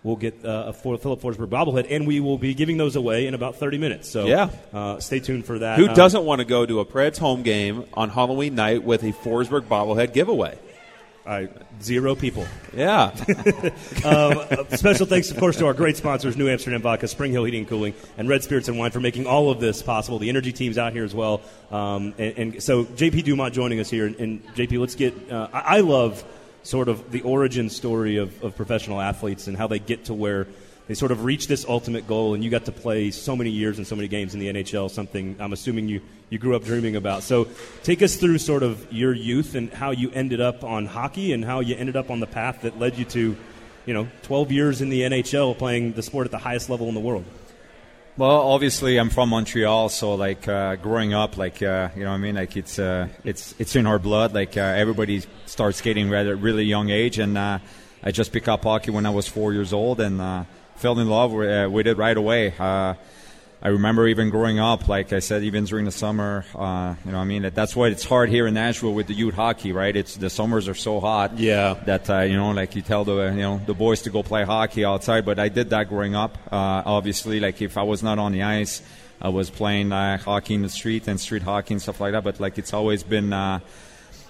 will 0.02 0.16
get 0.16 0.44
uh, 0.44 0.64
a 0.66 0.72
Filip 0.72 1.02
Forsberg 1.02 1.48
bobblehead, 1.48 1.86
and 1.88 2.04
we 2.04 2.18
will 2.18 2.38
be 2.38 2.52
giving 2.52 2.78
those 2.78 2.96
away 2.96 3.28
in 3.28 3.34
about 3.34 3.56
30 3.56 3.78
minutes. 3.78 4.08
So 4.08 4.26
yeah. 4.26 4.50
Uh, 4.72 4.98
stay 4.98 5.20
tuned 5.20 5.46
for 5.46 5.60
that. 5.60 5.78
Who 5.78 5.86
uh, 5.86 5.94
doesn't 5.94 6.24
want 6.24 6.40
to 6.40 6.44
go 6.44 6.66
to 6.66 6.80
a 6.80 6.84
Preds 6.84 7.18
home 7.18 7.44
game 7.44 7.84
on 7.94 8.10
Halloween 8.10 8.56
night 8.56 8.82
with 8.82 9.04
a 9.04 9.12
Forsberg 9.12 9.62
bobblehead 9.62 10.12
giveaway? 10.12 10.58
I, 11.28 11.48
zero 11.82 12.14
people. 12.14 12.46
Yeah. 12.74 13.10
um, 14.04 14.66
special 14.70 15.04
thanks, 15.04 15.30
of 15.30 15.36
course, 15.36 15.58
to 15.58 15.66
our 15.66 15.74
great 15.74 15.98
sponsors, 15.98 16.38
New 16.38 16.48
Amsterdam 16.48 16.80
Vodka, 16.80 17.06
Spring 17.06 17.32
Hill 17.32 17.44
Heating 17.44 17.60
and 17.60 17.68
Cooling, 17.68 17.94
and 18.16 18.28
Red 18.30 18.42
Spirits 18.42 18.68
and 18.68 18.78
Wine 18.78 18.92
for 18.92 19.00
making 19.00 19.26
all 19.26 19.50
of 19.50 19.60
this 19.60 19.82
possible. 19.82 20.18
The 20.18 20.30
energy 20.30 20.52
team's 20.52 20.78
out 20.78 20.94
here 20.94 21.04
as 21.04 21.14
well. 21.14 21.42
Um, 21.70 22.14
and, 22.16 22.38
and, 22.38 22.62
so 22.62 22.84
JP 22.84 23.24
Dumont 23.24 23.52
joining 23.52 23.78
us 23.78 23.90
here. 23.90 24.06
And, 24.06 24.42
JP, 24.54 24.80
let's 24.80 24.94
get. 24.94 25.30
Uh, 25.30 25.48
I, 25.52 25.76
I, 25.76 25.80
love 25.80 26.24
sort 26.62 26.88
of 26.88 27.12
the 27.12 27.20
origin 27.20 27.68
story 27.68 28.16
of, 28.16 28.42
of 28.42 28.56
professional 28.56 28.98
athletes 28.98 29.48
and 29.48 29.56
how 29.56 29.66
they 29.66 29.78
get 29.78 30.06
to 30.06 30.14
where 30.14 30.46
they 30.88 30.94
sort 30.94 31.12
of 31.12 31.22
reach 31.22 31.46
this 31.46 31.66
ultimate 31.68 32.06
goal, 32.06 32.34
and 32.34 32.42
you 32.42 32.50
got 32.50 32.64
to 32.64 32.72
play 32.72 33.10
so 33.10 33.36
many 33.36 33.50
years 33.50 33.76
and 33.76 33.86
so 33.86 33.94
many 33.94 34.08
games 34.08 34.32
in 34.34 34.40
the 34.40 34.48
NHL, 34.48 34.90
something 34.90 35.36
I'm 35.38 35.52
assuming 35.52 35.86
you, 35.86 36.00
you 36.30 36.38
grew 36.38 36.56
up 36.56 36.64
dreaming 36.64 36.96
about. 36.96 37.22
So 37.22 37.46
take 37.82 38.02
us 38.02 38.16
through 38.16 38.38
sort 38.38 38.62
of 38.62 38.90
your 38.90 39.12
youth 39.12 39.54
and 39.54 39.70
how 39.70 39.90
you 39.90 40.10
ended 40.10 40.40
up 40.40 40.64
on 40.64 40.86
hockey 40.86 41.32
and 41.34 41.44
how 41.44 41.60
you 41.60 41.76
ended 41.76 41.94
up 41.94 42.10
on 42.10 42.20
the 42.20 42.26
path 42.26 42.62
that 42.62 42.78
led 42.78 42.96
you 42.96 43.04
to 43.04 43.36
you 43.84 43.94
know 43.94 44.08
12 44.22 44.50
years 44.50 44.80
in 44.80 44.88
the 44.88 45.02
NHL 45.02 45.56
playing 45.56 45.92
the 45.92 46.02
sport 46.02 46.26
at 46.26 46.30
the 46.30 46.38
highest 46.38 46.70
level 46.70 46.88
in 46.88 46.94
the 46.94 47.00
world? 47.00 47.24
Well, 48.16 48.48
obviously, 48.48 48.96
I'm 48.96 49.10
from 49.10 49.28
Montreal, 49.28 49.90
so 49.90 50.14
like 50.14 50.48
uh, 50.48 50.74
growing 50.76 51.14
up, 51.14 51.36
like 51.36 51.62
uh, 51.62 51.90
you 51.94 52.02
know, 52.02 52.10
what 52.10 52.16
I 52.16 52.18
mean, 52.18 52.34
like 52.34 52.56
it's 52.56 52.78
uh, 52.78 53.08
it's 53.24 53.54
it's 53.58 53.76
in 53.76 53.86
our 53.86 53.98
blood. 53.98 54.34
Like 54.34 54.56
uh, 54.56 54.60
everybody 54.60 55.22
starts 55.46 55.78
skating 55.78 56.12
at 56.12 56.26
a 56.26 56.34
really 56.34 56.64
young 56.64 56.90
age, 56.90 57.18
and 57.18 57.38
uh, 57.38 57.58
I 58.02 58.10
just 58.10 58.32
picked 58.32 58.48
up 58.48 58.64
hockey 58.64 58.90
when 58.90 59.06
I 59.06 59.10
was 59.10 59.28
four 59.28 59.52
years 59.52 59.72
old, 59.72 60.00
and 60.00 60.20
uh, 60.20 60.44
fell 60.78 60.98
in 60.98 61.08
love 61.08 61.32
with, 61.32 61.48
uh, 61.48 61.68
with 61.70 61.86
it 61.86 61.96
right 61.96 62.16
away. 62.16 62.54
Uh, 62.58 62.94
I 63.60 63.68
remember 63.70 64.06
even 64.06 64.30
growing 64.30 64.60
up, 64.60 64.86
like 64.86 65.12
I 65.12 65.18
said, 65.18 65.42
even 65.42 65.64
during 65.64 65.84
the 65.84 65.90
summer, 65.90 66.44
uh, 66.54 66.94
you 67.04 67.10
know, 67.10 67.18
I 67.18 67.24
mean, 67.24 67.50
that's 67.52 67.74
why 67.74 67.88
it's 67.88 68.04
hard 68.04 68.28
here 68.28 68.46
in 68.46 68.54
Nashville 68.54 68.94
with 68.94 69.08
the 69.08 69.14
youth 69.14 69.34
hockey, 69.34 69.72
right? 69.72 69.94
It's 69.96 70.14
the 70.16 70.30
summers 70.30 70.68
are 70.68 70.74
so 70.76 71.00
hot, 71.00 71.36
Yeah. 71.38 71.74
that 71.86 72.08
uh, 72.08 72.20
you 72.20 72.36
know, 72.36 72.52
like 72.52 72.76
you 72.76 72.82
tell 72.82 73.04
the 73.04 73.30
you 73.34 73.40
know 73.42 73.60
the 73.66 73.74
boys 73.74 74.02
to 74.02 74.10
go 74.10 74.22
play 74.22 74.44
hockey 74.44 74.84
outside. 74.84 75.24
But 75.24 75.40
I 75.40 75.48
did 75.48 75.70
that 75.70 75.88
growing 75.88 76.14
up. 76.14 76.38
Uh, 76.52 76.82
obviously, 76.86 77.40
like 77.40 77.60
if 77.60 77.76
I 77.76 77.82
was 77.82 78.00
not 78.00 78.20
on 78.20 78.30
the 78.30 78.44
ice, 78.44 78.80
I 79.20 79.30
was 79.30 79.50
playing 79.50 79.90
uh, 79.90 80.18
hockey 80.18 80.54
in 80.54 80.62
the 80.62 80.68
street 80.68 81.08
and 81.08 81.18
street 81.18 81.42
hockey 81.42 81.74
and 81.74 81.82
stuff 81.82 82.00
like 82.00 82.12
that. 82.12 82.22
But 82.22 82.38
like 82.38 82.58
it's 82.58 82.72
always 82.72 83.02
been. 83.02 83.32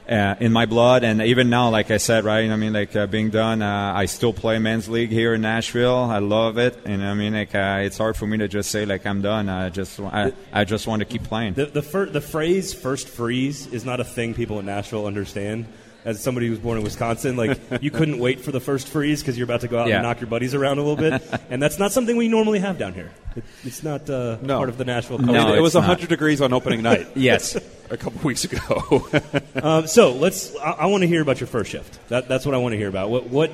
Uh, 0.08 0.34
in 0.40 0.52
my 0.52 0.64
blood, 0.64 1.04
and 1.04 1.20
even 1.20 1.50
now, 1.50 1.68
like 1.68 1.90
I 1.90 1.98
said, 1.98 2.24
right? 2.24 2.48
I 2.50 2.56
mean, 2.56 2.72
like 2.72 2.96
uh, 2.96 3.06
being 3.06 3.28
done, 3.28 3.60
uh, 3.60 3.92
I 3.94 4.06
still 4.06 4.32
play 4.32 4.58
men's 4.58 4.88
league 4.88 5.10
here 5.10 5.34
in 5.34 5.42
Nashville. 5.42 6.04
I 6.04 6.18
love 6.18 6.56
it, 6.56 6.78
and 6.86 7.04
I 7.04 7.12
mean, 7.12 7.34
like 7.34 7.54
uh, 7.54 7.80
it's 7.82 7.98
hard 7.98 8.16
for 8.16 8.26
me 8.26 8.38
to 8.38 8.48
just 8.48 8.70
say 8.70 8.86
like 8.86 9.04
I'm 9.04 9.20
done. 9.20 9.50
I 9.50 9.68
just, 9.68 10.00
I, 10.00 10.32
I 10.50 10.64
just 10.64 10.86
want 10.86 11.00
to 11.00 11.04
keep 11.04 11.24
playing. 11.24 11.54
The 11.54 11.66
the, 11.66 11.82
fir- 11.82 12.06
the 12.06 12.22
phrase 12.22 12.72
"first 12.72 13.06
freeze" 13.10 13.66
is 13.66 13.84
not 13.84 14.00
a 14.00 14.04
thing 14.04 14.32
people 14.32 14.58
in 14.58 14.64
Nashville 14.64 15.06
understand. 15.06 15.66
As 16.06 16.22
somebody 16.22 16.46
who 16.46 16.52
was 16.52 16.60
born 16.60 16.78
in 16.78 16.84
Wisconsin, 16.84 17.36
like 17.36 17.60
you 17.82 17.90
couldn't 17.90 18.18
wait 18.18 18.40
for 18.40 18.50
the 18.50 18.60
first 18.60 18.88
freeze 18.88 19.20
because 19.20 19.36
you're 19.36 19.44
about 19.44 19.60
to 19.60 19.68
go 19.68 19.78
out 19.78 19.88
Yeah. 19.88 19.96
and 19.96 20.04
knock 20.04 20.20
your 20.22 20.30
buddies 20.30 20.54
around 20.54 20.78
a 20.78 20.82
little 20.82 20.96
bit, 20.96 21.22
and 21.50 21.60
that's 21.60 21.78
not 21.78 21.92
something 21.92 22.16
we 22.16 22.28
normally 22.28 22.60
have 22.60 22.78
down 22.78 22.94
here. 22.94 23.10
It, 23.36 23.44
it's 23.64 23.82
not 23.82 24.08
uh, 24.08 24.38
No. 24.40 24.56
part 24.56 24.70
of 24.70 24.78
the 24.78 24.86
Nashville 24.86 25.18
culture. 25.18 25.32
No, 25.32 25.52
it 25.54 25.60
was 25.60 25.74
it's 25.74 25.82
not. 25.82 25.88
100 25.88 26.08
degrees 26.08 26.40
on 26.40 26.54
opening 26.54 26.80
night 26.82 27.08
Yes. 27.14 27.58
A 27.90 27.96
couple 27.96 28.20
weeks 28.24 28.44
ago. 28.44 29.06
Um, 29.60 29.88
so 29.88 30.12
let's. 30.12 30.54
I, 30.56 30.70
I 30.70 30.86
want 30.86 31.02
to 31.02 31.08
hear 31.08 31.20
about 31.20 31.40
your 31.40 31.48
first 31.48 31.72
shift. 31.72 31.98
That, 32.10 32.28
that's 32.28 32.46
what 32.46 32.54
I 32.54 32.58
want 32.58 32.74
to 32.74 32.76
hear 32.78 32.88
about. 32.88 33.10
What, 33.10 33.26
what, 33.26 33.50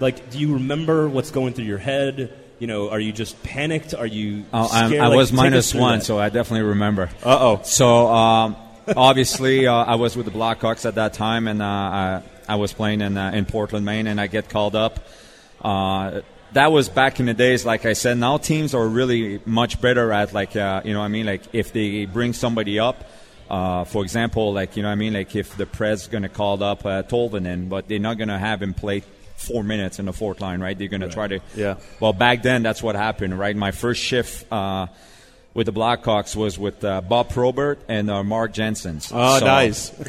like, 0.00 0.30
do 0.30 0.38
you 0.40 0.54
remember 0.54 1.08
what's 1.08 1.30
going 1.30 1.52
through 1.54 1.66
your 1.66 1.78
head? 1.78 2.32
You 2.58 2.66
know, 2.66 2.90
are 2.90 2.98
you 2.98 3.12
just 3.12 3.40
panicked? 3.44 3.94
Are 3.94 4.06
you? 4.06 4.44
Oh, 4.52 4.68
I'm. 4.72 4.92
I 4.94 5.06
Like, 5.06 5.16
was 5.16 5.30
take 5.30 5.38
us 5.38 5.42
minus 5.44 5.70
through 5.72 5.80
one, 5.80 5.98
that. 6.00 6.04
so 6.04 6.18
I 6.18 6.28
definitely 6.30 6.66
remember. 6.68 7.08
Uh 7.24 7.38
oh. 7.58 7.60
So 7.62 8.08
um, 8.08 8.56
obviously, 8.96 9.66
uh, 9.68 9.72
I 9.74 9.94
was 9.94 10.16
with 10.16 10.26
the 10.26 10.32
Blackhawks 10.32 10.86
at 10.86 10.96
that 10.96 11.12
time, 11.14 11.46
and 11.46 11.62
uh, 11.62 11.64
I, 11.66 12.22
I 12.48 12.54
was 12.56 12.72
playing 12.72 13.00
in 13.00 13.16
uh, 13.16 13.30
in 13.30 13.44
Portland, 13.44 13.86
Maine, 13.86 14.08
and 14.08 14.20
I 14.20 14.26
get 14.26 14.48
called 14.48 14.74
up. 14.74 14.98
Uh, 15.62 16.22
that 16.52 16.72
was 16.72 16.88
back 16.88 17.20
in 17.20 17.26
the 17.26 17.34
days, 17.34 17.64
like 17.64 17.86
I 17.86 17.92
said. 17.92 18.18
Now 18.18 18.38
teams 18.38 18.74
are 18.74 18.86
really 18.86 19.40
much 19.46 19.80
better 19.80 20.12
at 20.12 20.32
like 20.32 20.56
uh, 20.56 20.82
you 20.84 20.92
know 20.94 20.98
what 21.00 21.04
I 21.06 21.08
mean 21.08 21.26
like 21.26 21.42
if 21.52 21.72
they 21.72 22.06
bring 22.06 22.32
somebody 22.32 22.78
up. 22.80 23.04
Uh, 23.50 23.84
for 23.84 24.02
example, 24.02 24.52
like 24.52 24.76
you 24.76 24.82
know 24.82 24.88
what 24.88 24.92
I 24.92 24.96
mean 24.96 25.12
like 25.12 25.36
if 25.36 25.56
the 25.56 25.66
press 25.66 26.06
going 26.06 26.22
to 26.22 26.28
call 26.28 26.62
up 26.62 26.84
uh, 26.86 27.02
Tolvanen, 27.02 27.68
but 27.68 27.88
they're 27.88 27.98
not 27.98 28.16
going 28.18 28.28
to 28.28 28.38
have 28.38 28.62
him 28.62 28.74
play 28.74 29.02
four 29.36 29.62
minutes 29.62 29.98
in 29.98 30.06
the 30.06 30.12
fourth 30.12 30.40
line, 30.40 30.60
right? 30.60 30.78
They're 30.78 30.88
going 30.88 31.02
to 31.02 31.10
try 31.10 31.26
to 31.28 31.40
Yeah. 31.54 31.76
well, 32.00 32.12
back 32.12 32.42
then, 32.42 32.62
that's 32.62 32.82
what 32.82 32.96
happened, 32.96 33.38
right? 33.38 33.54
My 33.54 33.72
first 33.72 34.00
shift 34.02 34.50
uh, 34.50 34.86
with 35.52 35.66
the 35.66 35.72
Blackhawks 35.72 36.34
was 36.34 36.58
with 36.58 36.82
uh, 36.82 37.00
Bob 37.02 37.28
Probert 37.28 37.78
and 37.88 38.10
uh, 38.10 38.24
Mark 38.24 38.54
Janssens. 38.54 39.10
Oh, 39.14 39.38
So- 39.40 39.44
nice. 39.44 39.92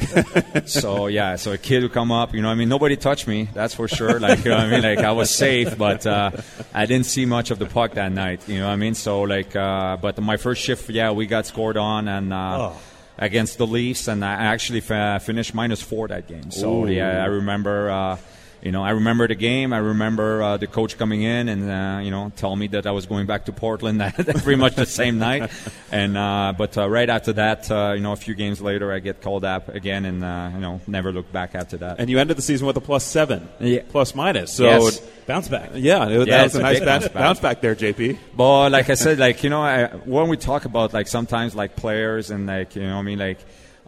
So 0.66 1.06
yeah, 1.06 1.36
so 1.36 1.52
a 1.52 1.58
kid 1.58 1.82
would 1.82 1.92
come 1.92 2.10
up, 2.10 2.34
you 2.34 2.40
know, 2.42 2.48
what 2.48 2.52
I 2.54 2.56
mean, 2.56 2.68
nobody 2.68 2.96
touched 2.96 3.26
me, 3.28 3.48
that's 3.52 3.74
for 3.74 3.86
sure. 3.88 4.18
Like, 4.18 4.44
you 4.44 4.50
know, 4.50 4.56
what 4.56 4.66
I 4.66 4.70
mean, 4.70 4.82
like 4.82 4.98
I 4.98 5.12
was 5.12 5.32
safe, 5.34 5.76
but 5.76 6.06
uh, 6.06 6.30
I 6.74 6.86
didn't 6.86 7.06
see 7.06 7.26
much 7.26 7.50
of 7.50 7.58
the 7.58 7.66
puck 7.66 7.92
that 7.94 8.10
night, 8.12 8.48
you 8.48 8.58
know, 8.58 8.66
what 8.66 8.72
I 8.72 8.76
mean. 8.76 8.94
So 8.94 9.20
like, 9.22 9.54
uh, 9.54 9.98
but 9.98 10.18
my 10.22 10.36
first 10.38 10.62
shift, 10.62 10.88
yeah, 10.90 11.10
we 11.12 11.26
got 11.26 11.44
scored 11.46 11.76
on 11.76 12.08
and. 12.08 12.32
Uh, 12.32 12.70
Oh. 12.72 12.76
Against 13.18 13.56
the 13.58 13.66
Leafs, 13.66 14.08
and 14.08 14.22
I 14.24 14.32
actually 14.34 14.80
fa- 14.80 15.20
finished 15.22 15.54
minus 15.54 15.80
four 15.80 16.06
that 16.08 16.28
game. 16.28 16.50
So 16.50 16.86
yeah, 16.86 17.22
I 17.22 17.26
remember 17.26 17.90
uh, 17.90 18.18
you 18.66 18.72
know, 18.72 18.82
I 18.82 18.90
remember 18.90 19.24
the 19.28 19.36
game. 19.36 19.72
I 19.72 19.78
remember 19.78 20.42
uh, 20.42 20.56
the 20.56 20.66
coach 20.66 20.98
coming 20.98 21.22
in 21.22 21.48
and 21.48 21.70
uh, 21.70 22.00
you 22.04 22.10
know 22.10 22.32
telling 22.36 22.58
me 22.58 22.66
that 22.74 22.84
I 22.86 22.90
was 22.90 23.06
going 23.06 23.26
back 23.26 23.44
to 23.46 23.52
Portland 23.52 24.00
that, 24.02 24.14
pretty 24.42 24.56
much 24.64 24.74
the 24.74 24.84
same 24.86 25.18
night. 25.18 25.50
And 25.92 26.16
uh, 26.16 26.52
but 26.58 26.76
uh, 26.76 26.88
right 26.90 27.08
after 27.08 27.32
that, 27.34 27.70
uh, 27.70 27.92
you 27.96 28.02
know, 28.02 28.12
a 28.12 28.16
few 28.26 28.34
games 28.34 28.60
later, 28.60 28.92
I 28.92 28.98
get 28.98 29.22
called 29.22 29.44
up 29.44 29.68
again, 29.80 30.04
and 30.04 30.24
uh, 30.24 30.50
you 30.54 30.60
know, 30.60 30.80
never 30.86 31.12
looked 31.12 31.32
back 31.32 31.54
after 31.54 31.76
that. 31.78 32.00
And 32.00 32.10
you 32.10 32.18
ended 32.18 32.36
the 32.36 32.42
season 32.42 32.66
with 32.66 32.76
a 32.76 32.80
plus 32.80 33.04
seven, 33.04 33.48
Yeah. 33.60 33.82
plus 33.88 34.14
minus. 34.14 34.52
So, 34.52 34.64
Yes. 34.64 35.00
Bounce 35.26 35.48
back. 35.48 35.70
yeah, 35.74 36.08
it- 36.08 36.26
Yeah, 36.28 36.36
that 36.38 36.44
was 36.44 36.54
a 36.56 36.58
a 36.58 36.62
nice 36.62 36.78
bounce, 36.80 36.84
bounce 36.86 37.04
back. 37.04 37.14
bounce 37.22 37.40
back 37.40 37.60
there, 37.60 37.74
JP. 37.76 38.18
But 38.36 38.70
like 38.72 38.90
I 38.90 38.94
said, 38.94 39.18
like 39.18 39.42
you 39.44 39.50
know, 39.50 39.62
I, 39.62 39.86
when 40.04 40.28
we 40.28 40.36
talk 40.36 40.64
about 40.64 40.92
like 40.92 41.06
sometimes 41.08 41.54
like 41.54 41.76
players 41.76 42.30
and 42.30 42.46
like 42.46 42.74
you 42.76 42.82
know, 42.82 42.98
I 42.98 43.02
mean 43.02 43.18
like 43.18 43.38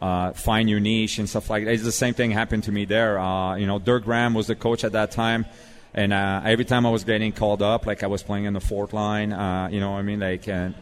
uh, 0.00 0.32
find 0.32 0.70
your 0.70 0.80
niche 0.80 1.18
and 1.18 1.28
stuff 1.28 1.50
like 1.50 1.64
that. 1.64 1.72
It's 1.72 1.82
the 1.82 1.92
same 1.92 2.14
thing 2.14 2.30
happened 2.30 2.64
to 2.64 2.72
me 2.72 2.84
there. 2.84 3.18
Uh, 3.18 3.56
you 3.56 3.66
know, 3.66 3.78
Dirk 3.78 4.04
Graham 4.04 4.34
was 4.34 4.46
the 4.46 4.54
coach 4.54 4.84
at 4.84 4.92
that 4.92 5.11
time, 5.11 5.46
and 5.94 6.12
uh, 6.12 6.42
every 6.44 6.64
time 6.64 6.87
I 6.87 6.90
was 6.90 7.04
getting 7.04 7.32
called 7.32 7.62
up, 7.62 7.87
like 7.87 8.02
I 8.02 8.06
was 8.06 8.22
playing 8.22 8.44
in 8.44 8.52
the 8.52 8.61
fourth 8.61 8.92
line. 8.92 9.32
Uh, 9.32 9.68
you 9.70 9.80
know, 9.80 9.92
what 9.92 9.98
I 9.98 10.02
mean 10.02 10.20
like. 10.20 10.48
And, 10.48 10.74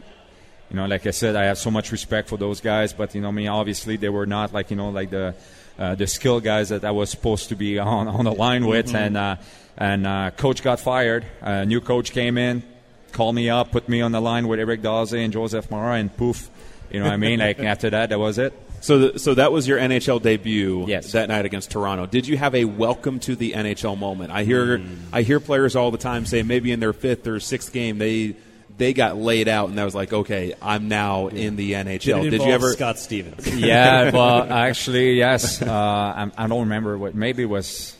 you 0.69 0.75
know, 0.75 0.85
like 0.85 1.07
I 1.07 1.11
said, 1.11 1.37
I 1.37 1.45
have 1.45 1.57
so 1.57 1.71
much 1.71 1.93
respect 1.93 2.27
for 2.27 2.37
those 2.37 2.59
guys, 2.59 2.91
but 2.91 3.15
you 3.15 3.21
know, 3.21 3.29
I 3.29 3.31
mean, 3.31 3.47
obviously 3.47 3.95
they 3.95 4.09
were 4.09 4.25
not 4.25 4.53
like 4.53 4.69
you 4.69 4.75
know, 4.75 4.89
like 4.89 5.09
the 5.09 5.33
uh, 5.79 5.95
the 5.95 6.07
skill 6.07 6.39
guys 6.39 6.69
that 6.69 6.83
I 6.83 6.91
was 6.91 7.09
supposed 7.09 7.49
to 7.49 7.55
be 7.55 7.79
on 7.95 8.07
on 8.07 8.25
the 8.25 8.33
line 8.33 8.65
with, 8.65 8.93
and 8.93 9.15
uh, 9.15 9.37
and 9.77 10.05
uh, 10.05 10.31
coach 10.31 10.63
got 10.63 10.79
fired. 10.79 11.25
A 11.41 11.65
new 11.65 11.81
coach 11.81 12.11
came 12.11 12.37
in, 12.37 12.63
called 13.11 13.35
me 13.35 13.49
up, 13.49 13.71
put 13.71 13.87
me 13.87 14.01
on 14.01 14.11
the 14.11 14.21
line 14.21 14.47
with 14.47 14.59
Eric 14.59 14.81
Daze 14.81 15.13
and 15.13 15.31
Josef 15.31 15.71
Marha, 15.71 15.99
and 15.99 16.15
poof, 16.15 16.49
you 16.91 16.99
know 16.99 17.05
what 17.05 17.13
I 17.13 17.17
mean? 17.17 17.39
Like 17.39 17.59
after 17.73 17.89
that, 17.91 18.09
that 18.09 18.19
was 18.19 18.37
it. 18.37 18.53
So, 18.81 18.99
the, 18.99 19.19
so 19.19 19.33
that 19.33 19.51
was 19.51 19.67
your 19.67 19.77
NHL 19.79 20.21
debut 20.21 20.85
Yes. 20.87 21.11
that 21.13 21.29
night 21.29 21.45
against 21.45 21.71
Toronto. 21.71 22.05
Did 22.05 22.27
you 22.27 22.37
have 22.37 22.53
a 22.55 22.65
welcome 22.65 23.19
to 23.21 23.35
the 23.35 23.53
NHL 23.53 23.97
moment? 23.97 24.31
I 24.31 24.43
hear 24.43 24.81
I 25.11 25.23
hear 25.23 25.39
players 25.39 25.75
all 25.75 25.91
the 25.91 25.97
time 25.97 26.25
say 26.25 26.43
maybe 26.43 26.71
in 26.71 26.79
their 26.79 26.93
fifth 26.93 27.25
or 27.27 27.39
sixth 27.39 27.73
game 27.73 27.97
they 27.97 28.35
they 28.77 28.93
got 28.93 29.17
laid 29.17 29.47
out 29.47 29.69
and 29.69 29.77
that 29.79 29.83
was 29.85 29.95
like 29.95 30.13
okay 30.13 30.53
I'm 30.61 30.87
now 30.87 31.27
in 31.27 31.55
the 31.55 31.73
NHL. 31.73 32.21
Did, 32.23 32.33
it 32.33 32.37
Did 32.37 32.41
you 32.47 32.51
ever? 32.53 32.71
Scott 32.73 32.99
Stevens? 32.99 33.47
yeah, 33.55 34.11
well, 34.11 34.43
actually, 34.51 35.13
yes. 35.17 35.61
Uh, 35.61 35.71
I, 35.71 36.31
I 36.37 36.47
don't 36.47 36.61
remember 36.61 36.97
what. 36.97 37.15
Maybe 37.15 37.43
it 37.43 37.47
was 37.47 37.97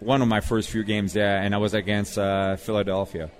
one 0.00 0.22
of 0.22 0.28
my 0.28 0.40
first 0.40 0.70
few 0.70 0.82
games. 0.84 1.14
Yeah, 1.14 1.40
and 1.42 1.54
I 1.54 1.58
was 1.58 1.74
against 1.74 2.16
uh, 2.18 2.56
Philadelphia, 2.56 3.30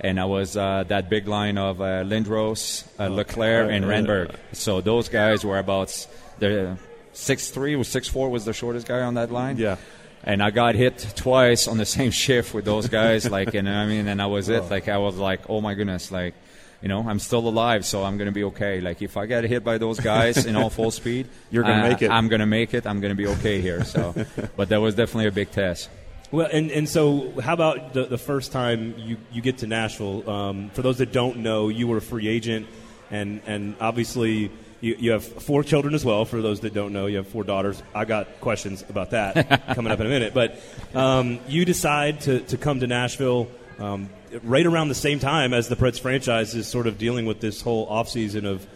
and 0.00 0.18
I 0.18 0.24
was 0.24 0.56
uh, 0.56 0.84
that 0.88 1.08
big 1.08 1.28
line 1.28 1.58
of 1.58 1.80
uh, 1.80 2.04
Lindros, 2.04 2.84
uh, 2.98 3.08
LeClair, 3.08 3.68
and 3.68 3.84
Renberg. 3.84 4.34
So 4.52 4.80
those 4.80 5.08
guys 5.08 5.44
were 5.44 5.58
about 5.58 6.06
the 6.38 6.78
six 7.12 7.50
three 7.50 7.74
or 7.74 7.84
six 7.84 8.08
four 8.08 8.30
was 8.30 8.44
the 8.44 8.52
shortest 8.52 8.86
guy 8.86 9.00
on 9.00 9.14
that 9.14 9.30
line. 9.30 9.56
Yeah. 9.56 9.76
And 10.22 10.42
I 10.42 10.50
got 10.50 10.74
hit 10.74 11.12
twice 11.16 11.66
on 11.66 11.78
the 11.78 11.86
same 11.98 12.10
shift 12.10 12.52
with 12.52 12.64
those 12.64 12.88
guys, 12.88 13.30
like, 13.30 13.54
and 13.54 13.68
I 13.68 13.86
mean, 13.86 14.06
and 14.06 14.20
I 14.20 14.26
was 14.26 14.48
it. 14.48 14.70
Like, 14.70 14.88
I 14.88 14.98
was 14.98 15.16
like, 15.16 15.48
oh 15.48 15.60
my 15.60 15.74
goodness, 15.74 16.10
like, 16.10 16.34
you 16.82 16.88
know, 16.88 17.06
I'm 17.06 17.18
still 17.18 17.46
alive, 17.46 17.84
so 17.84 18.04
I'm 18.04 18.16
gonna 18.16 18.32
be 18.32 18.44
okay. 18.44 18.80
Like, 18.80 19.02
if 19.02 19.16
I 19.16 19.26
get 19.26 19.44
hit 19.44 19.64
by 19.64 19.78
those 19.78 20.00
guys 20.00 20.46
in 20.46 20.56
all 20.56 20.70
full 20.70 20.90
speed, 21.00 21.28
You're 21.50 21.62
gonna 21.62 21.84
uh, 21.84 21.88
make 21.88 22.02
it. 22.02 22.10
I'm 22.10 22.28
gonna 22.28 22.46
make 22.46 22.74
it. 22.74 22.86
I'm 22.86 23.00
gonna 23.00 23.14
be 23.14 23.26
okay 23.26 23.60
here. 23.60 23.84
So, 23.84 24.14
but 24.56 24.70
that 24.70 24.80
was 24.80 24.94
definitely 24.94 25.26
a 25.26 25.32
big 25.32 25.50
test. 25.50 25.90
Well, 26.32 26.48
and, 26.52 26.70
and 26.70 26.88
so 26.88 27.32
how 27.40 27.54
about 27.54 27.92
the, 27.92 28.04
the 28.04 28.18
first 28.18 28.52
time 28.52 28.94
you, 28.98 29.16
you 29.32 29.42
get 29.42 29.58
to 29.58 29.66
Nashville? 29.66 30.28
Um, 30.30 30.70
for 30.70 30.82
those 30.82 30.98
that 30.98 31.10
don't 31.10 31.38
know, 31.38 31.68
you 31.68 31.88
were 31.88 31.96
a 31.96 32.02
free 32.02 32.28
agent, 32.28 32.68
and, 33.10 33.40
and 33.46 33.74
obviously 33.80 34.52
you, 34.80 34.96
you 34.96 35.10
have 35.10 35.24
four 35.24 35.64
children 35.64 35.92
as 35.92 36.04
well. 36.04 36.24
For 36.24 36.40
those 36.40 36.60
that 36.60 36.72
don't 36.72 36.92
know, 36.92 37.06
you 37.06 37.16
have 37.16 37.26
four 37.26 37.42
daughters. 37.42 37.82
I 37.94 38.04
got 38.04 38.40
questions 38.40 38.84
about 38.88 39.10
that 39.10 39.74
coming 39.74 39.90
up 39.92 39.98
in 39.98 40.06
a 40.06 40.08
minute. 40.08 40.32
But 40.32 40.60
um, 40.94 41.40
you 41.48 41.64
decide 41.64 42.20
to, 42.22 42.40
to 42.40 42.56
come 42.56 42.78
to 42.78 42.86
Nashville 42.86 43.48
um, 43.80 44.08
right 44.44 44.66
around 44.66 44.88
the 44.88 44.94
same 44.94 45.18
time 45.18 45.52
as 45.52 45.68
the 45.68 45.76
Preds 45.76 45.98
franchise 45.98 46.54
is 46.54 46.68
sort 46.68 46.86
of 46.86 46.96
dealing 46.96 47.26
with 47.26 47.40
this 47.40 47.60
whole 47.60 47.88
offseason 47.88 48.44
of 48.44 48.66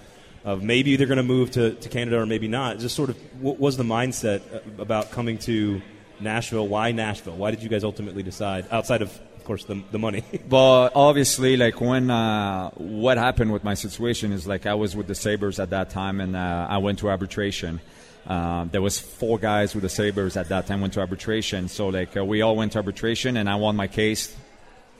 of 0.45 0.63
maybe 0.63 0.97
they're 0.97 1.07
going 1.07 1.17
to 1.17 1.23
move 1.23 1.53
to, 1.53 1.73
to 1.77 1.89
Canada 1.89 2.19
or 2.19 2.27
maybe 2.27 2.49
not. 2.49 2.79
Just 2.79 2.95
sort 2.95 3.09
of 3.09 3.17
what 3.41 3.59
was 3.59 3.79
the 3.79 3.83
mindset 3.83 4.43
uh, 4.55 4.83
about 4.83 5.11
coming 5.11 5.39
to 5.39 5.81
Nashville? 6.21 6.67
Why 6.67 6.93
Nashville? 6.93 7.37
Why 7.37 7.51
did 7.51 7.63
you 7.63 7.69
guys 7.69 7.85
ultimately 7.85 8.23
decide, 8.23 8.67
outside 8.71 9.03
of, 9.03 9.09
of 9.37 9.45
course, 9.45 9.65
the, 9.65 9.83
the 9.91 9.99
money? 9.99 10.25
But 10.49 10.93
obviously, 10.95 11.57
like 11.57 11.81
when 11.81 12.11
uh, 12.11 12.71
what 12.71 13.19
happened 13.19 13.53
with 13.53 13.65
my 13.65 13.75
situation 13.75 14.33
is 14.33 14.47
like 14.47 14.67
I 14.67 14.75
was 14.75 14.95
with 14.95 15.07
the 15.07 15.15
Sabres 15.15 15.59
at 15.59 15.71
that 15.71 15.91
time, 15.91 16.21
and 16.21 16.37
uh, 16.37 16.67
I 16.69 16.79
went 16.79 17.01
to 17.01 17.09
arbitration. 17.09 17.81
Uh, 18.27 18.65
there 18.65 18.81
was 18.81 18.99
four 18.99 19.39
guys 19.39 19.75
with 19.75 19.83
the 19.83 19.89
Sabres 19.89 20.37
at 20.37 20.49
that 20.49 20.67
time 20.67 20.81
went 20.81 20.95
to 20.95 21.01
arbitration. 21.01 21.69
So 21.69 21.89
like 21.89 22.17
uh, 22.17 22.25
we 22.25 22.41
all 22.43 22.57
went 22.57 22.73
to 22.73 22.79
arbitration, 22.79 23.37
and 23.37 23.49
I 23.49 23.57
won 23.57 23.77
my 23.77 23.89
case, 23.89 24.35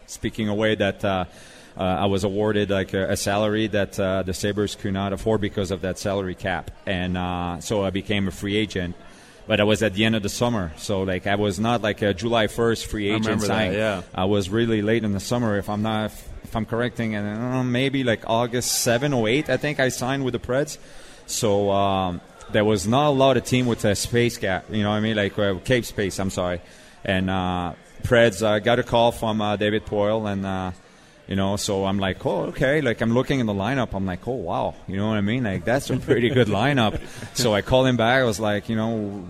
speaking 0.07 0.49
away 0.49 0.75
that. 0.77 1.05
Uh, 1.05 1.25
uh, 1.77 1.83
I 1.83 2.07
was 2.07 2.23
awarded 2.23 2.71
like 2.71 2.95
a, 2.95 3.11
a 3.11 3.17
salary 3.17 3.67
that 3.67 3.95
the 3.95 4.33
Sabres 4.33 4.77
could 4.77 4.93
not 4.93 5.13
afford 5.13 5.41
because 5.41 5.73
of 5.73 5.81
that 5.81 5.99
salary 5.99 6.37
cap, 6.37 6.71
and 6.87 7.65
so 7.65 7.83
I 7.83 7.91
became 7.91 8.29
a 8.29 8.31
free 8.31 8.57
agent. 8.57 8.95
But 9.47 9.61
I 9.61 9.65
was 9.65 9.83
at 9.83 9.93
the 9.93 10.07
end 10.07 10.17
of 10.17 10.23
the 10.23 10.31
summer, 10.31 10.73
so 10.79 11.03
like 11.03 11.27
I 11.27 11.35
was 11.35 11.61
not 11.61 11.83
like 11.83 12.01
a 12.01 12.15
July 12.15 12.47
1st 12.47 12.87
free 12.87 13.11
agent 13.11 13.43
sign. 13.43 13.73
yeah. 13.75 14.03
I 14.15 14.25
was 14.25 14.49
really 14.49 14.81
late 14.81 15.05
in 15.05 15.13
the 15.13 15.21
summer, 15.21 15.59
if 15.59 15.69
I'm 15.69 15.83
not, 15.83 16.13
if 16.43 16.57
I'm 16.57 16.65
correcting, 16.65 17.15
and 17.15 17.55
uh, 17.55 17.63
maybe 17.63 18.05
like 18.05 18.23
August 18.27 18.81
7 18.81 19.13
or 19.13 19.29
8, 19.29 19.51
I 19.51 19.59
think 19.59 19.81
I 19.81 19.91
signed 19.91 20.25
with 20.25 20.33
the 20.33 20.39
Preds. 20.39 20.79
So 21.27 21.71
um, 21.71 22.23
there 22.53 22.65
was 22.65 22.87
not 22.87 23.09
a 23.09 23.11
lot 23.11 23.37
of 23.37 23.45
team 23.45 23.67
with 23.67 23.85
a 23.85 23.95
space 23.95 24.39
gap, 24.39 24.65
you 24.71 24.83
know 24.83 24.91
what 24.91 24.97
I 24.97 25.01
mean, 25.01 25.17
like 25.17 25.39
uh, 25.39 25.57
Cape 25.65 25.85
Space. 25.85 26.19
I'm 26.19 26.31
sorry, 26.31 26.63
and 27.05 27.29
uh, 27.29 27.75
Preds 28.03 28.43
uh, 28.43 28.61
got 28.61 28.79
a 28.79 28.83
call 28.83 29.13
from 29.13 29.43
uh, 29.43 29.57
David 29.57 29.85
Poile, 29.85 30.31
and 30.31 30.47
uh, 30.47 30.73
you 31.27 31.37
know, 31.37 31.57
so 31.57 31.87
I'm 31.87 31.99
like, 31.99 32.25
oh, 32.27 32.47
okay. 32.47 32.81
Like 32.81 33.01
I'm 33.01 33.15
looking 33.15 33.41
in 33.41 33.47
the 33.47 33.55
lineup, 33.55 33.95
I'm 33.95 34.07
like, 34.07 34.27
oh, 34.29 34.33
wow, 34.35 34.75
you 34.87 34.97
know 34.97 35.09
what 35.09 35.17
I 35.17 35.23
mean? 35.23 35.45
Like 35.45 35.65
that's 35.65 35.91
a 35.91 35.97
pretty 35.97 36.31
good 36.31 36.49
lineup. 36.49 37.01
So 37.35 37.55
I 37.55 37.63
called 37.63 37.87
him 37.87 37.97
back. 37.97 38.21
I 38.21 38.25
was 38.25 38.39
like, 38.39 38.69
you 38.69 38.77
know, 38.77 39.27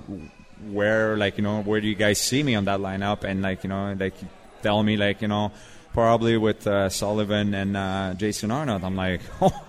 where, 0.70 1.16
like, 1.16 1.38
you 1.38 1.42
know, 1.42 1.62
where 1.62 1.80
do 1.80 1.87
you 1.87 1.94
guys 1.94 2.20
see 2.20 2.42
me 2.42 2.54
on 2.54 2.66
that 2.66 2.80
lineup? 2.80 3.24
And 3.24 3.42
like, 3.42 3.64
you 3.64 3.68
know, 3.68 3.96
like 3.98 4.14
tell 4.62 4.83
me, 4.83 4.96
like, 4.96 5.22
you 5.22 5.28
know, 5.28 5.52
probably 5.92 6.37
with 6.37 6.66
uh, 6.66 6.88
Sullivan 6.88 7.54
and 7.54 7.76
uh, 7.76 8.14
Jason 8.16 8.50
Arnott. 8.50 8.83
I'm 8.83 8.96
like, 8.96 9.20
oh, 9.40 9.66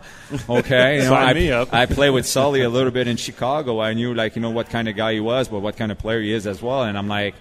okay. 0.49 0.97
You 0.97 1.03
know, 1.03 1.09
Sign 1.09 1.29
I, 1.29 1.33
me 1.33 1.51
up. 1.51 1.73
I 1.73 1.85
played 1.85 2.09
with 2.09 2.25
Sully 2.25 2.61
a 2.61 2.69
little 2.69 2.91
bit 2.91 3.07
in 3.07 3.17
Chicago. 3.17 3.79
I 3.79 3.93
knew, 3.93 4.13
like, 4.13 4.35
you 4.35 4.41
know, 4.41 4.49
what 4.49 4.69
kind 4.69 4.89
of 4.89 4.95
guy 4.95 5.13
he 5.13 5.19
was, 5.19 5.47
but 5.47 5.59
what 5.59 5.77
kind 5.77 5.91
of 5.91 5.97
player 5.99 6.21
he 6.21 6.33
is 6.33 6.47
as 6.47 6.61
well. 6.61 6.83
And 6.83 6.97
I'm 6.97 7.07
like, 7.07 7.35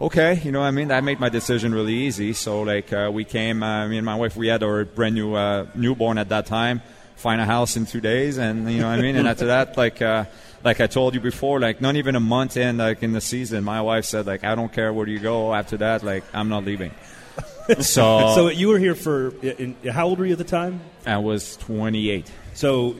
okay, 0.00 0.40
you 0.42 0.52
know 0.52 0.60
what 0.60 0.66
I 0.66 0.70
mean? 0.70 0.88
That 0.88 1.04
made 1.04 1.20
my 1.20 1.28
decision 1.28 1.74
really 1.74 1.94
easy. 1.94 2.32
So, 2.32 2.62
like, 2.62 2.92
uh, 2.92 3.10
we 3.12 3.24
came, 3.24 3.62
uh, 3.62 3.88
me 3.88 3.98
and 3.98 4.06
my 4.06 4.16
wife, 4.16 4.36
we 4.36 4.48
had 4.48 4.62
our 4.62 4.84
brand 4.84 5.14
new 5.14 5.34
uh, 5.34 5.66
newborn 5.74 6.18
at 6.18 6.28
that 6.30 6.46
time, 6.46 6.82
find 7.16 7.40
a 7.40 7.44
house 7.44 7.76
in 7.76 7.86
two 7.86 8.00
days, 8.00 8.38
and, 8.38 8.70
you 8.70 8.80
know 8.80 8.88
what 8.88 8.98
I 8.98 9.02
mean? 9.02 9.16
And 9.16 9.28
after 9.28 9.46
that, 9.46 9.76
like, 9.76 10.02
uh, 10.02 10.24
like 10.64 10.80
I 10.80 10.86
told 10.86 11.14
you 11.14 11.20
before, 11.20 11.60
like, 11.60 11.80
not 11.80 11.96
even 11.96 12.16
a 12.16 12.20
month 12.20 12.56
in, 12.56 12.78
like, 12.78 13.02
in 13.02 13.12
the 13.12 13.20
season, 13.20 13.64
my 13.64 13.80
wife 13.80 14.04
said, 14.04 14.26
like, 14.26 14.44
I 14.44 14.54
don't 14.54 14.72
care 14.72 14.92
where 14.92 15.06
you 15.06 15.18
go 15.18 15.54
after 15.54 15.76
that, 15.78 16.02
like, 16.02 16.24
I'm 16.32 16.48
not 16.48 16.64
leaving. 16.64 16.92
so, 17.80 18.34
So 18.34 18.48
you 18.48 18.68
were 18.68 18.78
here 18.78 18.94
for 18.94 19.32
in, 19.42 19.76
how 19.90 20.08
old 20.08 20.18
were 20.18 20.26
you 20.26 20.32
at 20.32 20.38
the 20.38 20.44
time? 20.44 20.80
I 21.06 21.18
was 21.18 21.56
28. 21.58 22.30
So 22.54 22.96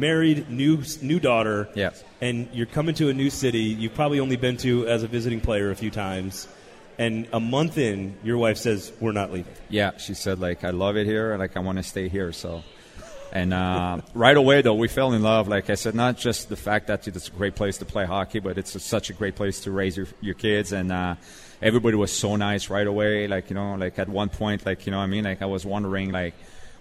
married, 0.00 0.50
new 0.50 0.82
new 1.02 1.20
daughter. 1.20 1.68
Yes. 1.74 2.02
And 2.20 2.48
you're 2.52 2.66
coming 2.66 2.94
to 2.96 3.08
a 3.08 3.14
new 3.14 3.30
city. 3.30 3.60
You've 3.60 3.94
probably 3.94 4.20
only 4.20 4.36
been 4.36 4.56
to 4.58 4.86
as 4.88 5.02
a 5.02 5.06
visiting 5.06 5.40
player 5.40 5.70
a 5.70 5.76
few 5.76 5.90
times. 5.90 6.48
And 6.98 7.28
a 7.32 7.40
month 7.40 7.78
in, 7.78 8.16
your 8.22 8.36
wife 8.36 8.58
says, 8.58 8.92
"We're 9.00 9.12
not 9.12 9.32
leaving." 9.32 9.54
Yeah, 9.68 9.96
she 9.96 10.14
said 10.14 10.38
like 10.38 10.64
I 10.64 10.70
love 10.70 10.96
it 10.96 11.06
here, 11.06 11.36
like 11.38 11.56
I 11.56 11.60
want 11.60 11.78
to 11.78 11.82
stay 11.82 12.08
here. 12.08 12.32
So, 12.32 12.62
and 13.32 13.54
uh, 13.54 14.00
right 14.14 14.36
away 14.36 14.60
though 14.60 14.74
we 14.74 14.88
fell 14.88 15.12
in 15.12 15.22
love. 15.22 15.48
Like 15.48 15.70
I 15.70 15.76
said, 15.76 15.94
not 15.94 16.18
just 16.18 16.48
the 16.48 16.56
fact 16.56 16.88
that 16.88 17.08
it's 17.08 17.28
a 17.28 17.30
great 17.30 17.54
place 17.54 17.78
to 17.78 17.86
play 17.86 18.04
hockey, 18.04 18.40
but 18.40 18.58
it's 18.58 18.74
a, 18.74 18.80
such 18.80 19.08
a 19.08 19.14
great 19.14 19.34
place 19.34 19.60
to 19.60 19.70
raise 19.70 19.96
your, 19.96 20.08
your 20.20 20.34
kids. 20.34 20.72
And 20.72 20.92
uh, 20.92 21.14
everybody 21.62 21.96
was 21.96 22.12
so 22.12 22.36
nice 22.36 22.68
right 22.68 22.86
away. 22.86 23.28
Like 23.28 23.48
you 23.48 23.54
know, 23.54 23.76
like 23.76 23.98
at 23.98 24.08
one 24.08 24.28
point, 24.28 24.66
like 24.66 24.84
you 24.84 24.92
know, 24.92 24.98
what 24.98 25.04
I 25.04 25.08
mean, 25.08 25.24
like 25.24 25.42
I 25.42 25.46
was 25.46 25.64
wondering 25.64 26.10
like. 26.10 26.34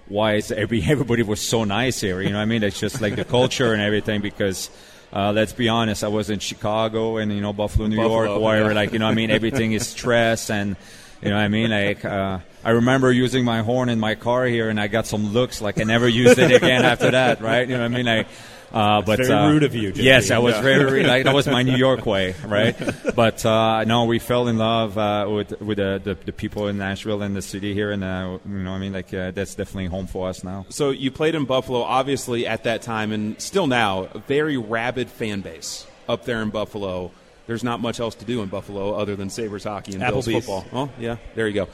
Why 0.10 0.36
is 0.36 0.52
every 0.52 0.84
everybody 0.88 1.24
was 1.24 1.40
so 1.40 1.64
nice 1.64 2.02
here? 2.02 2.22
You 2.22 2.30
know, 2.30 2.38
what 2.38 2.44
I 2.44 2.46
mean, 2.46 2.64
it's 2.64 2.80
just 2.80 3.02
like 3.02 3.16
the 3.16 3.26
culture 3.26 3.74
and 3.74 3.82
everything. 3.82 4.22
Because 4.22 4.70
uh, 5.14 5.32
let's 5.32 5.54
be 5.54 5.70
honest, 5.70 6.04
I 6.04 6.10
was 6.10 6.30
in 6.30 6.40
Chicago 6.40 7.18
and 7.18 7.32
you 7.32 7.42
know 7.42 7.54
Buffalo, 7.54 7.88
New 7.88 7.96
Buffalo, 7.96 8.26
York, 8.26 8.42
where 8.42 8.68
yeah. 8.68 8.74
like 8.74 8.92
you 8.92 9.00
know, 9.00 9.06
what 9.06 9.12
I 9.12 9.16
mean, 9.16 9.32
everything 9.32 9.72
is 9.72 9.88
stress 9.88 10.50
and 10.50 10.76
you 11.22 11.30
know 11.30 11.36
what 11.36 11.44
I 11.44 11.48
mean? 11.50 11.70
Like, 11.70 12.06
uh, 12.06 12.40
I 12.64 12.70
remember 12.72 13.12
using 13.12 13.44
my 13.44 13.62
horn 13.62 13.90
in 13.90 14.00
my 14.00 14.16
car 14.16 14.46
here, 14.46 14.70
and 14.70 14.80
I 14.80 14.88
got 14.88 15.06
some 15.06 15.34
looks 15.34 15.62
like 15.62 15.80
I 15.80 15.84
never 15.84 16.08
used 16.08 16.40
it 16.40 16.52
again 16.52 16.86
after 16.86 17.12
that, 17.12 17.42
right? 17.42 17.68
You 17.68 17.76
know 17.76 17.82
what 17.82 17.92
I 17.92 17.96
mean? 17.96 18.06
Like, 18.06 18.28
uh, 18.72 19.02
but 19.02 19.18
very 19.20 19.32
uh, 19.32 19.50
rude 19.50 19.64
of 19.64 19.74
you, 19.76 19.92
JP. 19.92 20.04
Yes, 20.04 20.32
I 20.32 20.38
was 20.40 20.56
Yeah. 20.56 20.62
very 20.62 20.84
rude. 20.86 21.06
Like, 21.06 21.24
that 21.24 21.34
was 21.34 21.48
my 21.48 21.64
New 21.64 21.76
York 21.76 22.06
way, 22.06 22.36
right? 22.46 22.76
But 23.16 23.46
uh, 23.46 23.84
no, 23.86 24.06
we 24.06 24.20
fell 24.20 24.48
in 24.48 24.58
love 24.58 24.98
uh, 24.98 25.28
with 25.30 25.60
with 25.62 25.78
the, 25.78 26.00
the 26.04 26.14
the 26.26 26.32
people 26.32 26.68
in 26.68 26.78
Nashville 26.78 27.22
and 27.22 27.36
the 27.36 27.42
city 27.42 27.74
here, 27.74 27.92
and 27.92 28.04
uh, 28.04 28.40
you 28.48 28.52
know, 28.60 28.72
what 28.72 28.78
I 28.78 28.80
mean, 28.80 28.94
like, 28.94 29.14
uh, 29.14 29.32
that's 29.32 29.56
definitely 29.56 29.88
home 29.88 30.08
for 30.08 30.30
us 30.30 30.44
now. 30.44 30.66
So 30.70 30.90
you 30.92 31.12
played 31.12 31.36
in 31.36 31.46
Buffalo, 31.46 31.82
obviously 31.82 32.46
at 32.48 32.64
that 32.64 32.82
time, 32.82 33.12
and 33.12 33.40
still 33.42 33.68
now, 33.68 34.08
a 34.14 34.20
very 34.20 34.58
rabid 34.58 35.10
fan 35.10 35.42
base 35.42 35.86
up 36.08 36.26
there 36.26 36.42
in 36.42 36.50
Buffalo. 36.50 37.12
There's 37.48 37.64
not 37.64 37.80
much 37.80 38.00
else 38.00 38.14
to 38.16 38.26
do 38.26 38.44
in 38.44 38.50
Buffalo 38.50 38.94
other 38.94 39.16
than 39.16 39.32
Sabres 39.32 39.64
hockey 39.64 39.94
and 39.94 40.02
Bills 40.02 40.28
football. 40.28 40.66
Oh, 40.72 40.90
yeah, 41.00 41.18
there 41.34 41.48
you 41.48 41.54
go. 41.54 41.68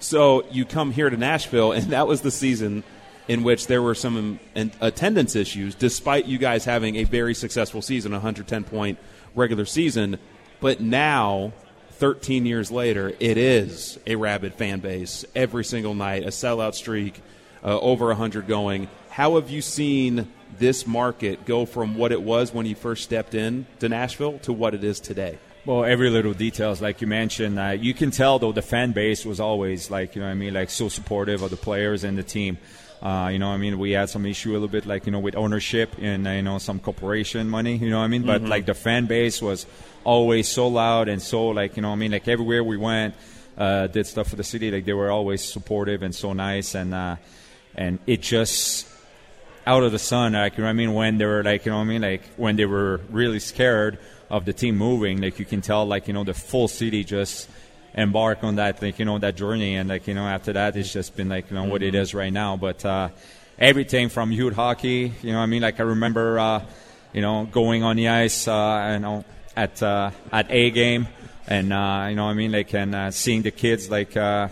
So 0.00 0.44
you 0.50 0.64
come 0.64 0.90
here 0.90 1.08
to 1.08 1.16
Nashville, 1.16 1.70
and 1.76 1.86
that 1.92 2.06
was 2.08 2.20
the 2.22 2.30
season 2.32 2.82
in 3.28 3.42
which 3.42 3.66
there 3.66 3.82
were 3.82 3.94
some 3.94 4.38
attendance 4.80 5.34
issues, 5.34 5.74
despite 5.74 6.26
you 6.26 6.38
guys 6.38 6.64
having 6.64 6.96
a 6.96 7.04
very 7.04 7.34
successful 7.34 7.80
season, 7.80 8.12
a 8.12 8.16
110 8.16 8.64
point 8.64 8.98
regular 9.34 9.64
season. 9.64 10.18
But 10.60 10.80
now, 10.80 11.52
13 11.92 12.46
years 12.46 12.70
later, 12.70 13.12
it 13.20 13.36
is 13.38 13.98
a 14.06 14.16
rabid 14.16 14.54
fan 14.54 14.80
base 14.80 15.24
every 15.34 15.64
single 15.64 15.94
night, 15.94 16.24
a 16.24 16.28
sellout 16.28 16.74
streak, 16.74 17.20
uh, 17.62 17.78
over 17.80 18.06
100 18.08 18.46
going. 18.46 18.88
How 19.10 19.36
have 19.36 19.48
you 19.48 19.62
seen 19.62 20.28
this 20.58 20.86
market 20.86 21.44
go 21.44 21.66
from 21.66 21.96
what 21.96 22.12
it 22.12 22.22
was 22.22 22.52
when 22.52 22.66
you 22.66 22.74
first 22.74 23.04
stepped 23.04 23.34
in 23.34 23.66
to 23.80 23.88
Nashville 23.88 24.38
to 24.40 24.52
what 24.52 24.74
it 24.74 24.84
is 24.84 25.00
today? 25.00 25.38
Well, 25.66 25.84
every 25.84 26.10
little 26.10 26.34
details, 26.34 26.82
like 26.82 27.00
you 27.00 27.06
mentioned, 27.06 27.58
uh, 27.58 27.70
you 27.70 27.94
can 27.94 28.10
tell 28.10 28.38
though 28.38 28.52
the 28.52 28.60
fan 28.60 28.92
base 28.92 29.24
was 29.24 29.40
always 29.40 29.90
like 29.90 30.14
you 30.14 30.20
know 30.20 30.26
what 30.26 30.32
I 30.32 30.34
mean, 30.34 30.52
like 30.52 30.68
so 30.68 30.90
supportive 30.90 31.40
of 31.40 31.50
the 31.50 31.56
players 31.56 32.04
and 32.04 32.18
the 32.18 32.22
team. 32.22 32.58
Uh, 33.04 33.28
you 33.28 33.38
know, 33.38 33.48
what 33.48 33.56
I 33.56 33.58
mean, 33.58 33.78
we 33.78 33.90
had 33.90 34.08
some 34.08 34.24
issue 34.24 34.52
a 34.52 34.54
little 34.54 34.68
bit, 34.68 34.86
like 34.86 35.04
you 35.04 35.12
know, 35.12 35.18
with 35.18 35.36
ownership 35.36 35.94
and 36.00 36.26
uh, 36.26 36.30
you 36.30 36.40
know 36.40 36.56
some 36.56 36.80
corporation 36.80 37.50
money. 37.50 37.76
You 37.76 37.90
know, 37.90 37.98
what 37.98 38.04
I 38.04 38.08
mean, 38.08 38.22
but 38.22 38.40
like 38.40 38.64
the 38.64 38.72
fan 38.72 39.04
base 39.04 39.42
was 39.42 39.66
always 40.04 40.48
so 40.48 40.68
loud 40.68 41.08
and 41.08 41.20
so 41.20 41.48
like 41.48 41.76
you 41.76 41.82
know, 41.82 41.88
what 41.88 41.96
I 41.96 41.98
mean, 41.98 42.12
like 42.12 42.26
everywhere 42.28 42.64
we 42.64 42.78
went, 42.78 43.14
uh, 43.58 43.88
did 43.88 44.06
stuff 44.06 44.28
for 44.28 44.36
the 44.36 44.44
city, 44.44 44.70
like 44.70 44.86
they 44.86 44.94
were 44.94 45.10
always 45.10 45.44
supportive 45.44 46.02
and 46.02 46.14
so 46.14 46.32
nice, 46.32 46.74
and 46.74 46.94
uh, 46.94 47.16
and 47.74 47.98
it 48.06 48.22
just 48.22 48.88
out 49.66 49.82
of 49.82 49.92
the 49.92 49.98
sun, 49.98 50.32
like 50.32 50.56
you 50.56 50.62
know 50.62 50.68
what 50.68 50.70
I 50.70 50.72
mean, 50.72 50.94
when 50.94 51.18
they 51.18 51.26
were 51.26 51.42
like 51.44 51.66
you 51.66 51.72
know 51.72 51.78
what 51.78 51.84
I 51.84 51.88
mean, 51.88 52.00
like 52.00 52.22
when 52.38 52.56
they 52.56 52.64
were 52.64 53.02
really 53.10 53.38
scared 53.38 53.98
of 54.30 54.46
the 54.46 54.54
team 54.54 54.78
moving, 54.78 55.20
like 55.20 55.38
you 55.38 55.44
can 55.44 55.60
tell, 55.60 55.84
like 55.84 56.08
you 56.08 56.14
know, 56.14 56.24
the 56.24 56.32
full 56.32 56.68
city 56.68 57.04
just 57.04 57.50
embark 57.94 58.42
on 58.42 58.56
that, 58.56 58.82
like 58.82 58.98
you 58.98 59.04
know, 59.04 59.18
that 59.18 59.36
journey, 59.36 59.76
and 59.76 59.88
like 59.88 60.06
you 60.06 60.14
know, 60.14 60.26
after 60.26 60.52
that, 60.52 60.76
it's 60.76 60.92
just 60.92 61.16
been 61.16 61.28
like 61.28 61.50
you 61.50 61.56
know 61.56 61.64
what 61.64 61.82
it 61.82 61.94
is 61.94 62.14
right 62.14 62.32
now. 62.32 62.56
But 62.56 62.84
uh, 62.84 63.08
everything 63.58 64.08
from 64.08 64.32
youth 64.32 64.54
hockey, 64.54 65.12
you 65.22 65.32
know, 65.32 65.40
I 65.40 65.46
mean, 65.46 65.62
like 65.62 65.80
I 65.80 65.84
remember, 65.84 66.38
uh, 66.38 66.64
you 67.12 67.20
know, 67.20 67.48
going 67.50 67.82
on 67.82 67.96
the 67.96 68.08
ice, 68.08 68.48
uh, 68.48 68.92
you 68.94 69.00
know, 69.00 69.24
at 69.56 69.82
uh, 69.82 70.10
at 70.32 70.50
a 70.50 70.70
game, 70.70 71.08
and 71.46 71.72
uh, 71.72 72.06
you 72.08 72.16
know, 72.16 72.26
I 72.26 72.34
mean, 72.34 72.52
like 72.52 72.74
and 72.74 72.94
uh, 72.94 73.10
seeing 73.10 73.42
the 73.42 73.50
kids 73.50 73.90
like. 73.90 74.16
Uh, 74.16 74.48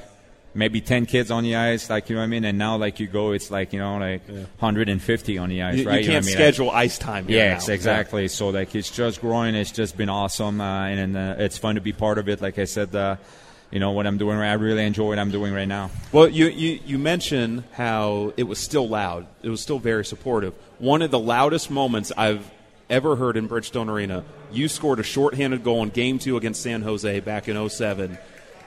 maybe 0.55 0.81
10 0.81 1.07
kids 1.07 1.31
on 1.31 1.45
the 1.45 1.57
ice, 1.57 1.89
like, 1.89 2.09
you 2.11 2.17
know 2.17 2.21
what 2.21 2.27
I 2.27 2.29
mean? 2.29 2.45
And 2.45 2.59
now, 2.59 2.77
like, 2.77 3.01
you 3.01 3.07
go, 3.07 3.33
it's 3.33 3.51
like, 3.51 3.73
you 3.73 3.79
know, 3.79 3.97
like 3.99 4.23
150 4.29 5.39
on 5.39 5.49
the 5.49 5.63
ice, 5.63 5.79
You, 5.79 5.89
right? 5.89 6.01
you 6.01 6.07
can't 6.11 6.25
what 6.25 6.25
I 6.25 6.27
mean? 6.27 6.35
schedule 6.35 6.71
ice 6.71 6.99
time 6.99 7.27
Yes, 7.29 7.69
now. 7.69 7.75
exactly. 7.75 8.29
So, 8.29 8.51
like, 8.51 8.75
it's 8.75 8.91
just 8.91 9.21
growing. 9.21 9.55
It's 9.55 9.71
just 9.73 9.97
been 9.97 10.09
awesome. 10.09 10.61
Uh, 10.61 10.87
and 10.87 11.17
uh, 11.17 11.37
it's 11.39 11.59
fun 11.59 11.75
to 11.77 11.81
be 11.81 11.93
part 11.93 12.19
of 12.19 12.29
it. 12.29 12.41
Like 12.41 12.59
I 12.59 12.65
said, 12.65 12.95
uh, 12.95 13.17
you 13.71 13.81
know, 13.81 13.93
what 13.93 14.07
I'm 14.07 14.19
doing, 14.19 14.37
right- 14.39 14.51
I 14.51 14.55
really 14.55 14.85
enjoy 14.85 15.09
what 15.09 15.19
I'm 15.19 15.31
doing 15.31 15.53
right 15.55 15.69
now. 15.69 15.91
Well, 16.13 16.29
you, 16.29 16.47
you, 16.47 16.81
you 16.85 16.99
mentioned 16.99 17.65
how 17.73 18.33
it 18.37 18.45
was 18.45 18.59
still 18.59 18.89
loud. 18.89 19.27
It 19.43 19.49
was 19.49 19.61
still 19.61 19.79
very 19.79 20.05
supportive. 20.05 20.55
One 20.79 21.01
of 21.03 21.11
the 21.11 21.19
loudest 21.19 21.71
moments 21.71 22.13
I've 22.17 22.51
ever 22.91 23.17
heard 23.17 23.39
in 23.39 23.49
Bridgestone 23.49 23.89
Arena, 23.89 24.25
you 24.53 24.69
scored 24.69 25.01
a 25.01 25.03
shorthanded 25.03 25.65
goal 25.65 25.83
in 25.83 25.89
Game 25.89 26.19
2 26.19 26.37
against 26.37 26.63
San 26.63 26.83
Jose 26.83 27.21
back 27.21 27.49
in 27.49 27.57
07, 27.71 28.19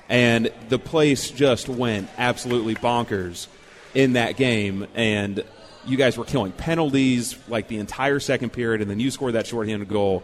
and 0.10 0.52
the 0.70 0.80
place 0.80 1.32
just 1.32 1.68
went 1.70 2.10
absolutely 2.18 2.76
bonkers 2.76 3.48
in 3.94 4.14
that 4.14 4.36
game, 4.38 4.88
and 4.96 5.44
you 5.86 5.98
guys 5.98 6.18
were 6.18 6.26
killing 6.26 6.52
penalties 6.52 7.38
like 7.48 7.68
the 7.68 7.78
entire 7.78 8.20
second 8.20 8.52
period, 8.52 8.82
and 8.82 8.90
then 8.90 9.00
you 9.00 9.12
scored 9.12 9.34
that 9.34 9.48
shorthanded 9.48 9.88
goal. 9.88 10.24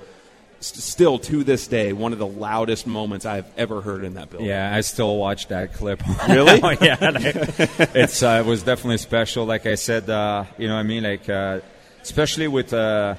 S- 0.59 0.83
Still 0.83 1.17
to 1.19 1.43
this 1.43 1.67
day, 1.67 1.91
one 1.93 2.13
of 2.13 2.19
the 2.19 2.27
loudest 2.27 2.85
moments 2.85 3.25
I've 3.25 3.45
ever 3.57 3.81
heard 3.81 4.03
in 4.03 4.13
that 4.15 4.29
building. 4.29 4.47
Yeah, 4.47 4.75
I 4.75 4.81
still 4.81 5.17
watch 5.17 5.47
that 5.47 5.73
clip. 5.73 6.03
Really? 6.29 6.59
Oh, 6.61 6.69
yeah, 6.81 6.97
like, 6.99 7.95
it's 7.95 8.21
uh, 8.21 8.43
it 8.45 8.47
was 8.47 8.61
definitely 8.61 8.97
special. 8.99 9.45
Like 9.45 9.65
I 9.65 9.75
said, 9.75 10.09
uh, 10.09 10.45
you 10.59 10.67
know, 10.67 10.75
what 10.75 10.81
I 10.81 10.83
mean, 10.83 11.03
like 11.03 11.27
uh, 11.29 11.61
especially 12.03 12.47
with 12.47 12.73
uh, 12.73 13.15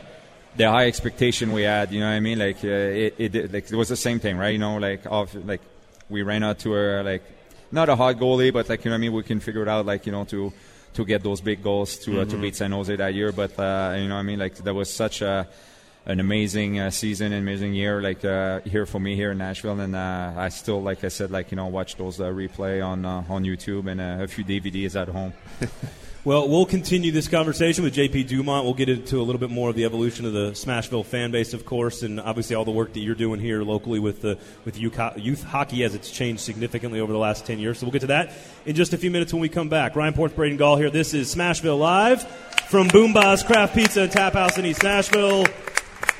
the 0.56 0.70
high 0.70 0.86
expectation 0.86 1.50
we 1.52 1.62
had. 1.62 1.90
You 1.92 2.00
know, 2.00 2.06
what 2.06 2.12
I 2.12 2.20
mean, 2.20 2.38
like 2.38 2.62
uh, 2.62 2.68
it, 2.68 3.14
it 3.18 3.52
like 3.52 3.70
it 3.72 3.76
was 3.76 3.88
the 3.88 3.96
same 3.96 4.20
thing, 4.20 4.36
right? 4.36 4.50
You 4.52 4.58
know, 4.58 4.76
like 4.76 5.06
off 5.10 5.34
like 5.34 5.60
we 6.12 6.22
ran 6.22 6.42
out 6.42 6.60
to 6.60 6.76
a 6.76 7.02
like 7.02 7.24
not 7.72 7.88
a 7.88 7.96
hot 7.96 8.16
goalie, 8.16 8.52
but 8.52 8.68
like 8.68 8.84
you 8.84 8.90
know, 8.90 8.94
I 8.94 8.98
mean, 8.98 9.12
we 9.12 9.22
can 9.22 9.40
figure 9.40 9.62
it 9.62 9.68
out, 9.68 9.86
like 9.86 10.06
you 10.06 10.12
know, 10.12 10.24
to 10.26 10.52
to 10.94 11.04
get 11.04 11.22
those 11.22 11.40
big 11.40 11.62
goals 11.62 11.96
to 12.04 12.20
uh, 12.20 12.24
to 12.26 12.36
beat 12.36 12.54
San 12.54 12.70
Jose 12.72 12.94
that 12.94 13.14
year. 13.14 13.32
But 13.32 13.58
uh, 13.58 13.96
you 13.98 14.08
know, 14.08 14.16
I 14.16 14.22
mean, 14.22 14.38
like 14.38 14.56
that 14.56 14.74
was 14.74 14.92
such 14.92 15.22
a 15.22 15.48
an 16.04 16.20
amazing 16.20 16.80
uh, 16.80 16.90
season, 16.90 17.32
an 17.32 17.38
amazing 17.38 17.74
year, 17.74 18.02
like 18.02 18.24
uh, 18.24 18.60
here 18.60 18.86
for 18.86 18.98
me 19.00 19.14
here 19.14 19.30
in 19.30 19.38
Nashville, 19.38 19.78
and 19.78 19.94
uh, 19.94 20.32
I 20.36 20.48
still, 20.48 20.82
like 20.82 21.04
I 21.04 21.08
said, 21.08 21.30
like 21.30 21.50
you 21.50 21.56
know, 21.56 21.66
watch 21.66 21.96
those 21.96 22.20
uh, 22.20 22.24
replay 22.24 22.84
on 22.84 23.04
uh, 23.04 23.24
on 23.28 23.44
YouTube 23.44 23.90
and 23.90 24.00
uh, 24.00 24.24
a 24.24 24.28
few 24.28 24.44
DVDs 24.44 25.00
at 25.00 25.08
home. 25.08 25.32
Well, 26.24 26.48
we'll 26.48 26.66
continue 26.66 27.10
this 27.10 27.26
conversation 27.26 27.82
with 27.82 27.96
JP 27.96 28.28
Dumont. 28.28 28.64
We'll 28.64 28.74
get 28.74 28.88
into 28.88 29.20
a 29.20 29.24
little 29.24 29.40
bit 29.40 29.50
more 29.50 29.68
of 29.68 29.74
the 29.74 29.84
evolution 29.84 30.24
of 30.24 30.32
the 30.32 30.52
Smashville 30.52 31.04
fan 31.04 31.32
base, 31.32 31.52
of 31.52 31.66
course, 31.66 32.04
and 32.04 32.20
obviously 32.20 32.54
all 32.54 32.64
the 32.64 32.70
work 32.70 32.92
that 32.92 33.00
you're 33.00 33.16
doing 33.16 33.40
here 33.40 33.64
locally 33.64 33.98
with 33.98 34.22
the 34.22 34.38
with 34.64 34.78
youth 34.78 35.42
hockey 35.42 35.82
as 35.82 35.96
it's 35.96 36.12
changed 36.12 36.40
significantly 36.40 37.00
over 37.00 37.12
the 37.12 37.18
last 37.18 37.44
10 37.44 37.58
years. 37.58 37.80
So 37.80 37.86
we'll 37.86 37.92
get 37.92 38.02
to 38.02 38.06
that 38.06 38.34
in 38.66 38.76
just 38.76 38.92
a 38.92 38.98
few 38.98 39.10
minutes 39.10 39.32
when 39.32 39.42
we 39.42 39.48
come 39.48 39.68
back. 39.68 39.96
Ryan 39.96 40.14
Porth, 40.14 40.36
Braden 40.36 40.58
Gall 40.58 40.76
here. 40.76 40.90
This 40.90 41.12
is 41.12 41.34
Smashville 41.34 41.80
Live 41.80 42.22
from 42.68 42.86
Boomba's 42.86 43.42
Craft 43.42 43.74
Pizza 43.74 44.02
and 44.02 44.12
Tap 44.12 44.34
House 44.34 44.56
in 44.58 44.64
East 44.64 44.84
Nashville. 44.84 45.44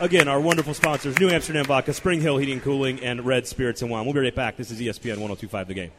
Again, 0.00 0.26
our 0.26 0.40
wonderful 0.40 0.74
sponsors, 0.74 1.16
New 1.20 1.30
Amsterdam 1.30 1.64
Vodka, 1.64 1.94
Spring 1.94 2.20
Hill 2.20 2.38
Heating 2.38 2.54
and 2.54 2.62
Cooling, 2.62 2.98
and 3.04 3.24
Red 3.24 3.46
Spirits 3.46 3.82
and 3.82 3.90
Wine. 3.92 4.04
We'll 4.04 4.14
be 4.14 4.20
right 4.20 4.34
back. 4.34 4.56
This 4.56 4.72
is 4.72 4.80
ESPN 4.80 5.18
1025 5.18 5.68
The 5.68 5.74
Game. 5.74 5.92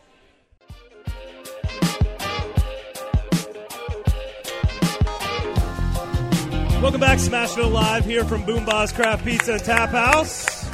Welcome 6.84 7.00
back, 7.00 7.17
Smashville 7.17 7.72
Live 7.72 8.04
here 8.04 8.26
from 8.26 8.43
Boomba's 8.43 8.91
Craft 8.91 9.24
Pizza 9.24 9.58
Tap 9.58 9.91
House. 9.91 10.69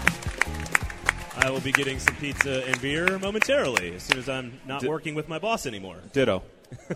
I 1.38 1.52
will 1.52 1.60
be 1.60 1.72
getting 1.72 2.00
some 2.00 2.16
pizza 2.16 2.66
and 2.66 2.82
beer 2.82 3.20
momentarily 3.20 3.94
as 3.94 4.02
soon 4.02 4.18
as 4.18 4.28
I'm 4.28 4.60
not 4.66 4.84
working 4.84 5.14
with 5.14 5.30
my 5.30 5.38
boss 5.38 5.68
anymore. 5.68 5.98
Ditto. 6.12 6.42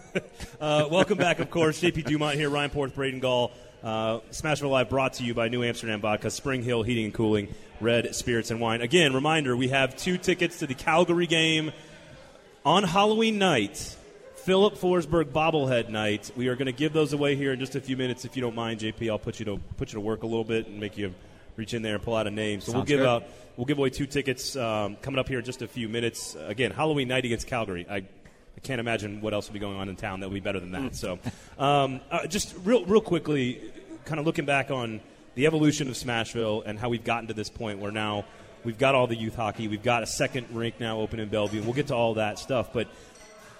uh, 0.60 0.88
welcome 0.89 1.19
back, 1.19 1.38
of 1.38 1.52
course. 1.52 1.80
JP 1.80 2.06
Dumont 2.06 2.38
here, 2.38 2.49
Ryan 2.49 2.71
Porth, 2.71 2.95
Braden 2.95 3.19
Gall. 3.19 3.52
Uh, 3.84 4.21
Smashville 4.32 4.71
Live 4.71 4.89
brought 4.89 5.13
to 5.13 5.23
you 5.23 5.36
by 5.36 5.47
New 5.47 5.63
Amsterdam 5.63 6.02
Vodka, 6.02 6.32
Spring 6.32 6.63
Hill 6.63 6.82
Heating 6.82 7.06
and 7.06 7.13
Cooling, 7.13 7.54
Red 7.80 8.15
Spirits 8.15 8.49
and 8.49 8.60
Wine. 8.60 8.82
Again, 8.82 9.13
reminder 9.13 9.56
we 9.56 9.67
have 9.67 9.95
two 9.95 10.17
tickets 10.17 10.58
to 10.58 10.65
the 10.65 10.73
Calgary 10.73 11.28
game 11.28 11.71
on 12.65 12.84
Halloween 12.84 13.38
night 13.38 13.95
Filip 14.43 14.75
Forsberg 14.75 15.32
bobblehead 15.32 15.88
night. 15.88 16.29
We 16.36 16.49
are 16.49 16.56
going 16.58 16.65
to 16.65 16.73
give 16.73 16.91
those 16.91 17.13
away 17.13 17.38
here 17.38 17.53
in 17.53 17.60
just 17.62 17.77
a 17.77 17.79
few 17.79 17.95
minutes. 17.95 18.25
If 18.25 18.36
you 18.36 18.41
don't 18.41 18.56
mind, 18.56 18.82
JP, 18.82 19.10
I'll 19.10 19.17
put 19.17 19.39
you 19.39 19.45
to 19.45 19.58
put 19.77 19.93
you 19.93 19.93
to 19.93 20.01
work 20.01 20.23
a 20.23 20.25
little 20.25 20.43
bit 20.43 20.67
and 20.67 20.82
make 20.82 20.97
you 20.97 21.13
reach 21.56 21.73
in 21.73 21.82
there 21.82 21.95
and 21.95 22.03
pull 22.03 22.13
out 22.13 22.27
a 22.27 22.32
name. 22.32 22.60
So 22.60 22.73
Sounds 22.73 22.75
we'll 22.75 22.84
give 22.84 22.99
good. 22.99 23.08
out 23.08 23.23
we'll 23.56 23.65
give 23.65 23.77
away 23.77 23.89
two 23.89 24.06
tickets 24.06 24.58
um, 24.58 24.97
coming 24.97 25.17
up 25.17 25.29
here 25.29 25.39
in 25.39 25.45
just 25.45 25.62
a 25.62 25.67
few 25.67 25.88
minutes. 25.88 26.36
again, 26.36 26.71
Halloween 26.71 27.08
night 27.08 27.23
against 27.23 27.47
Calgary. 27.47 27.86
I, 27.89 27.95
I 27.95 28.60
can't 28.63 28.82
imagine 28.82 29.21
what 29.21 29.34
else 29.34 29.47
would 29.47 29.53
be 29.53 29.60
going 29.60 29.77
on 29.77 29.88
in 29.88 29.95
town 29.95 30.19
that 30.19 30.27
would 30.27 30.34
be 30.34 30.41
better 30.41 30.60
than 30.60 30.73
that. 30.73 30.97
So, 30.97 31.19
um, 31.58 32.01
uh, 32.12 32.27
just 32.27 32.53
real 32.65 32.84
real 32.84 32.99
quickly, 32.99 33.62
kind 34.03 34.19
of 34.19 34.25
looking 34.25 34.43
back 34.43 34.71
on 34.71 34.99
the 35.36 35.47
evolution 35.47 35.88
of 35.88 35.93
Smashville 35.93 36.63
and 36.65 36.77
how 36.77 36.89
we've 36.89 37.06
gotten 37.06 37.29
to 37.29 37.34
this 37.34 37.49
point 37.49 37.79
where 37.79 37.93
now 37.93 38.25
we've 38.65 38.77
got 38.77 38.93
all 38.93 39.08
the 39.08 39.15
youth 39.15 39.36
hockey, 39.36 39.69
we've 39.69 39.84
got 39.84 40.03
a 40.03 40.08
second 40.08 40.47
rink 40.51 40.82
now 40.82 40.99
open 40.99 41.21
in 41.21 41.29
Bellevue. 41.29 41.62
We'll 41.62 41.71
get 41.71 41.88
to 41.88 41.95
all 41.95 42.15
that 42.15 42.39
stuff, 42.39 42.73
but 42.73 42.89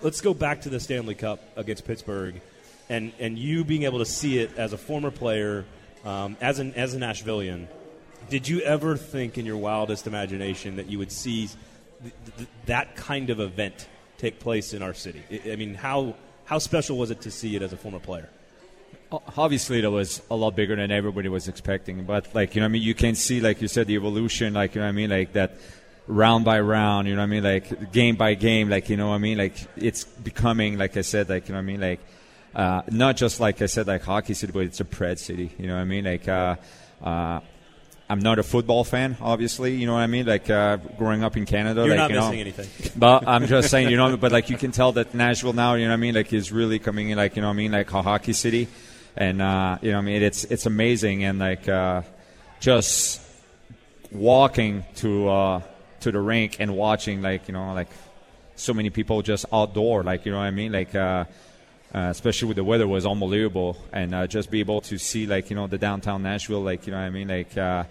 let's 0.04 0.22
go 0.22 0.34
back 0.34 0.62
to 0.62 0.70
the 0.70 0.80
Stanley 0.80 1.16
Cup 1.16 1.40
against 1.56 1.86
Pittsburgh, 1.86 2.40
and 2.90 3.14
and 3.20 3.40
you 3.40 3.64
being 3.64 3.84
able 3.84 4.00
to 4.00 4.06
see 4.06 4.40
it 4.40 4.56
as 4.58 4.74
a 4.74 4.78
former 4.78 5.10
player, 5.10 5.66
um, 6.06 6.38
as 6.42 6.60
an 6.60 6.74
as 6.76 6.94
a 6.94 7.00
Nashvilleian. 7.00 7.68
Did 8.30 8.48
you 8.48 8.62
ever 8.62 8.96
think 8.96 9.38
in 9.38 9.46
your 9.46 9.58
wildest 9.58 10.08
imagination 10.08 10.76
that 10.78 10.88
you 10.88 10.98
would 11.00 11.12
see 11.12 11.48
th- 11.48 12.14
th- 12.38 12.50
that 12.68 12.96
kind 12.96 13.30
of 13.30 13.40
event 13.40 13.88
take 14.18 14.40
place 14.40 14.74
in 14.74 14.82
our 14.82 14.94
city? 14.94 15.24
I, 15.32 15.52
I 15.54 15.56
mean, 15.56 15.74
how 15.74 16.16
how 16.46 16.60
special 16.60 16.98
was 16.98 17.10
it 17.10 17.22
to 17.22 17.32
see 17.32 17.56
it 17.56 17.62
as 17.62 17.74
a 17.74 17.78
former 17.78 18.00
player? 18.00 18.30
obviously 19.38 19.80
it 19.80 19.88
was 19.88 20.24
a 20.32 20.36
lot 20.36 20.56
bigger 20.56 20.76
than 20.76 20.90
everybody 20.90 21.30
was 21.30 21.48
expecting 21.48 22.04
but 22.04 22.34
like 22.34 22.56
you 22.56 22.62
know 22.62 22.66
i 22.66 22.68
mean 22.68 22.82
you 22.82 22.96
can 22.96 23.14
see 23.14 23.40
like 23.40 23.62
you 23.62 23.68
said 23.68 23.86
the 23.86 23.94
evolution 23.94 24.56
like 24.56 24.74
you 24.74 24.82
know 24.82 24.88
i 24.88 24.92
mean 24.92 25.12
like 25.12 25.34
that 25.34 25.56
round 26.08 26.46
by 26.46 26.60
round, 26.60 27.08
you 27.08 27.16
know 27.16 27.22
what 27.22 27.28
I 27.28 27.28
mean? 27.28 27.44
Like 27.44 27.92
game 27.92 28.16
by 28.16 28.34
game, 28.34 28.70
like, 28.70 28.90
you 28.90 28.98
know 28.98 29.10
what 29.10 29.16
I 29.16 29.20
mean? 29.20 29.38
Like 29.38 29.56
it's 29.76 30.04
becoming, 30.04 30.78
like 30.78 30.98
I 30.98 31.02
said, 31.02 31.30
like, 31.30 31.48
you 31.48 31.54
know 31.54 31.60
what 31.60 31.64
I 31.64 31.66
mean? 31.66 31.82
Like, 31.82 32.00
uh, 32.56 32.82
not 32.90 33.18
just 33.18 33.40
like 33.40 33.62
I 33.62 33.66
said, 33.66 33.88
like 33.88 34.04
hockey 34.04 34.34
city, 34.34 34.52
but 34.52 34.64
it's 34.64 34.80
a 34.80 34.86
pred 34.86 35.18
city, 35.18 35.52
you 35.58 35.68
know 35.68 35.76
what 35.76 35.82
I 35.82 35.86
mean? 35.86 36.06
Like, 36.06 36.28
uh, 36.28 36.56
uh, 37.02 37.40
I'm 38.10 38.20
not 38.20 38.38
a 38.38 38.44
football 38.44 38.84
fan, 38.84 39.18
obviously. 39.22 39.76
You 39.76 39.88
know 39.88 39.94
what 39.94 40.02
I 40.02 40.08
mean? 40.08 40.26
Like 40.26 40.50
uh, 40.50 40.78
growing 40.98 41.24
up 41.24 41.38
in 41.38 41.46
Canada, 41.46 41.82
you're 41.86 41.96
like, 41.96 41.98
not 41.98 42.10
you 42.12 42.16
missing 42.18 42.32
know, 42.34 42.42
anything. 42.42 42.92
But 43.00 43.28
I'm 43.28 43.48
just 43.48 43.72
saying, 43.72 43.90
you 43.90 43.98
know. 43.98 44.18
But 44.18 44.32
like 44.32 44.50
you 44.50 44.58
can 44.58 44.72
tell 44.72 44.92
that 44.94 45.16
Nashville 45.16 45.54
now, 45.54 45.76
you 45.76 45.86
know 45.86 45.92
what 45.92 45.94
I 45.94 45.98
mean? 45.98 46.14
Like 46.14 46.32
is 46.32 46.52
really 46.52 46.80
coming 46.80 47.10
in, 47.10 47.18
like 47.18 47.36
you 47.36 47.42
know 47.42 47.48
what 47.48 47.56
I 47.56 47.58
mean? 47.58 47.72
Like 47.72 47.92
a 47.92 48.02
hockey 48.02 48.34
city, 48.34 48.68
and 49.16 49.42
uh, 49.42 49.80
you 49.82 49.92
know 49.92 49.98
what 49.98 50.04
I 50.04 50.06
mean? 50.06 50.22
It's 50.22 50.44
it's 50.44 50.66
amazing, 50.66 51.24
and 51.24 51.40
like 51.40 51.68
uh, 51.68 52.04
just 52.60 53.22
walking 54.12 54.84
to 54.98 55.30
uh, 55.30 55.62
to 56.04 56.12
the 56.12 56.20
rink 56.20 56.58
and 56.60 56.76
watching 56.76 57.22
like 57.22 57.48
you 57.48 57.54
know 57.54 57.74
like 57.74 57.90
so 58.56 58.74
many 58.74 58.90
people 58.90 59.22
just 59.22 59.46
outdoor 59.52 60.04
like 60.04 60.26
you 60.26 60.32
know 60.32 60.38
what 60.38 60.46
I 60.46 60.52
mean? 60.52 60.72
Like 60.72 60.94
uh, 60.96 61.26
uh, 61.94 62.08
especially 62.10 62.48
with 62.48 62.58
the 62.58 62.64
weather 62.64 62.88
was 62.88 63.06
unbelievable. 63.06 63.78
And 63.92 64.16
uh, 64.16 64.28
just 64.28 64.50
be 64.50 64.60
able 64.60 64.82
to 64.82 64.98
see 64.98 65.28
like 65.28 65.50
you 65.50 65.56
know 65.56 65.68
the 65.68 65.78
downtown 65.78 66.24
Nashville 66.24 66.62
like 66.62 66.88
you 66.88 66.92
know 66.92 67.00
what 67.00 67.06
I 67.06 67.10
mean? 67.10 67.28
Like 67.28 67.58
uh, 67.58 67.84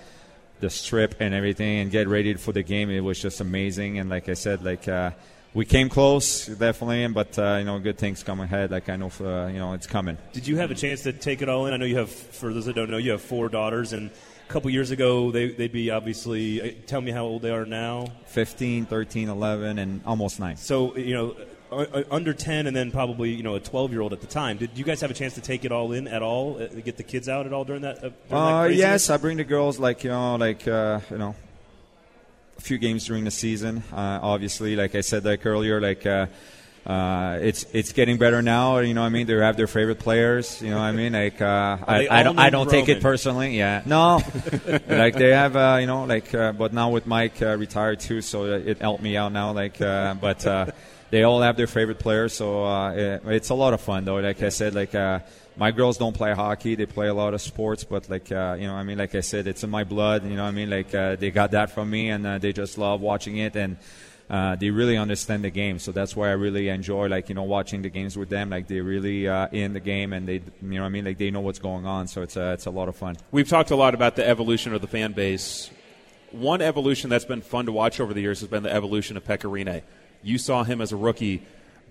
the 0.60 0.70
strip 0.70 1.16
and 1.20 1.34
everything 1.34 1.80
and 1.80 1.90
get 1.90 2.08
ready 2.08 2.34
for 2.34 2.52
the 2.52 2.62
game 2.62 2.90
it 2.90 3.00
was 3.00 3.20
just 3.20 3.40
amazing. 3.40 3.98
And 3.98 4.10
like 4.10 4.28
I 4.28 4.34
said 4.34 4.64
like 4.64 4.88
uh, 4.88 5.12
we 5.54 5.64
came 5.64 5.88
close 5.88 6.46
definitely 6.46 7.06
but 7.08 7.38
uh, 7.38 7.56
you 7.58 7.64
know 7.64 7.78
good 7.78 7.98
things 7.98 8.22
come 8.22 8.40
ahead. 8.40 8.70
Like 8.70 8.88
I 8.88 8.96
know 8.96 9.08
for, 9.08 9.48
you 9.50 9.58
know 9.58 9.72
it's 9.72 9.86
coming. 9.86 10.18
Did 10.32 10.46
you 10.46 10.56
have 10.56 10.70
a 10.70 10.74
chance 10.74 11.02
to 11.04 11.12
take 11.12 11.42
it 11.42 11.48
all 11.48 11.66
in? 11.66 11.72
I 11.72 11.76
know 11.76 11.86
you 11.86 11.96
have 11.96 12.10
for 12.10 12.52
those 12.52 12.66
that 12.66 12.74
don't 12.74 12.90
know 12.90 12.98
you 12.98 13.12
have 13.12 13.22
four 13.22 13.48
daughters 13.48 13.92
and 13.92 14.10
couple 14.52 14.70
years 14.70 14.90
ago, 14.90 15.30
they, 15.30 15.48
they'd 15.48 15.72
be 15.72 15.90
obviously. 15.90 16.60
Uh, 16.60 16.74
tell 16.86 17.00
me 17.00 17.10
how 17.10 17.24
old 17.24 17.42
they 17.42 17.50
are 17.50 17.64
now. 17.64 18.06
15, 18.26 18.86
13, 18.86 19.28
11, 19.28 19.78
and 19.78 20.02
almost 20.04 20.38
nine. 20.38 20.56
So 20.56 20.96
you 20.96 21.14
know, 21.14 21.36
uh, 21.72 22.02
under 22.10 22.34
10, 22.34 22.66
and 22.66 22.76
then 22.76 22.90
probably 22.90 23.30
you 23.30 23.42
know 23.42 23.54
a 23.54 23.60
12 23.60 23.92
year 23.92 24.00
old 24.00 24.12
at 24.12 24.20
the 24.20 24.26
time. 24.26 24.58
Did 24.58 24.76
you 24.76 24.84
guys 24.84 25.00
have 25.00 25.10
a 25.10 25.14
chance 25.14 25.34
to 25.34 25.40
take 25.40 25.64
it 25.64 25.72
all 25.72 25.92
in 25.92 26.06
at 26.06 26.22
all? 26.22 26.62
Uh, 26.62 26.66
get 26.80 26.96
the 26.96 27.02
kids 27.02 27.28
out 27.28 27.46
at 27.46 27.52
all 27.52 27.64
during 27.64 27.82
that? 27.82 27.98
Uh, 27.98 28.00
during 28.00 28.14
uh, 28.30 28.62
that 28.68 28.74
yes, 28.74 29.10
I 29.10 29.16
bring 29.16 29.38
the 29.38 29.44
girls 29.44 29.78
like 29.78 30.04
you 30.04 30.10
know 30.10 30.36
like 30.36 30.68
uh, 30.68 31.00
you 31.10 31.18
know 31.18 31.34
a 32.58 32.60
few 32.60 32.78
games 32.78 33.06
during 33.06 33.24
the 33.24 33.30
season. 33.30 33.82
Uh, 33.92 34.20
obviously, 34.22 34.76
like 34.76 34.94
I 34.94 35.00
said 35.00 35.24
like 35.24 35.46
earlier, 35.46 35.80
like 35.80 36.04
uh, 36.84 37.38
it's 37.40 37.64
it's 37.72 37.92
getting 37.92 38.18
better 38.18 38.42
now. 38.42 38.78
You 38.78 38.92
know, 38.92 39.02
what 39.02 39.06
I 39.06 39.10
mean, 39.10 39.26
they 39.28 39.36
have 39.36 39.56
their 39.56 39.68
favorite 39.68 40.00
players. 40.00 40.60
You 40.60 40.70
know, 40.70 40.78
what 40.78 40.84
I 40.84 40.92
mean, 40.92 41.12
like 41.12 41.40
uh, 41.40 41.78
I, 41.86 42.08
I 42.10 42.22
don't 42.24 42.38
I 42.38 42.50
don't 42.50 42.68
take 42.68 42.88
it 42.88 43.00
personally. 43.00 43.56
Yeah, 43.56 43.82
no, 43.86 44.20
like 44.88 45.14
they 45.14 45.30
have 45.30 45.54
uh, 45.54 45.78
you 45.80 45.86
know 45.86 46.04
like 46.04 46.34
uh, 46.34 46.50
but 46.52 46.72
now 46.72 46.90
with 46.90 47.06
Mike 47.06 47.40
uh, 47.40 47.56
retired 47.56 48.00
too, 48.00 48.20
so 48.20 48.46
it 48.46 48.78
helped 48.78 49.02
me 49.02 49.16
out 49.16 49.32
now. 49.32 49.52
Like, 49.52 49.80
uh, 49.80 50.14
but 50.14 50.40
they 51.10 51.22
all 51.22 51.40
have 51.42 51.56
their 51.56 51.68
favorite 51.68 52.00
players, 52.00 52.32
so 52.32 52.88
it, 52.88 53.22
it's 53.26 53.50
a 53.50 53.54
lot 53.54 53.74
of 53.74 53.80
fun 53.80 54.04
though. 54.04 54.16
Like 54.16 54.42
I 54.42 54.48
said, 54.48 54.74
like. 54.74 54.94
my 55.54 55.70
girls 55.70 55.98
don't 55.98 56.16
play 56.16 56.32
hockey; 56.32 56.76
they 56.76 56.86
play 56.86 57.08
a 57.08 57.14
lot 57.14 57.34
of 57.34 57.40
sports. 57.42 57.84
But 57.84 58.08
like 58.08 58.30
you 58.30 58.66
know, 58.66 58.74
I 58.74 58.82
mean, 58.84 58.96
like 58.96 59.14
I 59.14 59.20
said, 59.20 59.46
it's 59.46 59.62
in 59.62 59.68
my 59.68 59.84
blood. 59.84 60.24
You 60.24 60.34
know, 60.34 60.46
I 60.46 60.50
mean, 60.50 60.70
like 60.70 60.90
they 60.90 61.30
got 61.30 61.50
that 61.50 61.70
from 61.70 61.90
me, 61.90 62.08
and 62.08 62.24
they 62.40 62.54
just 62.54 62.78
love 62.78 63.02
watching 63.02 63.36
it. 63.36 63.54
And 63.54 63.76
uh, 64.32 64.56
they 64.56 64.70
really 64.70 64.96
understand 64.96 65.44
the 65.44 65.50
game. 65.50 65.78
So 65.78 65.92
that's 65.92 66.16
why 66.16 66.28
I 66.30 66.32
really 66.32 66.68
enjoy 66.68 67.08
like 67.08 67.28
you 67.28 67.34
know 67.34 67.42
watching 67.42 67.82
the 67.82 67.90
games 67.90 68.16
with 68.16 68.30
them. 68.30 68.48
Like 68.48 68.66
they're 68.66 68.82
really 68.82 69.28
uh, 69.28 69.48
in 69.52 69.74
the 69.74 69.80
game 69.80 70.14
and 70.14 70.26
they 70.26 70.40
you 70.62 70.78
know 70.78 70.84
I 70.84 70.88
mean 70.88 71.04
like 71.04 71.18
they 71.18 71.30
know 71.30 71.42
what's 71.42 71.58
going 71.58 71.84
on. 71.84 72.08
So 72.08 72.22
it's 72.22 72.36
a, 72.36 72.54
it's 72.54 72.64
a 72.64 72.70
lot 72.70 72.88
of 72.88 72.96
fun. 72.96 73.18
We've 73.30 73.48
talked 73.48 73.70
a 73.70 73.76
lot 73.76 73.94
about 73.94 74.16
the 74.16 74.26
evolution 74.26 74.72
of 74.72 74.80
the 74.80 74.86
fan 74.86 75.12
base. 75.12 75.70
One 76.30 76.62
evolution 76.62 77.10
that's 77.10 77.26
been 77.26 77.42
fun 77.42 77.66
to 77.66 77.72
watch 77.72 78.00
over 78.00 78.14
the 78.14 78.22
years 78.22 78.40
has 78.40 78.48
been 78.48 78.62
the 78.62 78.72
evolution 78.72 79.18
of 79.18 79.24
Pekka 79.24 79.50
Rinne. 79.50 79.82
You 80.22 80.38
saw 80.38 80.64
him 80.64 80.80
as 80.80 80.92
a 80.92 80.96
rookie 80.96 81.42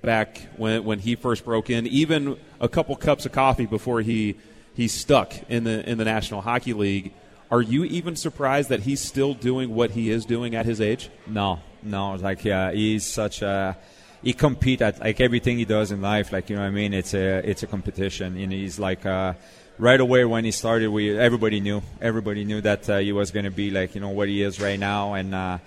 back 0.01 0.41
when 0.57 0.83
when 0.83 0.97
he 0.97 1.15
first 1.15 1.45
broke 1.45 1.69
in, 1.69 1.85
even 1.85 2.39
a 2.59 2.67
couple 2.67 2.95
cups 2.95 3.27
of 3.27 3.33
coffee 3.33 3.67
before 3.67 4.01
he 4.01 4.35
he 4.73 4.87
stuck 4.87 5.31
in 5.47 5.63
the 5.63 5.87
in 5.87 5.99
the 5.99 6.05
National 6.05 6.41
Hockey 6.41 6.73
League. 6.73 7.13
Are 7.51 7.61
you 7.61 7.83
even 7.83 8.15
surprised 8.15 8.69
that 8.69 8.79
he's 8.81 9.01
still 9.01 9.33
doing 9.33 9.75
what 9.75 9.91
he 9.91 10.09
is 10.09 10.23
doing 10.23 10.55
at 10.55 10.65
his 10.65 10.79
age? 10.79 11.09
No, 11.27 11.59
no. 11.83 12.15
Like 12.15 12.45
yeah, 12.45 12.71
he's 12.71 13.05
such 13.05 13.41
a 13.41 13.77
he 14.23 14.31
compete 14.31 14.81
at 14.81 15.01
like 15.01 15.19
everything 15.19 15.57
he 15.57 15.65
does 15.65 15.91
in 15.91 16.01
life. 16.01 16.31
Like 16.31 16.49
you 16.49 16.55
know 16.55 16.61
what 16.61 16.69
I 16.69 16.71
mean? 16.71 16.93
It's 16.93 17.13
a 17.13 17.47
it's 17.47 17.61
a 17.61 17.67
competition. 17.67 18.37
And 18.37 18.53
he's 18.53 18.79
like 18.79 19.05
uh, 19.05 19.33
right 19.77 19.99
away 19.99 20.23
when 20.23 20.45
he 20.45 20.51
started, 20.51 20.89
we 20.89 21.17
everybody 21.17 21.59
knew 21.59 21.81
everybody 21.99 22.45
knew 22.45 22.61
that 22.61 22.89
uh, 22.89 22.97
he 22.99 23.11
was 23.11 23.31
going 23.31 23.45
to 23.45 23.51
be 23.51 23.69
like 23.69 23.95
you 23.95 24.01
know 24.01 24.09
what 24.09 24.29
he 24.29 24.41
is 24.41 24.59
right 24.61 24.79
now 24.79 25.13
and. 25.13 25.35
Uh, 25.35 25.57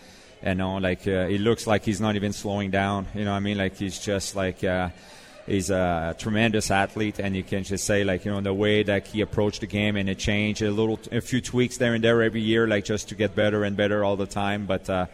you 0.47 0.55
know, 0.55 0.77
like 0.77 1.07
uh, 1.07 1.27
it 1.31 1.41
looks 1.41 1.67
like 1.67 1.87
he's 1.87 2.03
not 2.03 2.17
even 2.17 2.35
slowing 2.35 2.71
down. 2.71 3.07
You 3.15 3.25
know, 3.25 3.31
what 3.31 3.39
I 3.39 3.41
mean, 3.41 3.57
like 3.57 3.77
he's 3.77 3.99
just 3.99 4.37
like 4.37 4.63
uh, 4.63 4.91
he's 5.47 5.71
a 5.71 6.15
tremendous 6.19 6.71
athlete, 6.71 7.19
and 7.19 7.37
you 7.37 7.43
can 7.43 7.65
just 7.65 7.85
say 7.85 8.05
like 8.05 8.25
you 8.25 8.31
know 8.31 8.41
the 8.41 8.55
way 8.55 8.83
that 8.83 9.07
he 9.07 9.21
approached 9.21 9.61
the 9.61 9.67
game 9.67 9.97
and 9.97 10.09
it 10.09 10.19
changed 10.19 10.63
a 10.63 10.71
little, 10.71 10.99
a 11.13 11.21
few 11.21 11.41
tweaks 11.41 11.77
there 11.77 11.95
and 11.95 12.03
there 12.03 12.23
every 12.23 12.41
year, 12.41 12.67
like 12.67 12.85
just 12.85 13.09
to 13.11 13.15
get 13.15 13.35
better 13.35 13.65
and 13.65 13.77
better 13.77 14.05
all 14.05 14.17
the 14.17 14.27
time. 14.27 14.67
But 14.67 14.89
uh, 14.89 15.07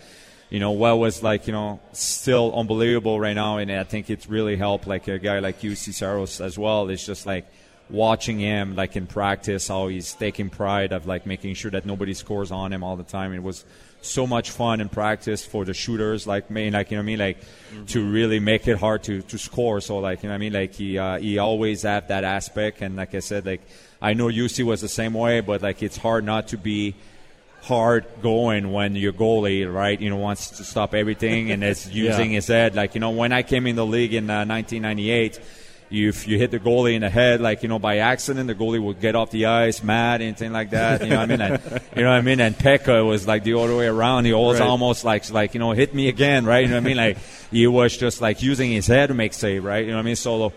you 0.48 0.60
know 0.60 0.72
what 0.72 0.98
was 0.98 1.22
like 1.22 1.46
you 1.46 1.52
know 1.52 1.80
still 1.92 2.52
unbelievable 2.54 3.18
right 3.20 3.34
now, 3.34 3.58
and 3.58 3.70
I 3.70 3.84
think 3.84 4.10
it 4.10 4.26
really 4.28 4.56
helped 4.56 4.86
like 4.86 5.08
a 5.08 5.18
guy 5.18 5.38
like 5.38 5.60
Juuse 5.60 5.92
Saros, 5.92 6.40
as 6.40 6.58
well. 6.58 6.88
It's 6.88 7.04
just 7.04 7.26
like 7.26 7.46
watching 7.88 8.38
him 8.38 8.76
like 8.76 8.96
in 8.96 9.06
practice, 9.06 9.68
how 9.68 9.88
he's 9.88 10.14
taking 10.14 10.48
pride 10.50 10.92
of 10.92 11.06
like 11.06 11.26
making 11.26 11.54
sure 11.54 11.70
that 11.70 11.84
nobody 11.84 12.14
scores 12.14 12.50
on 12.50 12.72
him 12.72 12.82
all 12.82 12.96
the 12.96 13.04
time. 13.04 13.32
It 13.34 13.42
was 13.42 13.64
so 14.02 14.26
much 14.26 14.50
fun 14.50 14.80
in 14.80 14.88
practice 14.88 15.44
for 15.44 15.64
the 15.64 15.74
shooters, 15.74 16.26
like 16.26 16.50
me, 16.50 16.70
like 16.70 16.90
you 16.90 16.96
know 16.96 17.00
what 17.00 17.04
I 17.04 17.06
mean, 17.06 17.18
like 17.18 17.40
mm-hmm. 17.40 17.84
to 17.86 18.10
really 18.10 18.40
make 18.40 18.66
it 18.66 18.78
hard 18.78 19.02
to, 19.04 19.22
to 19.22 19.38
score. 19.38 19.80
So 19.80 19.98
like 19.98 20.22
you 20.22 20.28
know 20.28 20.34
what 20.34 20.36
I 20.36 20.38
mean, 20.38 20.52
like 20.52 20.74
he 20.74 20.98
uh, 20.98 21.18
he 21.18 21.38
always 21.38 21.82
had 21.82 22.08
that 22.08 22.24
aspect, 22.24 22.82
and 22.82 22.96
like 22.96 23.14
I 23.14 23.20
said, 23.20 23.46
like 23.46 23.60
I 24.00 24.14
know 24.14 24.26
Juuse 24.26 24.64
was 24.64 24.80
the 24.80 24.88
same 24.88 25.14
way, 25.14 25.40
but 25.40 25.62
like 25.62 25.82
it's 25.82 25.96
hard 25.96 26.24
not 26.24 26.48
to 26.48 26.58
be 26.58 26.94
hard 27.62 28.06
going 28.22 28.72
when 28.72 28.96
your 28.96 29.12
goalie, 29.12 29.70
right, 29.70 30.00
you 30.00 30.08
know, 30.08 30.16
wants 30.16 30.50
to 30.50 30.64
stop 30.64 30.94
everything 30.94 31.50
and 31.50 31.62
is 31.62 31.88
using 31.92 32.30
yeah. 32.30 32.36
his 32.36 32.46
head. 32.46 32.74
Like 32.74 32.94
you 32.94 33.00
know, 33.00 33.10
when 33.10 33.32
I 33.32 33.42
came 33.42 33.66
in 33.66 33.76
the 33.76 33.86
league 33.86 34.14
in 34.14 34.30
uh, 34.30 34.46
1998 34.46 35.40
if 35.90 36.28
you 36.28 36.38
hit 36.38 36.52
the 36.52 36.60
goalie 36.60 36.94
in 36.94 37.02
the 37.02 37.10
head, 37.10 37.40
like 37.40 37.62
you 37.62 37.68
know, 37.68 37.78
by 37.78 37.98
accident, 37.98 38.46
the 38.46 38.54
goalie 38.54 38.82
would 38.82 39.00
get 39.00 39.16
off 39.16 39.30
the 39.30 39.46
ice, 39.46 39.82
mad, 39.82 40.22
anything 40.22 40.52
like 40.52 40.70
that. 40.70 41.02
You 41.02 41.10
know 41.10 41.16
what 41.16 41.22
I 41.22 41.26
mean? 41.26 41.40
And, 41.40 41.62
you 41.96 42.02
know 42.02 42.10
what 42.10 42.16
I 42.16 42.20
mean? 42.20 42.40
And 42.40 42.54
Pekka 42.56 43.04
was 43.06 43.26
like 43.26 43.42
the 43.42 43.58
other 43.58 43.76
way 43.76 43.86
around. 43.86 44.24
He 44.24 44.32
always 44.32 44.60
right. 44.60 44.68
almost 44.68 45.04
like 45.04 45.30
like 45.30 45.54
you 45.54 45.60
know 45.60 45.72
hit 45.72 45.94
me 45.94 46.08
again, 46.08 46.44
right? 46.44 46.62
You 46.62 46.68
know 46.68 46.76
what 46.76 46.84
I 46.84 46.86
mean? 46.86 46.96
Like 46.96 47.18
he 47.50 47.66
was 47.66 47.96
just 47.96 48.20
like 48.20 48.42
using 48.42 48.70
his 48.70 48.86
head 48.86 49.08
to 49.08 49.14
make 49.14 49.34
save, 49.34 49.64
right? 49.64 49.84
You 49.84 49.90
know 49.90 49.96
what 49.96 50.02
I 50.02 50.06
mean? 50.06 50.16
So. 50.16 50.52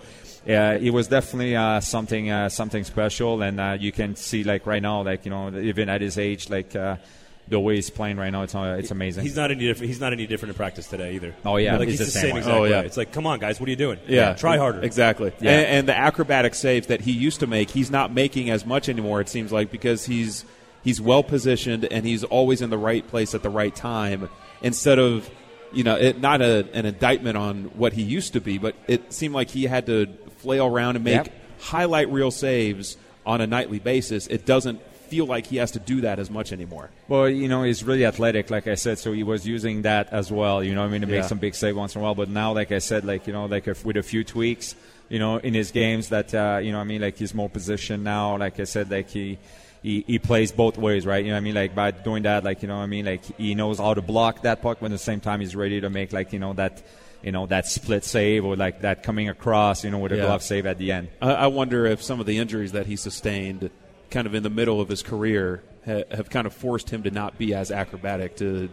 Yeah, 0.46 0.74
it 0.74 0.90
was 0.90 1.08
definitely 1.08 1.56
uh, 1.56 1.80
something 1.80 2.30
uh, 2.30 2.50
something 2.50 2.84
special, 2.84 3.42
and 3.42 3.62
uh, 3.62 3.78
you 3.80 3.94
can 3.94 4.18
see 4.18 4.44
like 4.44 4.66
right 4.66 4.82
now, 4.82 5.02
like 5.02 5.24
you 5.24 5.32
know, 5.32 5.58
even 5.58 5.88
at 5.88 6.02
his 6.02 6.18
age, 6.18 6.50
like 6.50 6.76
uh, 6.76 6.98
the 7.48 7.60
way 7.60 7.76
he's 7.76 7.90
playing 7.90 8.18
right 8.18 8.30
now, 8.30 8.44
it's 8.44 8.56
uh, 8.56 8.78
it's 8.80 8.92
amazing. 8.92 9.24
He's 9.24 9.36
not 9.36 9.52
any 9.52 9.66
different. 9.66 9.90
He's 9.90 10.00
not 10.00 10.14
any 10.14 10.26
different 10.28 10.52
in 10.52 10.56
practice 10.56 10.88
today 10.88 11.16
either. 11.16 11.36
Oh 11.46 11.58
yeah, 11.58 11.78
like 11.78 11.90
he's, 11.90 12.00
he's 12.00 12.14
the, 12.14 12.20
same. 12.20 12.42
same 12.42 12.52
oh 12.52 12.64
yeah. 12.64 12.82
Way. 12.82 12.86
It's 12.86 12.98
like, 12.98 13.12
come 13.12 13.28
on, 13.28 13.40
guys, 13.40 13.60
what 13.60 13.68
are 13.68 13.70
you 13.70 13.76
doing? 13.76 14.00
Yeah, 14.08 14.30
yeah 14.30 14.34
try 14.34 14.58
harder. 14.58 14.82
Exactly. 14.82 15.34
Yeah. 15.40 15.52
And, 15.52 15.68
and, 15.68 15.90
the 15.90 15.98
acrobatic 15.98 16.56
saves 16.56 16.88
that 16.88 17.02
he 17.02 17.12
used 17.12 17.42
to 17.42 17.48
make, 17.48 17.70
he's 17.70 17.92
not 17.92 18.14
making 18.14 18.50
as 18.50 18.66
much 18.66 18.88
anymore. 18.88 19.20
It 19.20 19.30
seems 19.30 19.52
like 19.52 19.72
because 19.72 20.06
he's 20.06 20.46
he's 20.84 21.02
well 21.02 21.24
positioned 21.24 21.86
and 21.86 22.06
he's 22.06 22.24
always 22.24 22.62
in 22.62 22.70
the 22.70 22.78
right 22.78 23.06
place 23.08 23.36
at 23.36 23.44
the 23.44 23.50
right 23.50 23.76
time. 23.76 24.30
Instead 24.62 25.00
of 25.00 25.30
you 25.74 25.84
know, 25.84 25.96
it, 25.96 26.22
not 26.22 26.42
a, 26.42 26.68
an 26.74 26.86
indictment 26.86 27.36
on 27.36 27.66
what 27.76 27.94
he 27.94 28.04
used 28.04 28.34
to 28.34 28.42
be, 28.42 28.58
but 28.58 28.76
it 28.88 29.12
seemed 29.12 29.34
like 29.34 29.50
he 29.50 29.64
had 29.64 29.88
to 29.88 30.08
flail 30.38 30.68
around 30.68 30.96
and 30.96 31.04
make 31.04 31.26
yep. 31.26 31.34
highlight 31.60 32.10
reel 32.10 32.32
saves 32.32 32.96
on 33.26 33.42
a 33.42 33.48
nightly 33.48 33.80
basis. 33.80 34.28
It 34.28 34.46
doesn't 34.46 34.80
feel 35.04 35.26
like 35.26 35.48
he 35.48 35.58
has 35.58 35.72
to 35.72 35.80
do 35.80 36.02
that 36.02 36.20
as 36.20 36.30
much 36.30 36.52
anymore. 36.52 36.90
Well, 37.08 37.30
you 37.30 37.48
know, 37.48 37.64
he's 37.64 37.84
really 37.84 38.06
athletic, 38.06 38.50
like 38.50 38.68
I 38.68 38.76
said, 38.76 39.00
so 39.00 39.14
he 39.14 39.24
was 39.24 39.46
using 39.48 39.84
that 39.84 40.12
as 40.12 40.32
well. 40.32 40.64
You 40.64 40.74
know, 40.76 40.84
I 40.84 40.88
mean, 40.88 41.02
to 41.02 41.08
make 41.08 41.26
some 41.26 41.38
big 41.38 41.56
save 41.56 41.76
once 41.76 41.96
in 41.96 42.02
a 42.02 42.04
while. 42.04 42.16
But 42.16 42.30
now, 42.30 42.54
like 42.54 42.72
I 42.72 42.80
said, 42.80 43.06
like 43.06 43.28
you 43.28 43.34
know, 43.34 43.46
like 43.46 43.68
if, 43.68 43.86
with 43.86 43.98
a 43.98 44.04
few 44.04 44.24
tweaks, 44.24 44.76
you 45.10 45.20
know, 45.20 45.38
in 45.38 45.54
his 45.54 45.72
games, 45.72 46.10
that 46.10 46.34
uh, 46.34 46.60
you 46.62 46.72
know, 46.72 46.80
I 46.80 46.84
mean, 46.84 47.02
like 47.02 47.18
he's 47.18 47.34
more 47.34 47.50
positioned 47.50 48.04
now. 48.04 48.38
Like 48.38 48.60
I 48.60 48.66
said, 48.66 48.90
like 48.92 49.10
he. 49.10 49.38
He, 49.84 50.06
he 50.08 50.18
plays 50.18 50.54
both 50.54 50.78
ways, 50.78 51.06
right? 51.06 51.26
You 51.26 51.32
know 51.32 51.36
what 51.36 51.40
I 51.40 51.44
mean? 51.44 51.56
Like 51.56 51.76
by 51.76 51.92
doing 51.92 52.24
that, 52.24 52.46
like 52.46 52.62
you 52.62 52.70
know 52.70 52.78
what 52.78 52.84
I 52.84 52.86
mean? 52.86 53.04
Like 53.04 53.26
he 53.38 53.54
knows 53.54 53.80
how 53.80 53.94
to 53.94 54.02
block 54.02 54.44
that 54.44 54.62
puck, 54.62 54.78
but 54.80 54.86
at 54.86 54.92
the 54.92 54.98
same 54.98 55.20
time 55.20 55.42
he's 55.42 55.58
ready 55.58 55.82
to 55.82 55.90
make 55.90 56.14
like 56.14 56.32
you 56.32 56.40
know 56.40 56.54
that 56.54 56.82
you 57.22 57.34
know 57.34 57.48
that 57.48 57.66
split 57.66 58.06
save 58.06 58.46
or 58.46 58.56
like 58.56 58.80
that 58.80 59.04
coming 59.04 59.28
across, 59.28 59.84
you 59.84 59.92
know, 59.92 59.98
with 60.00 60.14
a 60.14 60.16
yeah. 60.16 60.22
glove 60.22 60.42
save 60.42 60.66
at 60.68 60.78
the 60.78 60.94
end. 60.94 61.10
I, 61.22 61.34
I 61.34 61.48
wonder 61.48 61.86
if 61.86 62.02
some 62.02 62.22
of 62.22 62.26
the 62.26 62.38
injuries 62.38 62.72
that 62.72 62.86
he 62.86 62.96
sustained 62.96 63.72
kind 64.14 64.28
of 64.28 64.36
in 64.36 64.44
the 64.44 64.50
middle 64.50 64.80
of 64.80 64.88
his 64.88 65.02
career 65.02 65.62
ha- 65.86 66.04
have 66.12 66.30
kind 66.30 66.48
of 66.48 66.54
forced 66.54 66.90
him 66.90 67.04
to 67.04 67.12
not 67.12 67.38
be 67.38 67.54
as 67.54 67.72
acrobatic 67.72 68.38
to 68.38 68.70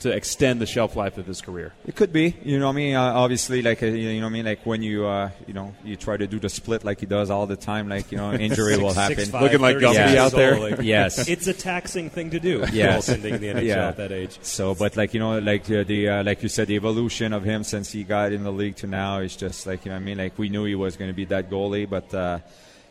to 0.00 0.10
extend 0.10 0.60
the 0.60 0.66
shelf 0.66 0.96
life 0.96 1.16
of 1.16 1.26
his 1.26 1.40
career. 1.40 1.72
It 1.86 1.94
could 1.94 2.12
be, 2.12 2.34
you 2.42 2.58
know. 2.58 2.68
I 2.68 2.72
mean, 2.72 2.96
uh, 2.96 3.00
obviously, 3.00 3.62
like 3.62 3.84
uh, 3.84 3.86
you 3.86 4.20
know, 4.20 4.26
I 4.26 4.30
mean, 4.30 4.44
like 4.44 4.66
when 4.66 4.82
you, 4.82 5.06
uh, 5.06 5.30
you 5.46 5.54
know, 5.54 5.76
you 5.84 5.94
try 5.94 6.16
to 6.16 6.26
do 6.26 6.40
the 6.40 6.48
split 6.48 6.82
like 6.82 6.98
he 6.98 7.06
does 7.06 7.30
all 7.30 7.46
the 7.46 7.54
time, 7.54 7.88
like 7.88 8.10
you 8.10 8.18
know, 8.18 8.32
injury 8.48 8.72
six, 8.72 8.82
will 8.82 8.92
happen. 8.92 9.16
Six, 9.16 9.30
five, 9.30 9.42
Looking 9.42 9.60
like 9.60 9.76
Gumby 9.76 10.16
out 10.16 10.32
there. 10.32 10.56
Old, 10.56 10.72
like, 10.72 10.80
yes, 10.82 11.28
it's 11.28 11.46
a 11.46 11.54
taxing 11.54 12.10
thing 12.10 12.30
to 12.30 12.40
do. 12.40 12.64
Yes, 12.72 13.08
in 13.10 13.22
the 13.22 13.30
NHL 13.30 13.64
yeah. 13.64 13.88
at 13.88 13.96
that 13.98 14.10
age. 14.10 14.40
So, 14.42 14.74
but 14.74 14.96
like 14.96 15.14
you 15.14 15.20
know, 15.20 15.38
like 15.38 15.70
uh, 15.70 15.84
the 15.84 16.08
uh, 16.08 16.24
like 16.24 16.42
you 16.42 16.48
said, 16.48 16.66
the 16.66 16.74
evolution 16.74 17.32
of 17.32 17.44
him 17.44 17.62
since 17.62 17.92
he 17.92 18.02
got 18.02 18.32
in 18.32 18.42
the 18.42 18.52
league 18.52 18.76
to 18.76 18.88
now 18.88 19.20
is 19.20 19.36
just 19.36 19.68
like 19.68 19.84
you 19.84 19.92
know, 19.92 19.96
I 19.96 20.00
mean, 20.00 20.18
like 20.18 20.36
we 20.36 20.48
knew 20.48 20.64
he 20.64 20.74
was 20.74 20.96
going 20.96 21.10
to 21.10 21.16
be 21.16 21.26
that 21.26 21.48
goalie, 21.48 21.88
but 21.88 22.12
uh, 22.12 22.40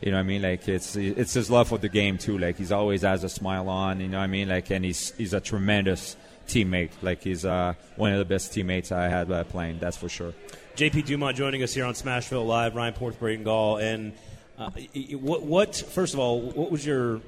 you 0.02 0.12
know 0.12 0.18
what 0.18 0.22
I 0.22 0.24
mean? 0.24 0.42
Like 0.42 0.68
it's 0.68 0.96
it's 0.96 1.34
his 1.34 1.52
love 1.52 1.68
for 1.68 1.78
the 1.78 1.90
game 1.90 2.18
too. 2.18 2.38
Like 2.38 2.58
he's 2.58 2.72
always 2.72 3.04
has 3.04 3.24
a 3.24 3.30
smile 3.30 3.70
on. 3.70 4.00
You 4.00 4.08
know 4.08 4.18
what 4.18 4.24
I 4.24 4.28
mean? 4.28 4.50
Like 4.50 4.72
and 4.72 4.84
he's 4.84 5.12
he's 5.12 5.34
a 5.34 5.40
tremendous 5.40 6.16
teammate. 6.48 6.92
Like 7.02 7.24
he's 7.24 7.46
uh, 7.46 7.74
one 7.98 8.12
of 8.12 8.20
the 8.20 8.26
best 8.26 8.54
teammates 8.54 8.92
I 8.92 9.08
had 9.08 9.32
uh, 9.32 9.44
playing. 9.44 9.80
That's 9.80 9.98
for 9.98 10.10
sure. 10.10 10.34
JP 10.76 11.06
Dumont 11.06 11.38
joining 11.38 11.62
us 11.64 11.74
here 11.74 11.86
on 11.86 11.94
Smashville 11.94 12.46
Live. 12.46 12.76
Ryan 12.76 12.94
Porth, 12.94 13.20
Braden 13.20 13.44
Gall, 13.44 13.78
and 13.78 14.14
uh, 14.58 14.72
what 15.20 15.44
what 15.44 15.76
first 15.76 16.14
of 16.14 16.20
all, 16.20 16.42
what 16.42 16.72
was 16.72 16.86
your 16.86 17.22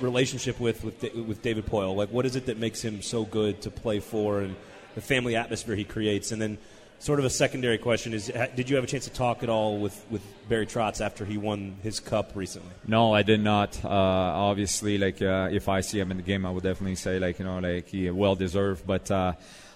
relationship 0.00 0.60
with 0.60 0.84
with 0.84 1.02
with 1.14 1.42
David 1.42 1.66
Poile? 1.66 1.96
Like, 1.96 2.10
what 2.10 2.26
is 2.26 2.36
it 2.36 2.46
that 2.46 2.58
makes 2.58 2.82
him 2.82 3.02
so 3.02 3.24
good 3.24 3.62
to 3.62 3.70
play 3.70 3.98
for, 3.98 4.40
and 4.40 4.54
the 4.94 5.00
family 5.00 5.36
atmosphere 5.36 5.74
he 5.74 5.84
creates, 5.84 6.32
and 6.32 6.40
then 6.40 6.58
sort 7.02 7.18
of 7.18 7.24
a 7.24 7.30
secondary 7.30 7.78
question 7.78 8.14
is 8.14 8.30
did 8.54 8.70
you 8.70 8.76
have 8.76 8.84
a 8.84 8.86
chance 8.86 9.04
to 9.04 9.10
talk 9.10 9.42
at 9.42 9.48
all 9.48 9.78
with, 9.78 10.06
with 10.08 10.22
Barry 10.48 10.66
Trotz 10.66 11.04
after 11.04 11.24
he 11.24 11.36
won 11.36 11.76
his 11.82 11.98
cup 11.98 12.30
recently? 12.36 12.70
No, 12.86 13.12
I 13.12 13.22
did 13.22 13.40
not. 13.40 13.84
Uh, 13.84 13.88
obviously, 13.88 14.98
like 14.98 15.20
uh, 15.20 15.48
if 15.50 15.68
I 15.68 15.80
see 15.80 15.98
him 15.98 16.12
in 16.12 16.16
the 16.16 16.22
game, 16.22 16.46
I 16.46 16.50
would 16.50 16.62
definitely 16.62 16.94
say 16.94 17.18
like 17.18 17.40
you 17.40 17.44
know 17.44 17.58
like 17.58 17.88
he 17.88 18.08
well 18.10 18.36
deserved. 18.36 18.86
But 18.86 19.10
uh, 19.10 19.32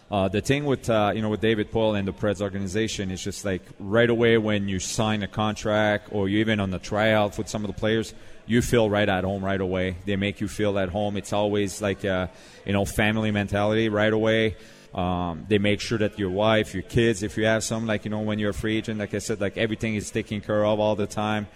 uh, 0.09 0.29
the 0.29 0.41
thing 0.41 0.67
with 0.67 0.89
uh, 0.89 1.13
you 1.17 1.21
know 1.21 1.29
with 1.29 1.41
David 1.41 1.73
Poile 1.73 1.99
and 1.99 2.07
the 2.07 2.13
Preds 2.13 2.41
organization 2.41 3.11
is 3.11 3.23
just 3.23 3.45
like 3.45 3.63
right 3.81 4.09
away 4.09 4.39
when 4.39 4.69
you 4.69 4.79
sign 4.79 5.25
a 5.25 5.29
contract 5.29 6.11
or 6.13 6.29
you 6.29 6.39
even 6.39 6.61
on 6.61 6.71
the 6.71 6.79
tryout 6.79 7.37
with 7.39 7.49
some 7.49 7.65
of 7.65 7.69
the 7.69 7.79
players, 7.79 8.15
you 8.47 8.63
feel 8.63 8.89
right 8.89 9.09
at 9.09 9.25
home 9.25 9.45
right 9.45 9.61
away. 9.61 9.97
They 10.05 10.15
make 10.15 10.41
you 10.41 10.47
feel 10.47 10.79
at 10.79 10.91
home. 10.91 11.17
It's 11.17 11.33
always 11.33 11.83
like 11.83 12.05
a, 12.05 12.31
you 12.65 12.73
know 12.73 12.85
family 12.85 13.33
mentality 13.33 13.89
right 13.89 14.13
away. 14.13 14.55
Um, 14.97 15.45
they 15.47 15.59
make 15.59 15.81
sure 15.81 15.99
that 15.99 16.19
your 16.19 16.31
wife, 16.31 16.73
your 16.73 16.83
kids, 16.83 17.23
if 17.23 17.37
you 17.37 17.45
have 17.45 17.63
some, 17.63 17.87
like 17.87 18.05
you 18.05 18.11
know, 18.11 18.21
when 18.21 18.39
you're 18.39 18.51
a 18.51 18.55
free 18.55 18.79
agent, 18.79 18.99
like 18.99 19.13
I 19.13 19.19
said, 19.19 19.41
like 19.41 19.59
everything 19.59 19.95
is 19.95 20.11
taken 20.11 20.41
care 20.41 20.65
of 20.65 20.81
all 20.81 20.97
the 20.97 21.07
time. 21.07 21.47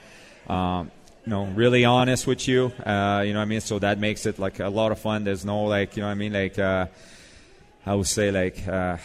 Um, 0.46 0.90
you 1.24 1.30
know, 1.30 1.44
really 1.46 1.84
honest 1.84 2.26
with 2.26 2.46
you. 2.46 2.72
Uh, 2.84 3.22
you 3.24 3.32
know 3.32 3.38
what 3.38 3.44
I 3.44 3.46
mean? 3.46 3.60
So 3.62 3.78
that 3.78 3.98
makes 3.98 4.26
it 4.26 4.38
like 4.38 4.60
a 4.60 4.68
lot 4.68 4.92
of 4.92 4.98
fun. 4.98 5.24
There's 5.24 5.44
no 5.44 5.64
like, 5.64 5.96
you 5.96 6.02
know 6.02 6.08
what 6.08 6.12
I 6.12 6.16
mean? 6.16 6.34
Like, 6.34 6.58
uh, 6.58 6.86
I 7.86 7.94
would 7.94 8.06
say 8.06 8.30
like. 8.30 8.66
Uh, 8.68 8.98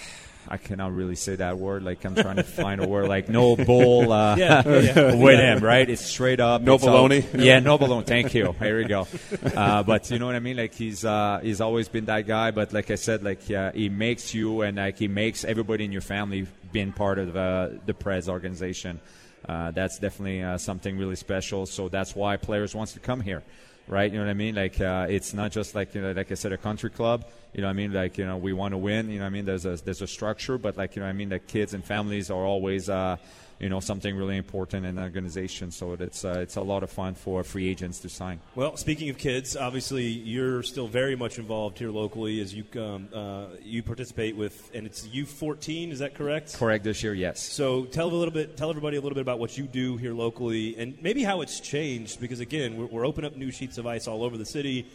I 0.48 0.58
cannot 0.58 0.94
really 0.94 1.16
say 1.16 1.36
that 1.36 1.58
word. 1.58 1.84
Like 1.84 2.04
I'm 2.06 2.16
trying 2.16 2.38
to 2.38 2.44
find 2.44 2.84
a 2.84 2.88
word. 2.88 3.08
Like 3.08 3.30
no 3.30 3.56
bull 3.56 4.12
uh, 4.12 4.36
yeah, 4.38 4.68
yeah. 4.68 5.16
with 5.22 5.40
him, 5.40 5.64
right? 5.64 5.90
It's 5.90 6.06
straight 6.06 6.40
up. 6.40 6.62
No 6.62 6.78
baloney. 6.78 7.34
All, 7.34 7.42
yeah, 7.42 7.60
no 7.60 7.78
baloney. 7.78 8.06
Thank 8.06 8.34
you. 8.34 8.54
Here 8.54 8.78
we 8.78 8.86
go. 8.86 9.08
Uh, 9.44 9.84
but 9.84 10.10
you 10.12 10.20
know 10.20 10.26
what 10.26 10.36
I 10.36 10.40
mean? 10.40 10.58
Like 10.58 10.74
he's 10.74 11.04
uh, 11.04 11.40
he's 11.42 11.62
always 11.62 11.90
been 11.90 12.06
that 12.06 12.28
guy. 12.28 12.52
But 12.52 12.74
like 12.74 12.92
I 12.92 12.96
said, 12.96 13.24
like 13.24 13.50
yeah, 13.50 13.72
he 13.72 13.90
makes 13.90 14.34
you 14.34 14.62
and 14.62 14.78
like 14.78 14.98
he 14.98 15.08
makes 15.08 15.44
everybody 15.44 15.86
in 15.86 15.92
your 15.92 16.02
family 16.02 16.48
being 16.72 16.92
part 16.92 17.20
of 17.20 17.36
uh, 17.36 17.70
the 17.86 17.94
Preds 17.94 18.30
organization. 18.30 19.00
Uh, 19.48 19.72
that's 19.72 20.00
definitely 20.00 20.42
uh, 20.42 20.58
something 20.58 20.98
really 20.98 21.16
special. 21.16 21.66
So 21.66 21.88
that's 21.90 22.16
why 22.16 22.38
players 22.38 22.74
wants 22.74 22.94
to 22.94 23.00
come 23.00 23.22
here 23.22 23.44
right? 23.88 24.12
You 24.12 24.18
know 24.18 24.26
what 24.26 24.32
I 24.32 24.36
mean? 24.36 24.56
Like 24.56 24.80
uh, 24.82 25.08
it's 25.10 25.34
not 25.34 25.52
just 25.52 25.76
like 25.76 25.94
you 25.96 26.02
know, 26.02 26.12
like 26.12 26.32
I 26.32 26.36
said, 26.36 26.52
a 26.52 26.58
country 26.58 26.90
club. 26.90 27.26
You 27.54 27.62
know 27.62 27.68
what 27.68 27.72
I 27.72 27.74
mean? 27.74 27.94
Like 27.94 28.18
you 28.18 28.26
know, 28.26 28.38
we 28.38 28.54
want 28.54 28.74
to 28.74 28.78
win. 28.78 29.10
You 29.10 29.20
know 29.20 29.24
what 29.24 29.28
I 29.28 29.32
mean? 29.32 29.46
There's 29.46 29.66
a 29.66 29.76
there's 29.78 30.02
a 30.02 30.08
structure, 30.08 30.58
but 30.58 30.78
like 30.78 30.96
you 30.96 31.02
know 31.02 31.08
I 31.08 31.14
mean? 31.14 31.30
The 31.30 31.40
kids 31.40 31.74
and 31.74 31.84
families 31.84 32.30
are 32.30 32.44
always. 32.46 32.90
Uh, 32.90 33.18
you 33.60 33.70
know 33.70 33.80
something 33.80 34.16
really 34.16 34.38
important 34.38 34.86
in 34.86 34.96
the 34.96 35.02
organization. 35.02 35.72
So 35.72 35.94
it's 35.94 36.26
uh, 36.26 36.40
it's 36.40 36.56
a 36.56 36.62
lot 36.62 36.84
of 36.84 36.90
fun 36.90 37.16
for 37.16 37.44
free 37.44 37.70
agents 37.70 38.00
to 38.00 38.10
sign. 38.10 38.40
Well, 38.56 38.76
speaking 38.78 39.10
of 39.10 39.18
kids, 39.18 39.56
obviously 39.56 40.04
you're 40.06 40.64
still 40.64 40.88
very 40.88 41.16
much 41.16 41.40
involved 41.40 41.80
here 41.80 41.90
locally 41.90 42.42
as 42.42 42.54
you 42.54 42.66
um, 42.80 43.08
uh, 43.14 43.46
you 43.64 43.84
participate 43.84 44.36
with, 44.36 44.72
and 44.74 44.86
it's 44.86 45.08
U14. 45.08 45.92
Is 45.92 46.00
that 46.00 46.16
correct? 46.16 46.58
Correct 46.58 46.84
this 46.84 47.04
year, 47.04 47.14
yes. 47.14 47.42
So 47.42 47.86
tell 47.86 48.08
a 48.08 48.16
little 48.16 48.34
bit, 48.34 48.58
tell 48.58 48.70
everybody 48.70 48.98
a 48.98 49.02
little 49.02 49.16
bit 49.16 49.22
about 49.22 49.40
what 49.40 49.58
you 49.58 49.66
do 49.66 49.98
here 49.98 50.14
locally, 50.14 50.78
and 50.78 50.98
maybe 51.02 51.24
how 51.24 51.42
it's 51.42 51.60
changed. 51.60 52.20
Because 52.20 52.40
again, 52.40 52.78
we're, 52.78 52.88
we're 52.88 53.06
opening 53.06 53.32
up 53.32 53.38
new 53.38 53.52
sheets 53.52 53.78
of 53.78 53.88
ice 53.88 54.08
all 54.08 54.24
over 54.24 54.38
the 54.38 54.46
city. 54.46 54.86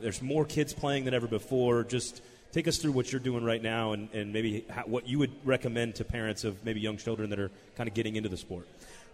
There's 0.00 0.22
more 0.22 0.44
kids 0.44 0.72
playing 0.72 1.04
than 1.04 1.14
ever 1.14 1.26
before. 1.26 1.84
Just 1.84 2.22
take 2.52 2.66
us 2.68 2.78
through 2.78 2.92
what 2.92 3.12
you're 3.12 3.20
doing 3.20 3.44
right 3.44 3.62
now 3.62 3.92
and, 3.92 4.08
and 4.12 4.32
maybe 4.32 4.64
how, 4.70 4.82
what 4.82 5.08
you 5.08 5.18
would 5.18 5.32
recommend 5.44 5.94
to 5.96 6.04
parents 6.04 6.44
of 6.44 6.64
maybe 6.64 6.80
young 6.80 6.96
children 6.96 7.30
that 7.30 7.38
are 7.38 7.50
kind 7.76 7.88
of 7.88 7.94
getting 7.94 8.16
into 8.16 8.28
the 8.28 8.36
sport. 8.36 8.66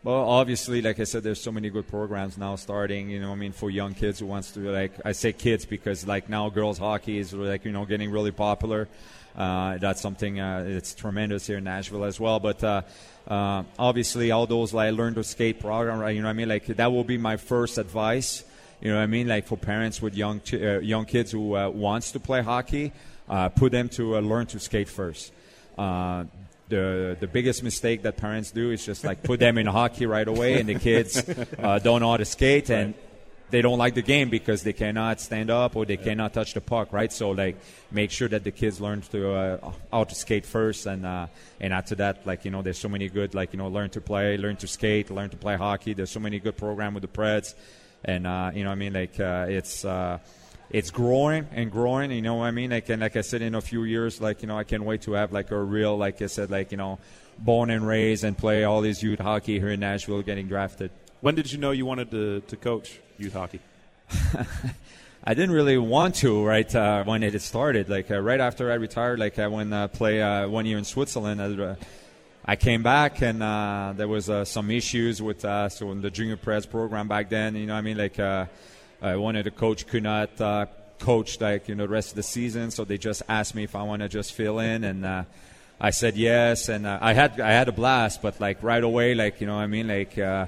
Well, 0.05 0.29
obviously, 0.29 0.83
like 0.83 1.01
I 1.01 1.05
said, 1.05 1.23
there's 1.23 1.41
so 1.41 1.51
many 1.51 1.71
good 1.71 1.89
programs 1.89 2.37
now 2.37 2.57
starting. 2.57 3.09
You 3.09 3.21
know, 3.21 3.33
I 3.33 3.37
mean, 3.37 3.53
for 3.53 3.71
young 3.71 3.95
kids 3.95 4.19
who 4.19 4.27
wants 4.27 4.53
to 4.53 4.61
like, 4.61 4.93
I 5.03 5.13
say 5.13 5.33
kids 5.33 5.65
because 5.65 6.07
like 6.07 6.29
now 6.29 6.51
girls 6.51 6.77
hockey 6.77 7.19
is 7.19 7.33
like 7.33 7.65
you 7.65 7.73
know 7.73 7.87
getting 7.87 8.11
really 8.11 8.31
popular. 8.31 8.87
Uh, 9.35 9.79
that's 9.79 10.03
something 10.03 10.39
uh, 10.39 10.65
it's 10.69 10.95
tremendous 10.95 11.47
here 11.47 11.57
in 11.57 11.65
Nashville 11.65 12.05
as 12.05 12.21
well. 12.21 12.39
But 12.39 12.63
uh, 12.63 12.83
uh, 13.27 13.63
obviously, 13.79 14.31
all 14.31 14.47
those 14.47 14.75
like 14.75 14.93
learn 14.93 15.15
to 15.15 15.25
skate 15.25 15.59
program, 15.59 15.99
right? 15.99 16.15
You 16.15 16.21
know, 16.21 16.29
I 16.29 16.35
mean, 16.35 16.51
like 16.51 16.67
that 16.67 16.93
will 16.93 17.05
be 17.05 17.17
my 17.17 17.39
first 17.39 17.79
advice. 17.79 18.45
You 18.83 18.91
know, 18.91 19.01
I 19.01 19.07
mean, 19.07 19.27
like 19.27 19.47
for 19.47 19.57
parents 19.57 20.03
with 20.03 20.15
young 20.15 20.41
ch- 20.41 20.55
uh, 20.55 20.81
young 20.81 21.07
kids 21.07 21.31
who 21.33 21.57
uh, 21.57 21.71
wants 21.71 22.13
to 22.13 22.21
play 22.21 22.43
hockey 22.43 22.93
put 23.57 23.73
them 23.73 23.89
to 23.91 24.17
uh, 24.17 24.21
learn 24.21 24.47
to 24.47 24.59
skate 24.59 24.89
first. 24.89 25.33
Uh, 25.77 26.25
the 26.69 27.17
the 27.21 27.27
biggest 27.27 27.63
mistake 27.63 28.03
that 28.03 28.17
parents 28.17 28.51
do 28.51 28.71
is 28.71 28.85
just 28.85 29.05
like 29.05 29.23
put 29.23 29.39
them 29.41 29.59
in 29.59 29.67
hockey 29.67 30.07
right 30.07 30.27
away, 30.27 30.61
and 30.61 30.69
the 30.69 30.79
kids 30.79 31.23
uh, 31.59 31.79
don't 31.79 32.01
know 32.01 32.11
how 32.11 32.17
to 32.17 32.25
skate, 32.25 32.71
and 32.71 32.95
they 33.51 33.63
don't 33.63 33.79
like 33.79 33.95
the 33.95 34.03
game 34.03 34.31
because 34.31 34.63
they 34.63 34.73
cannot 34.73 35.21
stand 35.21 35.51
up 35.51 35.77
or 35.77 35.85
they 35.85 35.97
yeah. 35.97 36.03
cannot 36.03 36.33
touch 36.33 36.55
the 36.55 36.61
puck, 36.61 36.93
right? 36.93 37.13
So 37.13 37.31
like 37.31 37.57
make 37.91 38.11
sure 38.11 38.29
that 38.29 38.43
the 38.43 38.51
kids 38.51 38.81
learn 38.81 39.03
to 39.13 39.33
uh, 39.33 39.73
how 39.93 40.05
to 40.05 40.15
skate 40.15 40.47
first, 40.47 40.87
and 40.87 41.05
uh, 41.05 41.27
and 41.61 41.73
after 41.73 41.95
that, 41.97 42.27
like 42.27 42.45
you 42.45 42.51
know, 42.51 42.63
there's 42.63 42.79
so 42.79 42.89
many 42.89 43.09
good 43.09 43.35
like 43.35 43.53
you 43.53 43.59
know, 43.59 43.69
learn 43.69 43.91
to 43.91 44.01
play, 44.01 44.37
learn 44.37 44.57
to 44.57 44.67
skate, 44.67 45.11
learn 45.11 45.31
to 45.31 45.37
play 45.37 45.57
hockey. 45.57 45.93
There's 45.93 46.11
so 46.11 46.21
many 46.21 46.39
good 46.41 46.57
program 46.57 46.95
with 46.95 47.03
the 47.03 47.09
Preds, 47.09 47.55
and 48.05 48.27
uh, 48.27 48.51
you 48.55 48.65
know, 48.65 48.71
I 48.71 48.75
mean, 48.75 48.93
like 48.93 49.19
uh, 49.21 49.47
it's. 49.49 49.85
Uh, 50.75 50.79
it's 50.79 50.91
growing 50.91 51.47
and 51.53 51.71
growing, 51.71 52.11
you 52.11 52.23
know 52.23 52.37
what 52.37 52.47
I 52.47 52.51
mean? 52.51 52.71
Like, 52.71 52.89
and 52.89 53.01
like 53.01 53.17
I 53.17 53.21
said, 53.21 53.43
in 53.43 53.55
a 53.55 53.61
few 53.61 53.85
years, 53.85 54.21
like, 54.21 54.43
you 54.43 54.49
know, 54.49 54.59
I 54.59 54.65
can't 54.65 54.85
wait 54.85 55.03
to 55.03 55.13
have 55.13 55.33
like 55.33 55.51
a 55.51 55.59
real, 55.59 55.97
like 55.97 56.21
I 56.21 56.27
said, 56.27 56.51
like, 56.51 56.73
you 56.73 56.77
know, 56.77 56.99
born 57.39 57.71
and 57.71 57.87
raised 57.87 58.25
and 58.25 58.37
play 58.37 58.65
all 58.65 58.81
this 58.81 59.03
youth 59.03 59.21
hockey 59.21 59.59
here 59.59 59.71
in 59.71 59.81
Nashville 59.81 60.23
getting 60.23 60.49
drafted. 60.49 60.91
When 61.21 61.35
did 61.35 61.53
you 61.53 61.59
know 61.59 61.71
you 61.71 61.87
wanted 61.87 62.11
to, 62.11 62.41
to 62.41 62.57
coach 62.57 62.99
youth 63.19 63.33
hockey? 63.33 63.61
I 65.25 65.33
didn't 65.33 65.53
really 65.53 65.79
want 65.79 66.17
to 66.17 66.45
right 66.45 66.75
uh, 66.75 67.05
when 67.05 67.23
it 67.23 67.41
started. 67.41 67.89
Like 67.89 68.11
uh, 68.11 68.21
right 68.21 68.41
after 68.41 68.71
I 68.71 68.75
retired, 68.75 69.19
like 69.19 69.39
I 69.39 69.47
went 69.47 69.73
uh, 69.73 69.89
play 69.89 70.21
uh, 70.21 70.49
one 70.49 70.67
year 70.67 70.77
in 70.77 70.85
Switzerland. 70.85 71.41
Uh, 71.41 71.77
I 72.45 72.57
came 72.57 72.83
back 72.83 73.23
and 73.23 73.43
uh, 73.43 73.95
there 73.97 74.07
was 74.07 74.29
uh, 74.29 74.45
some 74.45 74.71
issues 74.71 75.23
with 75.23 75.41
so 75.41 75.91
in 75.93 76.03
the 76.03 76.11
junior 76.11 76.37
Preds 76.37 76.69
program 76.69 77.09
back 77.09 77.31
then. 77.31 77.57
You 77.57 77.67
know, 77.67 77.73
what 77.73 77.79
I 77.79 77.83
mean, 77.83 77.97
like 77.97 78.19
one 79.01 79.21
wanted 79.21 79.45
to 79.45 79.51
coach 79.51 79.87
could 79.87 80.03
not 80.03 80.37
coach 80.99 81.41
like 81.41 81.69
you 81.69 81.75
know 81.75 81.85
the 81.87 81.93
rest 81.93 82.11
of 82.11 82.17
the 82.17 82.23
season, 82.23 82.71
so 82.71 82.85
they 82.85 82.99
just 82.99 83.23
asked 83.29 83.55
me 83.55 83.65
if 83.65 83.75
I 83.77 83.83
want 83.83 84.03
to 84.03 84.09
just 84.09 84.33
fill 84.33 84.59
in 84.59 84.85
and. 84.85 85.05
uh, 85.07 85.25
I 85.81 85.91
said 85.91 86.17
yes, 86.17 86.69
and 86.69 86.87
I 86.87 87.13
had 87.13 87.41
I 87.41 87.51
had 87.51 87.69
a 87.69 87.73
blast, 87.73 88.23
but 88.23 88.41
like 88.41 88.63
right 88.63 88.83
away, 88.83 89.15
like 89.17 89.41
you 89.41 89.49
know, 89.49 89.57
I 89.57 89.67
mean, 89.67 89.89
like 89.89 90.17
uh, 90.17 90.47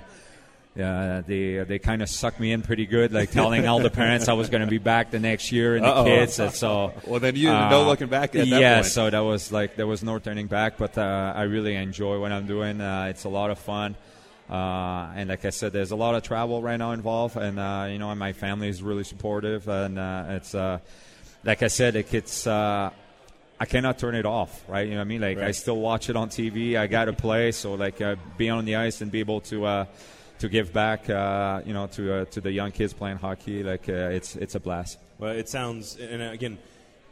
they 0.76 1.64
they 1.66 1.78
kind 1.78 2.01
of 2.03 2.09
sucked 2.09 2.38
me 2.38 2.53
in 2.53 2.62
pretty 2.62 2.86
good, 2.86 3.12
like 3.12 3.30
telling 3.30 3.66
all 3.66 3.80
the 3.80 3.90
parents 3.90 4.28
I 4.28 4.34
was 4.34 4.49
going 4.49 4.61
to 4.62 4.68
be 4.68 4.78
back 4.78 5.11
the 5.11 5.18
next 5.18 5.51
year 5.51 5.76
and 5.76 5.84
Uh-oh. 5.84 6.05
the 6.05 6.11
kids. 6.11 6.38
And 6.38 6.53
so 6.53 6.92
well, 7.07 7.18
then 7.20 7.34
you 7.34 7.51
uh, 7.51 7.70
no 7.70 7.84
looking 7.84 8.09
back. 8.09 8.34
At 8.36 8.47
yeah, 8.47 8.76
point. 8.76 8.86
so 8.86 9.11
that 9.11 9.18
was 9.18 9.51
like 9.51 9.76
there 9.76 9.86
was 9.86 10.03
no 10.03 10.18
turning 10.18 10.47
back. 10.47 10.78
But 10.78 10.97
uh, 10.97 11.32
I 11.34 11.42
really 11.42 11.74
enjoy 11.74 12.20
what 12.20 12.30
I'm 12.30 12.47
doing. 12.47 12.80
Uh, 12.80 13.07
it's 13.11 13.24
a 13.24 13.28
lot 13.28 13.51
of 13.51 13.59
fun. 13.59 13.97
Uh, 14.49 15.12
and 15.16 15.28
like 15.28 15.44
I 15.44 15.51
said, 15.51 15.72
there's 15.72 15.90
a 15.90 15.97
lot 15.97 16.14
of 16.14 16.22
travel 16.22 16.62
right 16.62 16.76
now 16.76 16.92
involved, 16.92 17.36
and 17.36 17.59
uh, 17.59 17.88
you 17.90 17.99
know, 17.99 18.14
my 18.14 18.32
family 18.32 18.68
is 18.68 18.82
really 18.82 19.05
supportive, 19.05 19.68
and 19.68 19.99
it's 20.30 20.55
like 20.55 21.62
I 21.62 21.68
said, 21.68 21.94
like 21.94 22.14
it's 22.14 22.47
I 23.59 23.64
cannot 23.64 23.99
turn 23.99 24.14
it 24.14 24.26
off, 24.26 24.62
right? 24.68 24.86
You 24.86 24.92
know 24.92 24.99
what 24.99 25.03
I 25.03 25.09
mean? 25.09 25.20
Like 25.22 25.38
right. 25.38 25.49
I 25.49 25.51
still 25.53 25.78
watch 25.78 26.11
it 26.11 26.16
on 26.16 26.28
TV. 26.28 26.76
I 26.76 26.86
got 26.86 27.07
to 27.07 27.12
play, 27.12 27.53
so 27.53 27.74
like 27.74 28.01
uh, 28.03 28.16
be 28.36 28.51
on 28.51 28.66
the 28.66 28.76
ice 28.76 29.01
and 29.01 29.11
be 29.11 29.20
able 29.20 29.40
to 29.42 29.64
uh, 29.64 29.84
to 30.40 30.49
give 30.49 30.72
back, 30.72 31.09
uh, 31.09 31.62
you 31.64 31.72
know, 31.72 31.86
to 31.88 32.14
uh, 32.14 32.24
to 32.26 32.40
the 32.42 32.53
young 32.53 32.70
kids 32.70 32.92
playing 32.92 33.16
hockey. 33.16 33.62
Like 33.62 33.88
uh, 33.88 34.11
it's 34.12 34.36
it's 34.36 34.55
a 34.55 34.61
blast. 34.61 34.99
Well, 35.18 35.32
it 35.32 35.49
sounds, 35.49 35.97
and 35.97 36.22
again, 36.22 36.59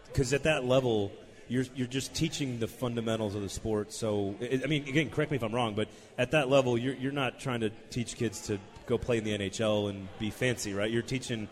because 0.09 0.35
at 0.35 0.43
that 0.43 0.64
level, 0.64 1.12
you're 1.49 1.64
you're 1.74 1.86
just 1.86 2.14
teaching 2.14 2.59
the 2.59 2.68
fundamentals 2.68 3.34
of 3.34 3.42
the 3.42 3.49
sport. 3.49 3.92
So, 3.92 4.34
I 4.40 4.66
mean, 4.66 4.88
again, 4.88 5.11
correct 5.11 5.30
me 5.30 5.36
if 5.36 5.42
I'm 5.42 5.55
wrong, 5.55 5.74
but 5.74 5.88
at 6.18 6.30
that 6.32 6.49
level, 6.49 6.78
you're 6.78 6.95
you're 6.95 7.12
not 7.12 7.40
trying 7.40 7.61
to 7.61 7.70
teach 7.90 8.16
kids 8.16 8.47
to 8.49 8.59
go 8.86 8.99
play 8.99 9.18
in 9.18 9.24
the 9.24 9.38
NHL 9.38 9.90
and 9.90 10.09
be 10.18 10.30
fancy, 10.30 10.74
right? 10.74 10.90
You're 10.90 11.03
teaching, 11.03 11.49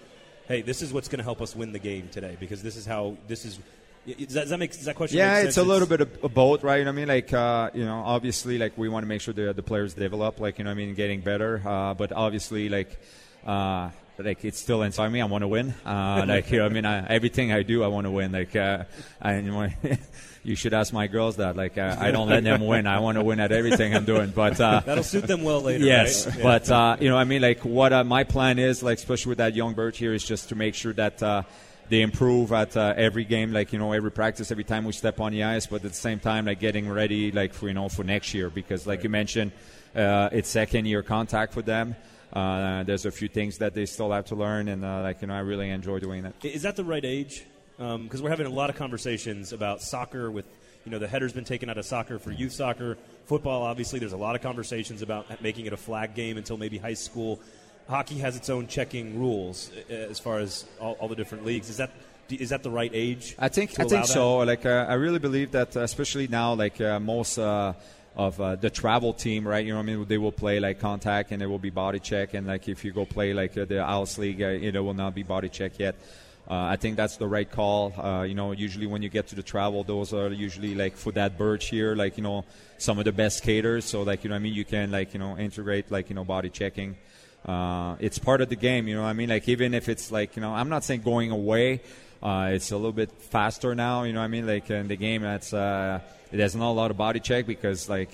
hey, 0.48 0.62
this 0.62 0.82
is 0.82 0.92
what's 0.92 1.08
going 1.08 1.18
to 1.18 1.24
help 1.24 1.40
us 1.40 1.56
win 1.56 1.72
the 1.72 1.78
game 1.78 2.08
today 2.10 2.36
because 2.38 2.62
this 2.62 2.76
is 2.76 2.86
how 2.86 3.16
this 3.26 3.44
is 3.44 3.58
does 4.06 4.16
that, 4.34 4.40
does 4.40 4.50
that 4.50 4.58
make 4.58 4.72
does 4.72 4.84
that 4.84 4.96
question? 4.96 5.18
Yeah, 5.18 5.38
it's 5.42 5.58
a 5.58 5.62
little 5.62 5.86
bit 5.86 6.00
of 6.00 6.34
both, 6.34 6.64
right? 6.64 6.78
You 6.78 6.84
know 6.84 6.90
I 6.90 6.94
mean, 6.94 7.08
like 7.08 7.32
uh, 7.32 7.70
you 7.72 7.84
know, 7.84 8.02
obviously, 8.04 8.58
like 8.58 8.76
we 8.76 8.88
want 8.88 9.04
to 9.04 9.08
make 9.08 9.20
sure 9.20 9.32
the 9.32 9.52
the 9.52 9.62
players 9.62 9.94
develop, 9.94 10.40
like 10.40 10.58
you 10.58 10.64
know, 10.64 10.70
I 10.70 10.74
mean, 10.74 10.94
getting 10.94 11.20
better. 11.20 11.62
Uh, 11.64 11.94
but 11.94 12.12
obviously, 12.12 12.68
like. 12.68 13.00
Uh, 13.44 13.90
like 14.18 14.44
it's 14.44 14.58
still 14.58 14.82
inside 14.82 15.08
me. 15.10 15.20
I 15.20 15.24
want 15.24 15.42
to 15.42 15.48
win. 15.48 15.74
Uh, 15.84 16.24
like 16.28 16.50
you 16.50 16.58
know, 16.58 16.66
I 16.66 16.68
mean, 16.68 16.84
I, 16.84 17.06
everything 17.06 17.52
I 17.52 17.62
do, 17.62 17.82
I 17.82 17.88
want 17.88 18.06
to 18.06 18.10
win. 18.10 18.32
Like 18.32 18.54
uh, 18.54 18.84
I, 19.20 19.74
you 20.44 20.56
should 20.56 20.74
ask 20.74 20.92
my 20.92 21.06
girls 21.06 21.36
that. 21.36 21.56
Like 21.56 21.78
uh, 21.78 21.96
I 21.98 22.10
don't 22.10 22.28
let 22.28 22.44
them 22.44 22.66
win. 22.66 22.86
I 22.86 22.98
want 23.00 23.16
to 23.16 23.24
win 23.24 23.40
at 23.40 23.52
everything 23.52 23.94
I'm 23.94 24.04
doing. 24.04 24.30
But 24.30 24.60
uh, 24.60 24.80
that'll 24.84 25.04
suit 25.04 25.26
them 25.26 25.42
well 25.42 25.60
later. 25.60 25.84
Yes, 25.84 26.26
right? 26.26 26.42
but 26.42 26.70
uh, 26.70 26.96
you 27.00 27.08
know, 27.08 27.16
I 27.16 27.24
mean, 27.24 27.42
like 27.42 27.64
what 27.64 27.92
uh, 27.92 28.04
my 28.04 28.24
plan 28.24 28.58
is, 28.58 28.82
like 28.82 28.98
especially 28.98 29.30
with 29.30 29.38
that 29.38 29.54
young 29.54 29.74
bird 29.74 29.96
here, 29.96 30.12
is 30.12 30.24
just 30.24 30.48
to 30.50 30.54
make 30.54 30.74
sure 30.74 30.92
that 30.94 31.22
uh, 31.22 31.42
they 31.88 32.02
improve 32.02 32.52
at 32.52 32.76
uh, 32.76 32.94
every 32.96 33.24
game, 33.24 33.52
like 33.52 33.72
you 33.72 33.78
know, 33.78 33.92
every 33.92 34.10
practice, 34.10 34.50
every 34.50 34.64
time 34.64 34.84
we 34.84 34.92
step 34.92 35.20
on 35.20 35.32
the 35.32 35.44
ice. 35.44 35.66
But 35.66 35.84
at 35.84 35.90
the 35.90 35.96
same 35.96 36.20
time, 36.20 36.46
like 36.46 36.60
getting 36.60 36.88
ready, 36.88 37.32
like 37.32 37.54
for 37.54 37.68
you 37.68 37.74
know, 37.74 37.88
for 37.88 38.04
next 38.04 38.34
year, 38.34 38.50
because 38.50 38.86
like 38.86 38.98
right. 38.98 39.04
you 39.04 39.10
mentioned, 39.10 39.52
uh, 39.94 40.28
it's 40.32 40.48
second 40.48 40.86
year 40.86 41.02
contact 41.02 41.52
for 41.52 41.62
them. 41.62 41.96
Uh, 42.32 42.82
there's 42.84 43.04
a 43.04 43.10
few 43.10 43.28
things 43.28 43.58
that 43.58 43.74
they 43.74 43.86
still 43.86 44.10
have 44.10 44.24
to 44.26 44.34
learn, 44.34 44.68
and 44.68 44.84
uh, 44.84 45.02
like 45.02 45.20
you 45.20 45.28
know, 45.28 45.34
I 45.34 45.40
really 45.40 45.70
enjoy 45.70 45.98
doing 45.98 46.22
that. 46.22 46.34
Is 46.44 46.62
that 46.62 46.76
the 46.76 46.84
right 46.84 47.04
age? 47.04 47.44
Because 47.76 48.20
um, 48.20 48.22
we're 48.22 48.30
having 48.30 48.46
a 48.46 48.50
lot 48.50 48.70
of 48.70 48.76
conversations 48.76 49.52
about 49.52 49.82
soccer 49.82 50.30
with 50.30 50.46
you 50.84 50.90
know 50.90 50.98
the 50.98 51.08
header's 51.08 51.32
been 51.32 51.44
taken 51.44 51.68
out 51.68 51.78
of 51.78 51.84
soccer 51.84 52.18
for 52.18 52.32
youth 52.32 52.52
soccer 52.52 52.98
football 53.26 53.62
obviously 53.62 54.00
there's 54.00 54.14
a 54.14 54.16
lot 54.16 54.34
of 54.34 54.42
conversations 54.42 55.00
about 55.00 55.40
making 55.40 55.64
it 55.64 55.72
a 55.72 55.76
flag 55.76 56.12
game 56.16 56.36
until 56.36 56.56
maybe 56.56 56.76
high 56.76 56.92
school 56.92 57.38
hockey 57.88 58.18
has 58.18 58.36
its 58.36 58.50
own 58.50 58.66
checking 58.66 59.18
rules 59.18 59.70
as 59.88 60.18
far 60.18 60.38
as 60.38 60.64
all, 60.80 60.92
all 60.94 61.08
the 61.08 61.16
different 61.16 61.44
leagues. 61.44 61.68
Is 61.68 61.76
that 61.78 61.90
is 62.30 62.50
that 62.50 62.62
the 62.62 62.70
right 62.70 62.90
age? 62.94 63.34
I 63.38 63.48
think 63.48 63.78
I 63.78 63.84
think 63.84 64.06
so. 64.06 64.38
Like 64.38 64.64
uh, 64.64 64.86
I 64.88 64.94
really 64.94 65.18
believe 65.18 65.50
that, 65.52 65.76
especially 65.76 66.28
now, 66.28 66.54
like 66.54 66.80
uh, 66.80 66.98
most 66.98 67.38
uh, 67.38 67.74
of 68.16 68.40
uh, 68.40 68.56
the 68.56 68.70
travel 68.70 69.12
team, 69.12 69.46
right? 69.46 69.64
You 69.64 69.72
know, 69.74 69.78
I 69.78 69.82
mean, 69.82 70.04
they 70.06 70.18
will 70.18 70.32
play 70.32 70.60
like 70.60 70.80
contact 70.80 71.32
and 71.32 71.40
there 71.40 71.48
will 71.48 71.58
be 71.58 71.70
body 71.70 71.98
check, 71.98 72.34
and 72.34 72.46
like 72.46 72.68
if 72.68 72.84
you 72.84 72.92
go 72.92 73.04
play 73.04 73.32
like 73.32 73.54
the 73.54 73.78
Alice 73.78 74.18
League, 74.18 74.40
it 74.40 74.78
will 74.78 74.94
not 74.94 75.14
be 75.14 75.22
body 75.22 75.48
check 75.48 75.78
yet. 75.78 75.96
I 76.48 76.76
think 76.76 76.96
that's 76.96 77.16
the 77.16 77.26
right 77.26 77.50
call. 77.50 77.94
you 78.26 78.34
know, 78.34 78.52
usually 78.52 78.86
when 78.86 79.00
you 79.00 79.08
get 79.08 79.28
to 79.28 79.34
the 79.34 79.42
travel, 79.42 79.84
those 79.84 80.12
are 80.12 80.28
usually 80.28 80.74
like 80.74 80.96
for 80.96 81.10
that 81.12 81.38
birch 81.38 81.70
here, 81.70 81.94
like 81.94 82.18
you 82.18 82.22
know, 82.22 82.44
some 82.76 82.98
of 82.98 83.06
the 83.06 83.12
best 83.12 83.38
skaters. 83.38 83.86
So 83.86 84.02
like 84.02 84.24
you 84.24 84.30
know, 84.30 84.36
I 84.36 84.40
mean, 84.40 84.52
you 84.52 84.64
can 84.64 84.90
like 84.90 85.14
you 85.14 85.20
know 85.20 85.38
integrate 85.38 85.90
like 85.90 86.10
you 86.10 86.14
know 86.14 86.24
body 86.24 86.50
checking 86.50 86.96
uh, 87.44 87.96
it's 87.98 88.18
part 88.18 88.40
of 88.40 88.48
the 88.48 88.56
game. 88.56 88.88
You 88.88 88.96
know, 88.96 89.04
I 89.04 89.12
mean, 89.12 89.28
like 89.28 89.48
even 89.48 89.74
if 89.74 89.88
it's 89.88 90.12
like 90.12 90.36
you 90.36 90.42
know, 90.42 90.54
I'm 90.54 90.68
not 90.68 90.84
saying 90.84 91.02
going 91.02 91.30
away. 91.30 91.80
Uh, 92.22 92.50
it's 92.52 92.70
a 92.70 92.76
little 92.76 92.92
bit 92.92 93.10
faster 93.10 93.74
now. 93.74 94.04
You 94.04 94.12
know, 94.12 94.20
what 94.20 94.26
I 94.26 94.28
mean, 94.28 94.46
like 94.46 94.70
in 94.70 94.88
the 94.88 94.96
game, 94.96 95.22
that's 95.22 95.52
uh, 95.52 96.00
there's 96.30 96.54
not 96.54 96.70
a 96.70 96.72
lot 96.72 96.90
of 96.90 96.96
body 96.96 97.20
check 97.20 97.46
because 97.46 97.88
like 97.88 98.10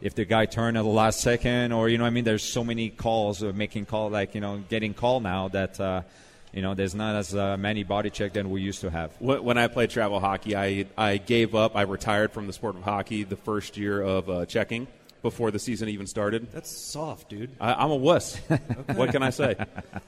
if 0.00 0.14
the 0.14 0.24
guy 0.24 0.46
turned 0.46 0.76
at 0.76 0.82
the 0.82 0.88
last 0.88 1.20
second, 1.20 1.72
or 1.72 1.88
you 1.88 1.96
know, 1.96 2.04
I 2.04 2.10
mean, 2.10 2.24
there's 2.24 2.42
so 2.42 2.62
many 2.62 2.90
calls 2.90 3.42
of 3.42 3.56
making 3.56 3.86
call, 3.86 4.10
like 4.10 4.34
you 4.34 4.40
know, 4.40 4.62
getting 4.68 4.94
call 4.94 5.20
now 5.20 5.48
that. 5.48 5.80
Uh, 5.80 6.02
you 6.52 6.62
know, 6.62 6.72
there's 6.72 6.94
not 6.94 7.16
as 7.16 7.34
uh, 7.34 7.58
many 7.58 7.82
body 7.82 8.08
check 8.08 8.32
than 8.32 8.48
we 8.48 8.62
used 8.62 8.80
to 8.80 8.90
have. 8.90 9.12
When 9.20 9.58
I 9.58 9.66
played 9.66 9.90
travel 9.90 10.20
hockey, 10.20 10.56
I 10.56 10.86
I 10.96 11.18
gave 11.18 11.54
up. 11.54 11.76
I 11.76 11.82
retired 11.82 12.32
from 12.32 12.46
the 12.46 12.54
sport 12.54 12.76
of 12.76 12.82
hockey 12.82 13.24
the 13.24 13.36
first 13.36 13.76
year 13.76 14.00
of 14.00 14.30
uh, 14.30 14.46
checking 14.46 14.86
before 15.26 15.50
the 15.50 15.58
season 15.58 15.88
even 15.88 16.06
started. 16.06 16.52
That's 16.52 16.70
soft, 16.70 17.30
dude. 17.30 17.50
I, 17.60 17.82
am 17.82 17.90
a 17.90 17.96
wuss. 17.96 18.40
okay. 18.50 18.62
What 18.94 19.10
can 19.10 19.24
I 19.24 19.30
say? 19.30 19.56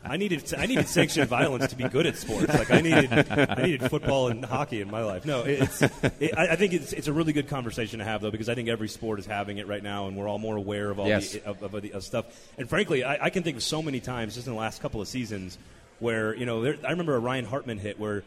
I 0.05 0.17
needed 0.17 0.55
I 0.57 0.67
needed 0.67 0.87
sanctioned 0.87 1.29
violence 1.29 1.67
to 1.71 1.77
be 1.77 1.89
good 1.89 2.07
at 2.07 2.17
sports. 2.17 2.47
Like 2.47 2.71
I 2.71 2.81
needed 2.81 3.13
I 3.13 3.63
needed 3.65 3.91
football 3.91 4.29
and 4.29 4.45
hockey 4.45 4.81
in 4.81 4.89
my 4.89 5.03
life. 5.03 5.27
No, 5.27 5.43
it's 5.43 5.83
it, 5.83 6.39
I, 6.39 6.51
I, 6.51 6.57
think 6.57 6.73
it's 6.73 6.93
it's 6.93 7.09
a 7.09 7.13
really 7.13 7.33
good 7.33 7.49
conversation 7.49 7.99
to 7.99 8.05
have 8.05 8.21
though 8.21 8.31
because 8.31 8.49
I 8.49 8.55
think 8.55 8.69
every 8.69 8.87
sport 8.87 9.19
is 9.19 9.27
having 9.27 9.59
it 9.59 9.67
right 9.67 9.83
now 9.83 10.07
and 10.07 10.17
we're 10.17 10.29
all 10.29 10.39
more 10.39 10.57
aware 10.57 10.89
of 10.89 11.01
all 11.01 11.09
yes. 11.09 11.33
the, 11.33 11.45
of, 11.45 11.61
of, 11.65 11.83
the, 11.83 11.93
of 11.95 12.05
stuff. 12.05 12.27
And 12.57 12.69
frankly, 12.69 13.03
I, 13.03 13.25
I, 13.25 13.31
can 13.31 13.43
think 13.43 13.57
of 13.57 13.65
so 13.65 13.83
many 13.83 13.99
times 13.99 14.37
just 14.37 14.47
in 14.47 14.53
the 14.53 14.59
last 14.59 14.81
couple 14.81 15.01
of 15.01 15.09
seasons 15.09 15.59
where 15.99 16.33
you 16.37 16.47
know 16.47 16.63
there, 16.63 16.77
I 16.87 16.91
remember 16.91 17.17
a 17.17 17.19
Ryan 17.19 17.45
Hartman 17.45 17.79
hit 17.79 17.99
where 17.99 18.23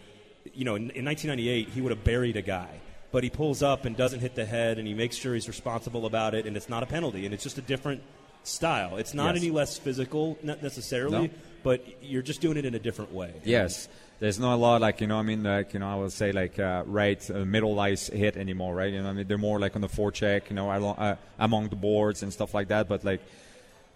you 0.53 0.65
know 0.65 0.75
in, 0.75 0.89
in 0.91 1.05
1998 1.05 1.69
he 1.69 1.79
would 1.79 1.91
have 1.91 2.03
buried 2.03 2.35
a 2.35 2.41
guy 2.41 2.81
but 3.11 3.23
he 3.23 3.29
pulls 3.29 3.61
up 3.61 3.85
and 3.85 3.95
doesn't 3.95 4.19
hit 4.19 4.35
the 4.35 4.45
head, 4.45 4.77
and 4.77 4.87
he 4.87 4.93
makes 4.93 5.15
sure 5.15 5.33
he's 5.33 5.47
responsible 5.47 6.05
about 6.05 6.33
it, 6.33 6.45
and 6.45 6.55
it's 6.55 6.69
not 6.69 6.83
a 6.83 6.85
penalty, 6.85 7.25
and 7.25 7.33
it's 7.33 7.43
just 7.43 7.57
a 7.57 7.61
different 7.61 8.01
style. 8.43 8.97
It's 8.97 9.13
not 9.13 9.35
yes. 9.35 9.43
any 9.43 9.51
less 9.51 9.77
physical, 9.77 10.37
not 10.43 10.63
necessarily, 10.63 11.27
no. 11.27 11.33
but 11.63 11.85
you're 12.01 12.21
just 12.21 12.41
doing 12.41 12.57
it 12.57 12.65
in 12.65 12.73
a 12.73 12.79
different 12.79 13.13
way. 13.13 13.33
Yes. 13.43 13.87
There's 14.19 14.39
not 14.39 14.53
a 14.53 14.57
lot 14.57 14.81
like 14.81 15.01
you 15.01 15.07
know 15.07 15.17
I 15.17 15.23
mean 15.23 15.41
like 15.41 15.73
you 15.73 15.79
know 15.79 15.91
I 15.91 15.95
would 15.95 16.11
say 16.11 16.31
like 16.31 16.59
uh, 16.59 16.83
right 16.85 17.19
uh, 17.31 17.43
middle 17.43 17.79
ice 17.79 18.05
hit 18.05 18.37
anymore 18.37 18.75
right 18.75 18.93
you 18.93 19.01
know 19.01 19.09
I 19.09 19.13
mean 19.13 19.27
they're 19.27 19.39
more 19.39 19.59
like 19.59 19.75
on 19.75 19.81
the 19.81 19.87
forecheck 19.87 20.47
you 20.51 20.55
know 20.55 20.69
uh, 20.69 21.15
among 21.39 21.69
the 21.69 21.75
boards 21.75 22.21
and 22.21 22.31
stuff 22.31 22.53
like 22.53 22.67
that 22.67 22.87
but 22.87 23.03
like 23.03 23.19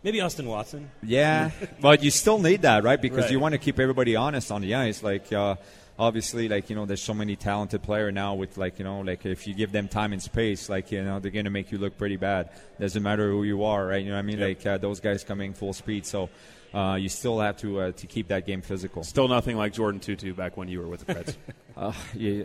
Maybe 0.06 0.22
Austin 0.22 0.46
Watson. 0.46 0.92
Yeah, 1.02 1.50
but 1.82 2.04
you 2.04 2.12
still 2.12 2.38
need 2.38 2.62
that, 2.62 2.84
right? 2.84 3.02
Because 3.02 3.24
right. 3.24 3.32
you 3.32 3.40
want 3.40 3.54
to 3.54 3.58
keep 3.58 3.80
everybody 3.80 4.16
honest 4.16 4.52
on 4.52 4.62
the 4.62 4.76
ice. 4.76 5.02
Like, 5.02 5.34
uh, 5.34 5.56
obviously 5.98 6.50
like 6.50 6.70
you 6.70 6.76
know 6.76 6.86
there's 6.86 7.02
so 7.02 7.14
many 7.14 7.36
talented 7.36 7.82
players 7.82 8.14
now 8.14 8.34
with 8.34 8.58
like 8.58 8.80
you 8.80 8.86
know 8.86 9.02
like 9.02 9.26
if 9.26 9.48
you 9.48 9.54
give 9.54 9.72
them 9.72 9.88
time 9.88 10.12
and 10.12 10.22
space 10.22 10.70
like 10.70 10.92
you 10.92 11.04
know 11.04 11.20
they're 11.20 11.32
going 11.32 11.46
to 11.46 11.52
make 11.52 11.72
you 11.72 11.78
look 11.78 11.98
pretty 11.98 12.18
bad 12.18 12.50
doesn't 12.80 13.04
matter 13.04 13.30
who 13.30 13.44
you 13.44 13.64
are 13.64 13.88
right 13.88 14.04
you 14.04 14.10
know 14.10 14.16
what 14.16 14.20
i 14.20 14.24
mean 14.24 14.40
yep. 14.40 14.48
like 14.50 14.66
uh, 14.66 14.78
those 14.78 15.00
guys 15.00 15.24
coming 15.24 15.54
full 15.54 15.74
speed 15.74 16.06
so 16.06 16.30
uh, 16.74 16.96
you 16.96 17.08
still 17.08 17.40
have 17.40 17.56
to 17.56 17.80
uh, 17.80 17.92
to 17.94 18.06
keep 18.06 18.28
that 18.28 18.46
game 18.46 18.62
physical 18.62 19.04
still 19.04 19.30
nothing 19.30 19.56
like 19.56 19.74
Jordin 19.74 20.02
Tootoo 20.02 20.36
back 20.36 20.58
when 20.58 20.68
you 20.68 20.80
were 20.80 20.88
with 20.88 21.06
the 21.06 21.14
Preds 21.14 21.36
uh, 21.78 21.94
yeah, 22.14 22.44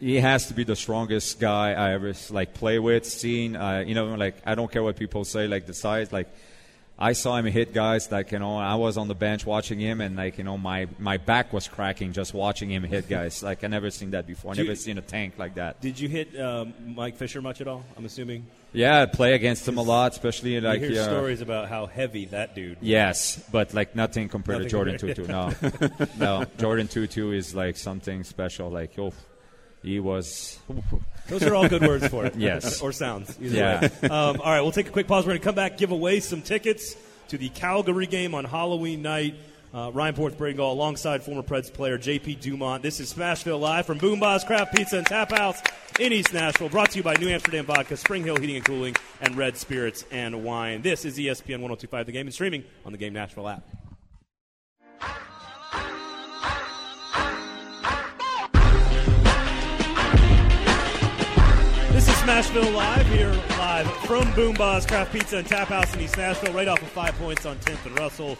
he 0.00 0.16
has 0.16 0.46
to 0.46 0.54
be 0.54 0.64
the 0.64 0.76
strongest 0.76 1.40
guy 1.40 1.72
I 1.72 1.92
ever 1.92 2.12
like 2.30 2.54
play 2.54 2.78
with, 2.78 3.04
seen. 3.04 3.56
Uh, 3.56 3.84
you 3.86 3.94
know, 3.94 4.14
like 4.14 4.36
I 4.46 4.54
don't 4.54 4.70
care 4.70 4.82
what 4.82 4.96
people 4.96 5.24
say, 5.24 5.48
like 5.48 5.66
the 5.66 5.74
size, 5.74 6.12
like 6.12 6.28
I 7.00 7.12
saw 7.12 7.36
him 7.36 7.46
hit 7.46 7.72
guys 7.72 8.10
like 8.10 8.32
you 8.32 8.40
know 8.40 8.56
I 8.56 8.74
was 8.74 8.96
on 8.96 9.06
the 9.06 9.14
bench 9.14 9.46
watching 9.46 9.78
him 9.78 10.00
and 10.00 10.16
like 10.16 10.36
you 10.36 10.42
know 10.44 10.58
my 10.58 10.88
my 10.98 11.16
back 11.16 11.52
was 11.52 11.68
cracking 11.68 12.12
just 12.12 12.34
watching 12.34 12.70
him 12.70 12.82
hit 12.82 13.08
guys 13.08 13.40
like 13.48 13.62
I 13.62 13.68
never 13.68 13.90
seen 13.90 14.10
that 14.10 14.26
before 14.26 14.50
I 14.50 14.54
Do 14.54 14.62
you- 14.62 14.68
never 14.68 14.76
seen 14.76 14.98
a 14.98 15.02
tank 15.02 15.34
like 15.38 15.54
that 15.54 15.80
Did 15.80 16.00
you 16.00 16.08
hit 16.08 16.38
um, 16.40 16.74
Mike 16.96 17.16
Fisher 17.16 17.40
much 17.40 17.60
at 17.60 17.68
all? 17.68 17.84
I'm 17.96 18.04
assuming. 18.04 18.46
yeah 18.72 19.02
I 19.02 19.06
play 19.06 19.34
against 19.34 19.66
him 19.68 19.78
a 19.78 19.82
lot 19.82 20.10
especially 20.12 20.60
like 20.60 20.80
you 20.80 20.88
hear 20.90 21.02
uh, 21.02 21.04
stories 21.04 21.40
about 21.40 21.68
how 21.68 21.86
heavy 21.86 22.24
that 22.26 22.56
dude. 22.56 22.78
yes 22.80 23.40
but 23.52 23.72
like 23.74 23.94
nothing 23.94 24.28
compared 24.28 24.58
Nothing 24.64 24.68
to 24.68 24.74
Jordin. 24.76 24.98
Tootoo 24.98 25.26
no 25.28 25.52
no 26.18 26.44
Jordin 26.58 26.88
Tootoo 26.88 27.30
is 27.30 27.54
like 27.54 27.76
something 27.76 28.24
special 28.24 28.70
like 28.70 28.98
oh 28.98 29.12
he 29.84 30.00
was 30.00 30.58
Those 31.28 31.42
are 31.44 31.54
all 31.54 31.68
good 31.68 31.82
words 31.82 32.08
for 32.08 32.24
it. 32.26 32.34
Yes. 32.38 32.80
or 32.80 32.92
sounds. 32.92 33.36
Either 33.40 33.56
Yeah. 33.56 33.80
way. 33.80 34.08
Um, 34.08 34.40
all 34.40 34.50
right, 34.52 34.60
we'll 34.60 34.72
take 34.72 34.88
a 34.88 34.92
quick 34.92 35.06
pause. 35.06 35.24
We're 35.24 35.30
going 35.32 35.40
to 35.40 35.44
come 35.44 35.54
back, 35.54 35.76
give 35.78 35.90
away 35.90 36.20
some 36.20 36.42
tickets 36.42 36.96
to 37.28 37.38
the 37.38 37.48
Calgary 37.50 38.06
game 38.06 38.34
on 38.34 38.44
Halloween 38.44 39.02
night. 39.02 39.34
Uh, 39.74 39.90
Ryan 39.92 40.14
Porth 40.14 40.38
Braden 40.38 40.56
Gall 40.56 40.72
alongside 40.72 41.22
former 41.22 41.42
Preds 41.42 41.70
player 41.70 41.98
JP 41.98 42.40
Dumont. 42.40 42.82
This 42.82 43.00
is 43.00 43.12
Smashville 43.12 43.60
Live 43.60 43.84
from 43.84 43.98
BoomBozz 44.00 44.46
Craft 44.46 44.74
Pizza 44.74 44.96
and 44.96 45.06
Tap 45.06 45.30
House 45.30 45.60
in 46.00 46.10
East 46.14 46.32
Nashville. 46.32 46.70
Brought 46.70 46.92
to 46.92 46.96
you 46.96 47.02
by 47.02 47.14
New 47.16 47.28
Amsterdam 47.28 47.66
Vodka, 47.66 47.98
Spring 47.98 48.24
Hill 48.24 48.36
Heating 48.36 48.56
and 48.56 48.64
Cooling, 48.64 48.96
and 49.20 49.36
Red 49.36 49.58
Spirits 49.58 50.06
and 50.10 50.42
Wine. 50.42 50.80
This 50.80 51.04
is 51.04 51.18
ESPN 51.18 51.60
1025 51.60 52.06
The 52.06 52.12
Game 52.12 52.26
and 52.26 52.32
streaming 52.32 52.64
on 52.86 52.92
the 52.92 52.98
Game 52.98 53.12
Nashville 53.12 53.46
app. 53.46 53.62
Smashville 62.28 62.74
Live 62.74 63.06
here 63.06 63.32
live 63.58 63.90
from 64.04 64.24
BoomBozz 64.32 64.86
Craft 64.86 65.14
Pizza 65.14 65.38
and 65.38 65.46
Tap 65.46 65.68
House 65.68 65.94
in 65.94 66.02
East 66.02 66.18
Nashville, 66.18 66.52
right 66.52 66.68
off 66.68 66.82
of 66.82 66.88
Five 66.88 67.14
Points 67.18 67.46
on 67.46 67.56
10th 67.56 67.86
and 67.86 67.98
Russell. 67.98 68.36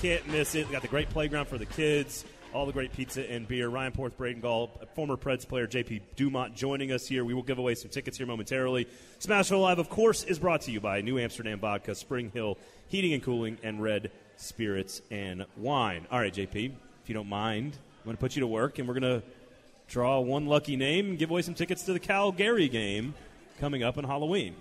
Can't 0.00 0.24
miss 0.28 0.54
it. 0.54 0.68
We 0.68 0.72
got 0.72 0.82
the 0.82 0.86
great 0.86 1.10
playground 1.10 1.46
for 1.46 1.58
the 1.58 1.66
kids, 1.66 2.24
all 2.54 2.66
the 2.66 2.72
great 2.72 2.92
pizza 2.92 3.28
and 3.28 3.48
beer. 3.48 3.68
Ryan 3.68 3.90
Porth, 3.90 4.16
Braden 4.16 4.42
Gall, 4.42 4.70
former 4.94 5.16
Preds 5.16 5.46
player 5.46 5.66
JP 5.66 6.02
Dumont 6.14 6.54
joining 6.54 6.92
us 6.92 7.08
here. 7.08 7.24
We 7.24 7.34
will 7.34 7.42
give 7.42 7.58
away 7.58 7.74
some 7.74 7.90
tickets 7.90 8.16
here 8.16 8.28
momentarily. 8.28 8.86
Smashville 9.18 9.60
Live, 9.60 9.80
of 9.80 9.90
course, 9.90 10.22
is 10.22 10.38
brought 10.38 10.60
to 10.62 10.70
you 10.70 10.80
by 10.80 11.00
New 11.00 11.18
Amsterdam 11.18 11.58
Vodka, 11.58 11.96
Spring 11.96 12.30
Hill 12.32 12.58
Heating 12.86 13.12
and 13.12 13.24
Cooling, 13.24 13.58
and 13.64 13.82
Red 13.82 14.12
Spirits 14.36 15.02
and 15.10 15.46
Wine. 15.56 16.06
All 16.12 16.20
right, 16.20 16.32
JP, 16.32 16.74
if 17.02 17.08
you 17.08 17.14
don't 17.14 17.28
mind, 17.28 17.72
I'm 17.74 18.04
going 18.04 18.16
to 18.16 18.20
put 18.20 18.36
you 18.36 18.40
to 18.40 18.46
work, 18.46 18.78
and 18.78 18.86
we're 18.86 19.00
going 19.00 19.20
to 19.20 19.26
draw 19.88 20.20
one 20.20 20.46
lucky 20.46 20.76
name 20.76 21.10
and 21.10 21.18
give 21.18 21.32
away 21.32 21.42
some 21.42 21.54
tickets 21.54 21.82
to 21.82 21.92
the 21.92 22.00
Calgary 22.00 22.68
game 22.68 23.14
coming 23.62 23.84
up 23.84 23.96
on 23.96 24.02
Halloween. 24.02 24.56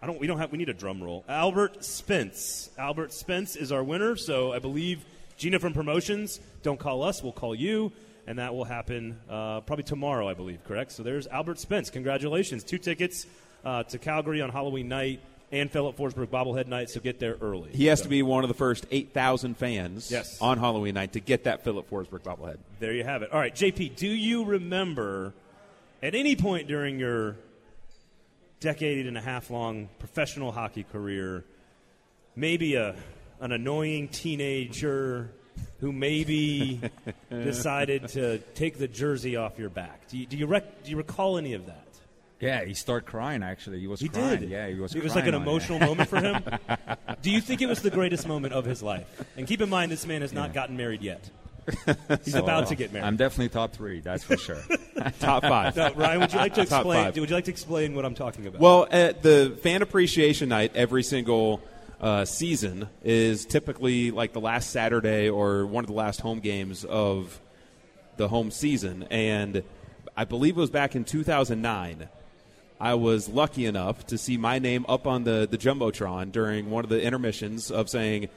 I 0.00 0.06
don't. 0.06 0.18
We 0.18 0.26
don't 0.26 0.38
have. 0.38 0.50
We 0.50 0.56
need 0.56 0.70
a 0.70 0.74
drum 0.74 1.02
roll. 1.02 1.26
Albert 1.28 1.84
Spence. 1.84 2.70
Albert 2.78 3.12
Spence 3.12 3.54
is 3.54 3.70
our 3.70 3.84
winner. 3.84 4.16
So 4.16 4.50
I 4.54 4.60
believe 4.60 5.04
Gina 5.36 5.58
from 5.58 5.74
promotions. 5.74 6.40
Don't 6.62 6.80
call 6.80 7.02
us. 7.02 7.22
We'll 7.22 7.32
call 7.34 7.54
you, 7.54 7.92
and 8.26 8.38
that 8.38 8.54
will 8.54 8.64
happen 8.64 9.20
uh, 9.28 9.60
probably 9.60 9.82
tomorrow. 9.84 10.26
I 10.26 10.32
believe. 10.32 10.64
Correct. 10.64 10.92
So 10.92 11.02
there's 11.02 11.26
Albert 11.26 11.58
Spence. 11.58 11.90
Congratulations. 11.90 12.64
Two 12.64 12.78
tickets 12.78 13.26
uh, 13.62 13.82
to 13.82 13.98
Calgary 13.98 14.40
on 14.40 14.48
Halloween 14.48 14.88
night 14.88 15.20
and 15.52 15.70
Filip 15.70 15.98
Forsberg 15.98 16.28
bobblehead 16.28 16.66
night. 16.66 16.88
So 16.88 16.98
get 17.00 17.18
there 17.18 17.36
early. 17.42 17.68
He 17.72 17.84
has 17.86 17.98
So 17.98 18.04
to 18.04 18.08
be 18.08 18.22
one 18.22 18.42
of 18.42 18.48
the 18.48 18.54
first 18.54 18.86
8,000 18.90 19.54
fans 19.58 20.10
Yes. 20.10 20.40
on 20.40 20.56
Halloween 20.58 20.94
night 20.94 21.12
to 21.12 21.20
get 21.20 21.44
that 21.44 21.62
Filip 21.62 21.90
Forsberg 21.90 22.20
bobblehead. 22.22 22.56
There 22.78 22.94
you 22.94 23.04
have 23.04 23.20
it. 23.22 23.32
All 23.34 23.38
right, 23.38 23.54
JP, 23.54 23.96
do 23.96 24.06
you 24.08 24.44
remember 24.44 25.34
at 26.02 26.14
any 26.14 26.36
point 26.36 26.68
during 26.68 26.98
your 26.98 27.36
decade 28.60 29.06
and 29.06 29.16
a 29.16 29.20
half 29.20 29.50
long 29.50 29.88
professional 29.98 30.52
hockey 30.52 30.82
career 30.84 31.44
maybe 32.36 32.74
a 32.74 32.94
an 33.40 33.52
annoying 33.52 34.06
teenager 34.08 35.30
who 35.80 35.92
maybe 35.92 36.78
decided 37.30 38.06
to 38.08 38.38
take 38.54 38.78
the 38.78 38.86
jersey 38.86 39.36
off 39.36 39.58
your 39.58 39.70
back? 39.70 40.06
Do 40.08 40.18
you, 40.18 40.26
do 40.26 40.36
you, 40.36 40.46
rec- 40.46 40.84
do 40.84 40.90
you 40.90 40.96
recall 40.98 41.38
any 41.38 41.54
of 41.54 41.66
that? 41.66 41.86
yeah 42.38 42.64
he 42.64 42.72
started 42.74 43.06
crying 43.06 43.42
actually 43.42 43.80
he 43.80 43.86
was 43.86 44.00
He 44.00 44.08
crying 44.08 44.40
did. 44.40 44.50
yeah 44.50 44.66
he 44.68 44.74
was 44.74 44.94
It 44.94 45.02
was 45.02 45.14
like 45.14 45.24
an 45.26 45.30
crying 45.32 45.34
on 45.36 45.40
it. 45.42 45.50
emotional 45.50 45.78
moment 45.80 46.08
for 46.08 46.20
him. 46.20 46.42
Do 47.22 47.30
you 47.30 47.40
think 47.42 47.60
it 47.60 47.66
was 47.66 47.82
the 47.82 47.90
greatest 47.90 48.26
moment 48.26 48.54
of 48.54 48.64
his 48.64 48.82
life? 48.82 49.06
And 49.36 49.46
keep 49.46 49.60
in 49.60 49.68
mind, 49.68 49.92
this 49.92 50.06
man 50.06 50.22
has 50.22 50.32
not 50.32 50.54
gotten 50.54 50.74
married 50.76 51.02
yet. 51.02 51.28
He's 52.24 52.32
So, 52.32 52.42
about 52.42 52.66
to 52.68 52.74
get 52.74 52.92
married. 52.92 53.06
I'm 53.06 53.16
definitely 53.16 53.48
top 53.50 53.72
three 53.72 54.00
that's 54.00 54.24
for 54.24 54.36
sure 54.36 54.62
Top 55.20 55.42
five. 55.42 55.76
No, 55.76 55.92
Ryan, 55.94 56.20
would 56.20 56.32
you 56.32 56.38
like 56.38 56.54
to 56.54 56.64
Top 56.66 56.80
explain? 56.80 57.04
five. 57.04 57.16
Would 57.16 57.30
you 57.30 57.34
like 57.36 57.44
to 57.46 57.50
explain 57.50 57.94
what 57.94 58.04
I'm 58.04 58.14
talking 58.14 58.46
about? 58.46 58.60
Well, 58.60 58.86
at 58.90 59.22
the 59.22 59.56
fan 59.62 59.82
appreciation 59.82 60.48
night, 60.50 60.72
every 60.74 61.02
single 61.02 61.62
uh, 62.00 62.24
season 62.24 62.88
is 63.04 63.44
typically 63.46 64.10
like 64.10 64.32
the 64.32 64.40
last 64.40 64.70
Saturday 64.70 65.28
or 65.28 65.66
one 65.66 65.84
of 65.84 65.88
the 65.88 65.94
last 65.94 66.20
home 66.20 66.40
games 66.40 66.84
of 66.84 67.40
the 68.16 68.28
home 68.28 68.50
season. 68.50 69.06
And 69.10 69.62
I 70.16 70.24
believe 70.24 70.56
it 70.56 70.60
was 70.60 70.70
back 70.70 70.94
in 70.96 71.04
2009. 71.04 72.08
I 72.82 72.94
was 72.94 73.28
lucky 73.28 73.66
enough 73.66 74.06
to 74.06 74.16
see 74.18 74.36
my 74.38 74.58
name 74.58 74.86
up 74.88 75.06
on 75.06 75.24
the, 75.24 75.46
the 75.50 75.58
Jumbotron 75.58 76.32
during 76.32 76.70
one 76.70 76.84
of 76.84 76.90
the 76.90 77.02
intermissions 77.02 77.70
of 77.70 77.88
saying, 77.90 78.28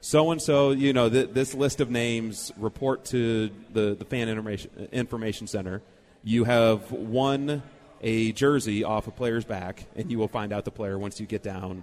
so 0.00 0.30
and 0.30 0.40
so, 0.40 0.70
you 0.70 0.92
know, 0.92 1.08
th- 1.08 1.30
this 1.32 1.54
list 1.54 1.80
of 1.80 1.90
names 1.90 2.52
report 2.56 3.04
to 3.06 3.50
the, 3.72 3.94
the 3.94 4.04
Fan 4.04 4.28
information, 4.28 4.88
information 4.92 5.46
Center. 5.46 5.82
You 6.22 6.44
have 6.44 6.90
won 6.92 7.62
a 8.02 8.32
jersey 8.32 8.84
off 8.84 9.06
a 9.06 9.10
player's 9.10 9.44
back, 9.44 9.84
and 9.94 10.10
you 10.10 10.18
will 10.18 10.28
find 10.28 10.52
out 10.52 10.64
the 10.64 10.70
player 10.70 10.98
once 10.98 11.20
you 11.20 11.26
get 11.26 11.42
down 11.42 11.82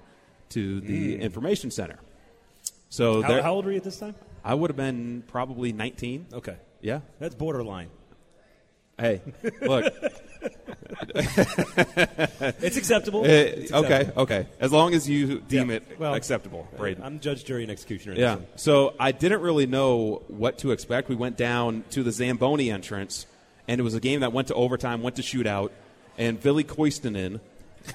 to 0.50 0.80
the 0.82 1.16
hmm. 1.16 1.22
information 1.22 1.72
center. 1.72 2.00
So 2.90 3.22
how, 3.22 3.28
there, 3.28 3.42
how 3.44 3.54
old 3.54 3.66
were 3.66 3.72
you 3.72 3.78
at 3.78 3.84
this 3.84 4.00
time? 4.00 4.16
I 4.44 4.54
would 4.54 4.70
have 4.70 4.78
been 4.78 5.24
probably 5.28 5.74
19. 5.74 6.28
Okay, 6.34 6.58
Yeah. 6.82 7.02
that's 7.20 7.36
borderline. 7.36 7.90
Hey, 8.98 9.22
look. 9.62 9.94
It's 12.60 12.78
acceptable. 12.78 13.22
Uh, 13.22 13.28
It's 13.28 13.72
okay, 13.72 13.94
acceptable. 14.02 14.22
okay. 14.24 14.48
As 14.60 14.72
long 14.72 14.94
as 14.94 15.10
you 15.10 15.40
deem 15.42 15.70
Yeah, 15.70 15.78
it 15.78 16.00
well, 16.00 16.14
acceptable, 16.14 16.68
Braden. 16.78 17.04
I'm 17.04 17.20
judge, 17.20 17.46
jury, 17.46 17.64
and 17.64 17.72
executioner. 17.72 18.16
Yeah. 18.16 18.36
this. 18.36 18.46
So 18.64 18.94
I 19.00 19.12
didn't 19.12 19.42
really 19.42 19.66
know 19.68 20.22
what 20.28 20.60
to 20.60 20.72
expect. 20.72 21.10
We 21.10 21.16
went 21.16 21.38
down 21.38 21.84
to 21.92 22.04
the 22.04 22.12
Zamboni 22.12 22.72
entrance, 22.72 23.26
and 23.68 23.80
it 23.80 23.84
was 23.84 23.94
a 23.96 24.00
game 24.00 24.22
that 24.22 24.34
went 24.34 24.48
to 24.50 24.54
overtime, 24.56 25.02
went 25.02 25.16
to 25.18 25.22
shootout, 25.22 25.72
and 26.18 26.40
Ville 26.42 26.64
Koistinen 26.64 27.40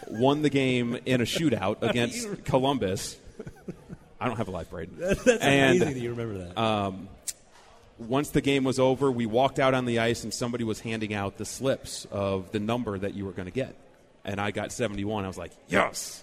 won 0.09 0.43
the 0.43 0.51
game 0.51 0.99
in 1.07 1.21
a 1.21 1.25
shootout 1.25 1.77
against 1.83 2.45
Columbus. 2.45 3.17
I 4.21 4.27
don't 4.29 4.37
have 4.37 4.49
a 4.49 4.53
life, 4.53 4.71
Braden. 4.71 4.97
That's 4.99 5.27
And, 5.27 5.43
amazing 5.79 5.95
that 5.95 6.01
you 6.01 6.11
remember 6.11 6.39
that. 6.47 6.57
Once 7.99 8.31
the 8.31 8.41
game 8.41 8.65
was 8.65 8.79
over, 8.79 9.11
we 9.11 9.27
walked 9.27 9.59
out 9.59 9.75
on 9.75 9.85
the 9.85 9.99
ice, 9.99 10.25
and 10.25 10.33
somebody 10.33 10.65
was 10.65 10.81
handing 10.81 11.15
out 11.15 11.37
the 11.39 11.45
slips 11.45 12.07
of 12.11 12.51
the 12.53 12.61
number 12.61 12.99
that 12.99 13.15
you 13.15 13.25
were 13.25 13.33
going 13.33 13.47
to 13.47 13.53
get. 13.53 13.75
And 14.25 14.41
I 14.41 14.51
got 14.51 14.73
71. 14.73 15.25
I 15.25 15.29
was 15.29 15.39
like, 15.39 15.53
yes! 15.69 16.23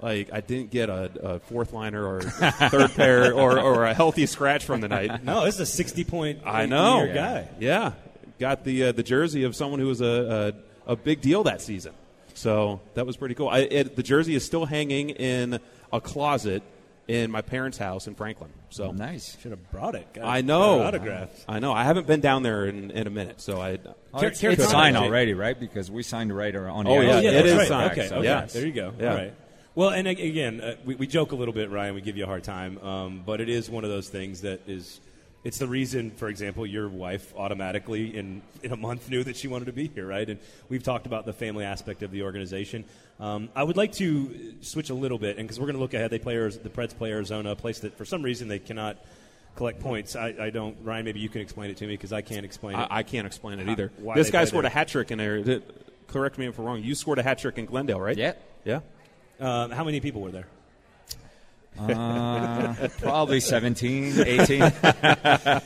Like, 0.00 0.30
I 0.32 0.40
didn't 0.40 0.70
get 0.70 0.90
a, 0.90 1.10
a 1.22 1.38
fourth 1.40 1.72
liner 1.72 2.06
or 2.06 2.20
third 2.70 2.90
pair 2.92 3.32
or, 3.32 3.58
or 3.58 3.84
a 3.84 3.94
healthy 3.94 4.26
scratch 4.26 4.64
from 4.64 4.80
the 4.80 4.88
night. 4.88 5.24
no, 5.24 5.44
this 5.44 5.54
is 5.54 5.60
a 5.60 5.66
60 5.66 6.04
point. 6.04 6.40
I 6.44 6.66
know. 6.66 7.04
year 7.04 7.14
guy. 7.14 7.48
Yeah. 7.58 7.92
Got 8.38 8.64
the, 8.64 8.84
uh, 8.84 8.92
the 8.92 9.02
jersey 9.02 9.44
of 9.44 9.56
someone 9.56 9.80
who 9.80 9.86
was 9.86 10.02
a, 10.02 10.54
a, 10.86 10.92
a 10.92 10.96
big 10.96 11.22
deal 11.22 11.44
that 11.44 11.62
season. 11.62 11.94
So 12.34 12.80
that 12.92 13.06
was 13.06 13.16
pretty 13.16 13.34
cool. 13.34 13.48
I, 13.48 13.60
it, 13.60 13.96
the 13.96 14.02
jersey 14.02 14.34
is 14.34 14.44
still 14.44 14.66
hanging 14.66 15.10
in 15.10 15.58
a 15.90 16.00
closet 16.02 16.62
in 17.08 17.30
my 17.30 17.40
parents' 17.42 17.78
house 17.78 18.06
in 18.06 18.14
Franklin. 18.14 18.50
So 18.70 18.90
nice 18.90 19.36
Should 19.40 19.52
have 19.52 19.70
brought 19.70 19.94
it. 19.94 20.12
Got- 20.12 20.24
I 20.24 20.40
know. 20.40 20.78
got 20.78 20.86
autographs. 20.88 21.44
I 21.48 21.60
know. 21.60 21.72
I 21.72 21.84
haven't 21.84 22.06
been 22.06 22.20
down 22.20 22.42
there 22.42 22.66
in, 22.66 22.90
in 22.90 23.06
a 23.06 23.10
minute, 23.10 23.40
so 23.40 23.60
I. 23.60 23.78
Oh, 24.12 24.18
Care- 24.18 24.28
it's, 24.30 24.40
care 24.40 24.50
it's 24.50 24.68
signed 24.68 24.96
already, 24.96 25.34
right? 25.34 25.58
Because 25.58 25.90
we 25.90 26.02
signed 26.02 26.34
right 26.36 26.54
on 26.54 26.84
the 26.84 26.90
Oh, 26.90 26.98
ice. 26.98 27.04
yeah, 27.06 27.14
Oh, 27.14 27.20
yeah, 27.20 27.30
it 27.30 27.32
that's 27.34 27.46
is 27.48 27.56
right. 27.56 27.68
signed, 27.68 27.92
Okay, 27.92 28.08
so- 28.08 28.16
okay. 28.16 28.24
yes. 28.24 28.52
There 28.52 28.66
you 28.66 28.72
go. 28.72 28.92
Yeah. 28.98 29.10
All 29.10 29.16
right. 29.16 29.34
Well, 29.74 29.90
and 29.90 30.08
again, 30.08 30.60
uh, 30.62 30.76
we, 30.86 30.94
we 30.94 31.06
joke 31.06 31.32
a 31.32 31.36
little 31.36 31.52
bit, 31.52 31.70
Ryan. 31.70 31.94
We 31.94 32.00
give 32.00 32.16
you 32.16 32.24
a 32.24 32.26
hard 32.26 32.44
time, 32.44 32.78
um, 32.78 33.22
but 33.26 33.40
it 33.42 33.50
is 33.50 33.68
one 33.68 33.84
of 33.84 33.90
those 33.90 34.08
things 34.08 34.40
that 34.40 34.60
is. 34.66 35.00
It's 35.46 35.58
the 35.58 35.68
reason, 35.68 36.10
for 36.10 36.26
example, 36.26 36.66
your 36.66 36.88
wife 36.88 37.32
automatically 37.36 38.16
in, 38.16 38.42
in 38.64 38.72
a 38.72 38.76
month 38.76 39.08
knew 39.08 39.22
that 39.22 39.36
she 39.36 39.46
wanted 39.46 39.66
to 39.66 39.72
be 39.72 39.86
here, 39.86 40.04
right? 40.04 40.28
And 40.28 40.40
we've 40.68 40.82
talked 40.82 41.06
about 41.06 41.24
the 41.24 41.32
family 41.32 41.64
aspect 41.64 42.02
of 42.02 42.10
the 42.10 42.24
organization. 42.24 42.84
Um, 43.20 43.48
I 43.54 43.62
would 43.62 43.76
like 43.76 43.92
to 43.92 44.56
switch 44.62 44.90
a 44.90 44.94
little 44.94 45.18
bit, 45.18 45.38
and 45.38 45.46
because 45.46 45.60
we're 45.60 45.66
going 45.66 45.76
to 45.76 45.80
look 45.80 45.94
ahead, 45.94 46.10
they 46.10 46.18
play 46.18 46.34
the 46.34 46.68
Preds 46.68 46.98
play 46.98 47.12
Arizona, 47.12 47.52
a 47.52 47.54
place 47.54 47.78
that 47.78 47.96
for 47.96 48.04
some 48.04 48.24
reason 48.24 48.48
they 48.48 48.58
cannot 48.58 48.96
collect 49.54 49.78
points. 49.78 50.16
I, 50.16 50.34
I 50.36 50.50
don't. 50.50 50.78
Ryan, 50.82 51.04
maybe 51.04 51.20
you 51.20 51.28
can 51.28 51.42
explain 51.42 51.70
it 51.70 51.76
to 51.76 51.86
me 51.86 51.92
because 51.92 52.12
I 52.12 52.22
can't 52.22 52.44
explain 52.44 52.74
it. 52.74 52.88
I, 52.90 52.98
I 52.98 53.02
can't 53.04 53.24
explain 53.24 53.60
it 53.60 53.68
either. 53.68 53.92
Why 53.98 54.16
this 54.16 54.32
guy 54.32 54.46
scored 54.46 54.64
there. 54.64 54.72
a 54.72 54.74
hat 54.74 54.88
trick 54.88 55.12
in 55.12 55.18
there. 55.18 55.60
Correct 56.08 56.38
me 56.38 56.46
if 56.46 56.58
I'm 56.58 56.64
wrong. 56.64 56.82
You 56.82 56.96
scored 56.96 57.20
a 57.20 57.22
hat 57.22 57.38
trick 57.38 57.56
in 57.56 57.66
Glendale, 57.66 58.00
right? 58.00 58.16
Yeah. 58.16 58.32
Yeah. 58.64 58.80
Uh, 59.38 59.68
how 59.68 59.84
many 59.84 60.00
people 60.00 60.22
were 60.22 60.32
there? 60.32 60.48
Uh, 61.78 62.88
probably 63.00 63.40
17, 63.40 64.20
18. 64.20 64.72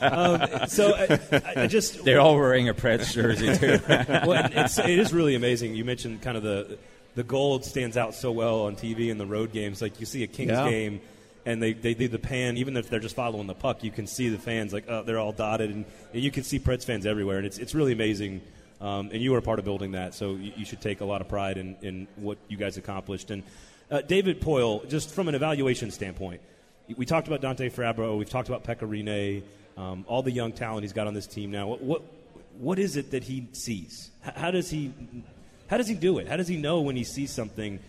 Um, 0.01 0.67
so 0.67 0.93
I, 0.95 1.41
I 1.63 1.67
just 1.67 2.03
They're 2.03 2.19
all 2.19 2.35
wearing 2.35 2.67
a 2.69 2.73
Preds 2.73 3.13
jersey 3.13 3.55
too. 3.55 3.79
well, 4.27 4.49
it's, 4.51 4.77
it 4.79 4.89
is 4.99 5.13
really 5.13 5.35
amazing. 5.35 5.75
You 5.75 5.85
mentioned 5.85 6.21
kind 6.21 6.35
of 6.37 6.43
the 6.43 6.77
the 7.15 7.23
gold 7.23 7.65
stands 7.65 7.97
out 7.97 8.15
so 8.15 8.31
well 8.31 8.61
on 8.63 8.75
TV 8.75 9.09
in 9.09 9.17
the 9.17 9.25
road 9.25 9.51
games. 9.51 9.81
Like 9.81 9.99
you 9.99 10.05
see 10.05 10.23
a 10.23 10.27
Kings 10.27 10.51
Yeah. 10.51 10.69
game, 10.69 11.01
and 11.45 11.61
they, 11.61 11.73
they 11.73 11.93
do 11.93 12.07
the 12.07 12.19
pan. 12.19 12.57
Even 12.57 12.77
if 12.77 12.89
they're 12.89 12.99
just 12.99 13.15
following 13.15 13.47
the 13.47 13.53
puck, 13.53 13.83
you 13.83 13.91
can 13.91 14.07
see 14.07 14.29
the 14.29 14.37
fans 14.37 14.73
like 14.73 14.85
oh, 14.89 15.03
they're 15.03 15.19
all 15.19 15.33
dotted, 15.33 15.69
and, 15.71 15.85
and 16.13 16.21
you 16.21 16.31
can 16.31 16.43
see 16.43 16.59
Preds 16.59 16.85
fans 16.85 17.05
everywhere, 17.05 17.37
and 17.37 17.45
it's 17.45 17.57
it's 17.57 17.75
really 17.75 17.93
amazing. 17.93 18.41
Um, 18.79 19.09
and 19.13 19.21
you 19.21 19.31
were 19.31 19.37
a 19.37 19.43
part 19.43 19.59
of 19.59 19.65
building 19.65 19.91
that, 19.91 20.15
so 20.15 20.31
you, 20.31 20.53
you 20.57 20.65
should 20.65 20.81
take 20.81 21.01
a 21.01 21.05
lot 21.05 21.21
of 21.21 21.27
pride 21.27 21.57
in, 21.57 21.75
in 21.83 22.07
what 22.15 22.39
you 22.47 22.57
guys 22.57 22.77
accomplished. 22.77 23.29
And 23.29 23.43
uh, 23.91 24.01
David 24.01 24.41
Poile, 24.41 24.87
just 24.89 25.11
from 25.11 25.27
an 25.27 25.35
evaluation 25.35 25.91
standpoint, 25.91 26.41
we 26.95 27.05
talked 27.05 27.27
about 27.27 27.41
Dante 27.41 27.69
Fabbro, 27.69 28.17
we've 28.17 28.29
talked 28.29 28.49
about 28.49 28.63
Pekka 28.63 28.87
Rinne, 28.89 29.43
um, 29.77 30.05
all 30.07 30.23
the 30.23 30.31
young 30.31 30.51
talent 30.51 30.83
he's 30.83 30.93
got 30.93 31.07
on 31.07 31.13
this 31.13 31.27
team 31.27 31.51
now. 31.51 31.67
What, 31.67 31.81
what 31.81 32.01
what 32.59 32.79
is 32.79 32.97
it 32.97 33.11
that 33.11 33.23
he 33.23 33.47
sees? 33.53 34.11
How 34.21 34.51
does 34.51 34.69
he 34.69 34.93
how 35.67 35.77
does 35.77 35.87
he 35.87 35.95
do 35.95 36.19
it? 36.19 36.27
How 36.27 36.37
does 36.37 36.47
he 36.47 36.57
know 36.57 36.81
when 36.81 36.95
he 36.95 37.03
sees 37.03 37.31
something 37.31 37.79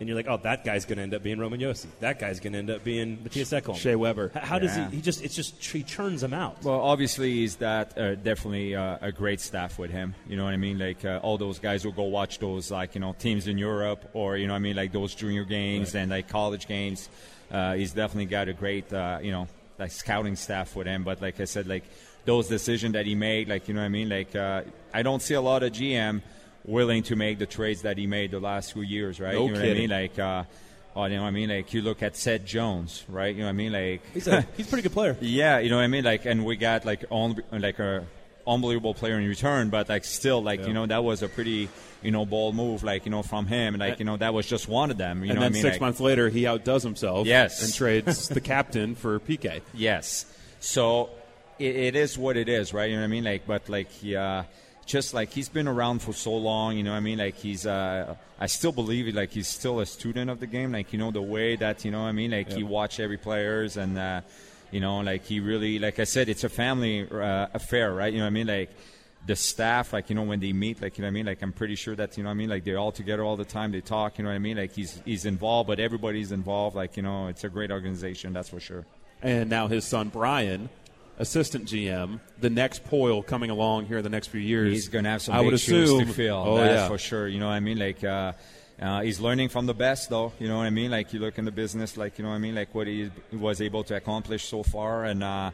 and 0.00 0.08
you're 0.08 0.16
like, 0.16 0.26
oh, 0.28 0.38
that 0.38 0.64
guy's 0.64 0.86
going 0.86 0.96
to 0.96 1.02
end 1.02 1.12
up 1.14 1.22
being 1.22 1.38
Roman 1.38 1.60
Josi. 1.60 1.86
That 2.00 2.18
guy's 2.18 2.40
going 2.40 2.54
to 2.54 2.58
end 2.58 2.70
up 2.70 2.82
being 2.82 3.18
Mattias 3.18 3.52
Ekholm. 3.60 3.76
Shea 3.76 3.94
Weber. 3.94 4.32
H- 4.34 4.42
How 4.42 4.58
does 4.58 4.74
he? 4.74 4.82
He 4.96 5.00
just 5.02 5.22
it's 5.22 5.34
just 5.34 5.62
he 5.64 5.82
churns 5.82 6.22
them 6.22 6.32
out. 6.32 6.62
Well, 6.64 6.80
obviously, 6.80 7.30
he's 7.34 7.56
that 7.56 7.96
uh, 7.98 8.14
definitely 8.14 8.74
uh, 8.74 8.96
a 9.02 9.12
great 9.12 9.40
staff 9.40 9.78
with 9.78 9.90
him. 9.90 10.14
You 10.26 10.36
know 10.36 10.44
what 10.44 10.54
I 10.54 10.56
mean? 10.56 10.78
Like 10.78 11.04
uh, 11.04 11.20
all 11.22 11.36
those 11.38 11.58
guys 11.58 11.84
will 11.84 11.92
go 11.92 12.04
watch 12.04 12.38
those 12.38 12.70
like 12.70 12.94
you 12.94 13.00
know 13.00 13.14
teams 13.18 13.46
in 13.46 13.58
Europe 13.58 14.08
or 14.14 14.36
you 14.36 14.46
know 14.46 14.54
what 14.54 14.58
I 14.58 14.60
mean 14.60 14.76
like 14.76 14.90
those 14.92 15.14
junior 15.14 15.44
games 15.44 15.94
and 15.94 16.10
like 16.10 16.28
college 16.28 16.66
games. 16.66 17.08
Uh, 17.50 17.74
he's 17.74 17.92
definitely 17.92 18.26
got 18.26 18.48
a 18.48 18.52
great 18.54 18.90
uh, 18.92 19.18
you 19.22 19.32
know 19.32 19.48
like 19.78 19.90
scouting 19.92 20.34
staff 20.36 20.74
with 20.76 20.86
him. 20.86 21.04
But 21.04 21.20
like 21.20 21.40
I 21.40 21.44
said, 21.44 21.66
like 21.66 21.84
those 22.24 22.48
decisions 22.48 22.94
that 22.94 23.04
he 23.06 23.14
made, 23.14 23.48
like 23.48 23.68
you 23.68 23.74
know 23.74 23.80
what 23.80 23.86
I 23.86 23.90
mean? 23.90 24.08
Like 24.08 24.34
uh, 24.34 24.62
I 24.94 25.02
don't 25.02 25.20
see 25.20 25.34
a 25.34 25.40
lot 25.40 25.62
of 25.62 25.72
GM 25.72 26.22
willing 26.64 27.02
to 27.04 27.16
make 27.16 27.38
the 27.38 27.46
trades 27.46 27.82
that 27.82 27.96
he 27.98 28.06
made 28.06 28.30
the 28.30 28.40
last 28.40 28.72
few 28.72 28.82
years, 28.82 29.18
right? 29.20 29.34
No 29.34 29.46
you 29.46 29.52
know 29.52 29.60
kidding. 29.60 29.88
what 29.90 29.96
I 29.96 30.00
mean? 30.02 30.10
Like. 30.10 30.18
Uh, 30.18 30.44
Oh, 30.96 31.04
you 31.04 31.14
know 31.14 31.22
what 31.22 31.28
I 31.28 31.30
mean? 31.30 31.48
Like 31.50 31.72
you 31.72 31.82
look 31.82 32.02
at 32.02 32.16
Seth 32.16 32.44
Jones, 32.44 33.04
right? 33.08 33.32
You 33.32 33.42
know 33.42 33.46
what 33.46 33.50
I 33.50 33.52
mean? 33.52 33.70
Like 33.72 34.02
He's 34.12 34.26
a 34.26 34.40
he's 34.56 34.66
a 34.66 34.68
pretty 34.68 34.82
good 34.82 34.92
player. 34.92 35.16
yeah, 35.20 35.60
you 35.60 35.70
know 35.70 35.76
what 35.76 35.82
I 35.84 35.86
mean. 35.86 36.02
Like, 36.02 36.24
and 36.26 36.44
we 36.44 36.56
got 36.56 36.84
like 36.84 37.04
on, 37.10 37.40
like 37.52 37.78
a 37.78 38.04
unbelievable 38.44 38.92
player 38.94 39.16
in 39.16 39.24
return, 39.28 39.70
but 39.70 39.88
like 39.88 40.04
still, 40.04 40.42
like 40.42 40.66
you 40.66 40.72
know, 40.72 40.86
that 40.86 41.04
was 41.04 41.22
a 41.22 41.28
pretty 41.28 41.68
you 42.02 42.10
know 42.10 42.26
bold 42.26 42.56
move, 42.56 42.82
like 42.82 43.04
you 43.04 43.12
know 43.12 43.22
from 43.22 43.46
him. 43.46 43.76
Like 43.76 44.00
you 44.00 44.04
know, 44.04 44.16
that 44.16 44.34
was 44.34 44.46
just 44.46 44.66
one 44.66 44.90
of 44.90 44.98
them. 44.98 45.22
You 45.22 45.30
and 45.30 45.36
know 45.38 45.42
then 45.42 45.42
what 45.42 45.46
I 45.46 45.52
mean? 45.52 45.62
six 45.62 45.74
Like, 45.74 45.80
months 45.80 46.00
later, 46.00 46.28
he 46.28 46.44
outdoes 46.48 46.82
himself. 46.82 47.24
Yes. 47.24 47.62
and 47.62 47.72
trades 47.72 48.28
the 48.28 48.40
captain 48.40 48.96
for 48.96 49.20
PK. 49.20 49.60
Yes. 49.72 50.26
So 50.58 51.10
it, 51.60 51.76
it 51.76 51.94
is 51.94 52.18
what 52.18 52.36
it 52.36 52.48
is, 52.48 52.74
right? 52.74 52.90
You 52.90 52.96
know 52.96 53.02
what 53.02 53.06
I 53.06 53.10
mean? 53.10 53.24
Like, 53.24 53.46
but 53.46 53.68
like, 53.68 53.90
yeah, 54.02 54.42
just 54.90 55.14
like 55.14 55.30
he's 55.30 55.48
been 55.48 55.68
around 55.68 56.02
for 56.02 56.12
so 56.12 56.32
long. 56.36 56.76
You 56.76 56.82
know 56.82 56.90
what 56.90 56.98
I 56.98 57.00
mean? 57.00 57.18
Like 57.18 57.36
he's, 57.36 57.66
uh, 57.66 58.14
I 58.38 58.46
still 58.46 58.72
believe 58.72 59.08
it. 59.08 59.14
Like 59.14 59.30
he's 59.30 59.48
still 59.48 59.80
a 59.80 59.86
student 59.86 60.30
of 60.30 60.40
the 60.40 60.46
game. 60.46 60.72
Like 60.72 60.92
you 60.92 60.98
know 60.98 61.10
the 61.10 61.22
way 61.22 61.56
that 61.56 61.84
you 61.84 61.90
know 61.90 62.02
what 62.02 62.08
I 62.08 62.12
mean? 62.12 62.32
Like 62.32 62.52
he 62.52 62.62
watch 62.62 63.00
every 63.00 63.18
players 63.18 63.76
and. 63.76 63.98
Uh, 63.98 64.20
you 64.70 64.78
know, 64.78 65.00
like 65.00 65.24
he 65.24 65.40
really, 65.40 65.78
like 65.78 65.98
I 65.98 66.04
said, 66.04 66.28
it's 66.28 66.44
a 66.44 66.48
family 66.48 67.04
uh, 67.10 67.48
affair, 67.52 67.92
right? 67.92 68.12
You 68.12 68.20
know 68.20 68.26
what 68.26 68.28
I 68.28 68.30
mean? 68.30 68.46
Like 68.46 68.70
the 69.26 69.36
staff, 69.36 69.92
like 69.92 70.08
you 70.08 70.16
know, 70.16 70.22
when 70.22 70.40
they 70.40 70.52
meet, 70.52 70.80
like 70.80 70.96
you 70.96 71.02
know 71.02 71.06
what 71.06 71.10
I 71.10 71.14
mean? 71.14 71.26
Like 71.26 71.42
I'm 71.42 71.52
pretty 71.52 71.74
sure 71.74 71.94
that 71.96 72.16
you 72.16 72.24
know 72.24 72.30
I 72.30 72.34
mean? 72.34 72.48
Like 72.48 72.64
they're 72.64 72.78
all 72.78 72.92
together 72.92 73.24
all 73.24 73.36
the 73.36 73.44
time. 73.44 73.72
They 73.72 73.80
talk, 73.80 74.18
you 74.18 74.24
know 74.24 74.30
what 74.30 74.36
I 74.36 74.38
mean? 74.38 74.56
Like 74.56 74.72
he's 74.72 75.00
he's 75.04 75.24
involved, 75.26 75.66
but 75.66 75.80
everybody's 75.80 76.32
involved. 76.32 76.76
Like 76.76 76.96
you 76.96 77.02
know, 77.02 77.26
it's 77.26 77.44
a 77.44 77.48
great 77.48 77.70
organization, 77.70 78.32
that's 78.32 78.48
for 78.48 78.60
sure. 78.60 78.86
And 79.22 79.50
now 79.50 79.66
his 79.66 79.84
son 79.84 80.08
Brian, 80.08 80.70
assistant 81.20 81.66
GM, 81.66 82.18
the 82.40 82.50
next 82.50 82.84
Poile 82.84 83.24
coming 83.24 83.50
along 83.50 83.86
here 83.86 83.98
in 83.98 84.04
the 84.04 84.10
next 84.10 84.28
few 84.28 84.40
years. 84.40 84.72
He's 84.72 84.88
going 84.88 85.04
to 85.04 85.10
have 85.10 85.22
some 85.22 85.34
I 85.34 85.42
big 85.42 85.52
would 85.52 85.60
shoes 85.60 85.90
assume, 85.90 86.06
to 86.06 86.12
fill. 86.12 86.36
Oh 86.44 86.56
that's 86.56 86.80
yeah, 86.82 86.88
for 86.88 86.98
sure. 86.98 87.28
You 87.28 87.38
know 87.38 87.46
what 87.46 87.54
I 87.54 87.60
mean? 87.60 87.78
Like 87.78 88.02
uh, 88.02 88.32
uh, 88.80 89.02
he's 89.02 89.20
learning 89.20 89.50
from 89.50 89.66
the 89.66 89.74
best, 89.74 90.10
though. 90.10 90.32
You 90.38 90.48
know 90.48 90.56
what 90.56 90.64
I 90.64 90.70
mean? 90.70 90.90
Like 90.90 91.12
you 91.12 91.20
look 91.20 91.38
in 91.38 91.44
the 91.44 91.52
business, 91.52 91.96
like 91.96 92.18
you 92.18 92.24
know 92.24 92.30
what 92.30 92.36
I 92.36 92.40
mean? 92.40 92.54
Like 92.54 92.74
what 92.74 92.86
he 92.86 93.10
was 93.32 93.60
able 93.60 93.84
to 93.84 93.96
accomplish 93.96 94.46
so 94.46 94.62
far, 94.62 95.04
and 95.04 95.22
uh, 95.22 95.50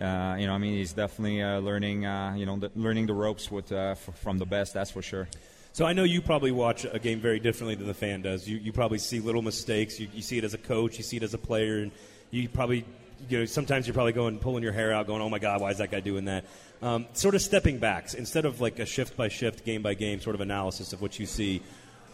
uh, 0.00 0.36
you 0.38 0.46
know, 0.46 0.52
I 0.52 0.58
mean, 0.58 0.74
he's 0.74 0.92
definitely 0.92 1.42
uh, 1.42 1.58
learning. 1.60 2.04
Uh, 2.04 2.34
you 2.36 2.46
know, 2.46 2.58
the, 2.58 2.70
learning 2.76 3.06
the 3.06 3.14
ropes 3.14 3.50
with 3.50 3.72
uh, 3.72 3.94
f- 3.96 4.10
from 4.16 4.38
the 4.38 4.46
best. 4.46 4.74
That's 4.74 4.90
for 4.90 5.02
sure. 5.02 5.28
So 5.72 5.86
I 5.86 5.92
know 5.92 6.04
you 6.04 6.20
probably 6.20 6.50
watch 6.50 6.84
a 6.84 6.98
game 6.98 7.20
very 7.20 7.40
differently 7.40 7.74
than 7.74 7.86
the 7.86 7.94
fan 7.94 8.22
does. 8.22 8.48
You, 8.48 8.58
you 8.58 8.72
probably 8.72 8.98
see 8.98 9.20
little 9.20 9.42
mistakes. 9.42 9.98
You, 9.98 10.08
you 10.12 10.22
see 10.22 10.38
it 10.38 10.44
as 10.44 10.52
a 10.52 10.58
coach. 10.58 10.98
You 10.98 11.04
see 11.04 11.16
it 11.18 11.22
as 11.22 11.34
a 11.34 11.38
player, 11.38 11.78
and 11.78 11.92
you 12.30 12.48
probably, 12.48 12.84
you 13.28 13.40
know, 13.40 13.44
sometimes 13.44 13.86
you're 13.86 13.94
probably 13.94 14.12
going 14.12 14.38
pulling 14.38 14.62
your 14.62 14.72
hair 14.72 14.92
out, 14.92 15.06
going, 15.06 15.22
"Oh 15.22 15.28
my 15.28 15.38
God, 15.38 15.60
why 15.60 15.70
is 15.70 15.78
that 15.78 15.90
guy 15.90 16.00
doing 16.00 16.26
that?" 16.26 16.44
Um, 16.80 17.06
sort 17.12 17.34
of 17.34 17.42
stepping 17.42 17.78
back 17.78 18.14
instead 18.14 18.44
of 18.44 18.60
like 18.60 18.78
a 18.78 18.86
shift 18.86 19.16
by 19.16 19.28
shift, 19.28 19.64
game 19.64 19.82
by 19.82 19.94
game 19.94 20.20
sort 20.20 20.34
of 20.34 20.40
analysis 20.40 20.92
of 20.92 21.02
what 21.02 21.18
you 21.18 21.26
see. 21.26 21.62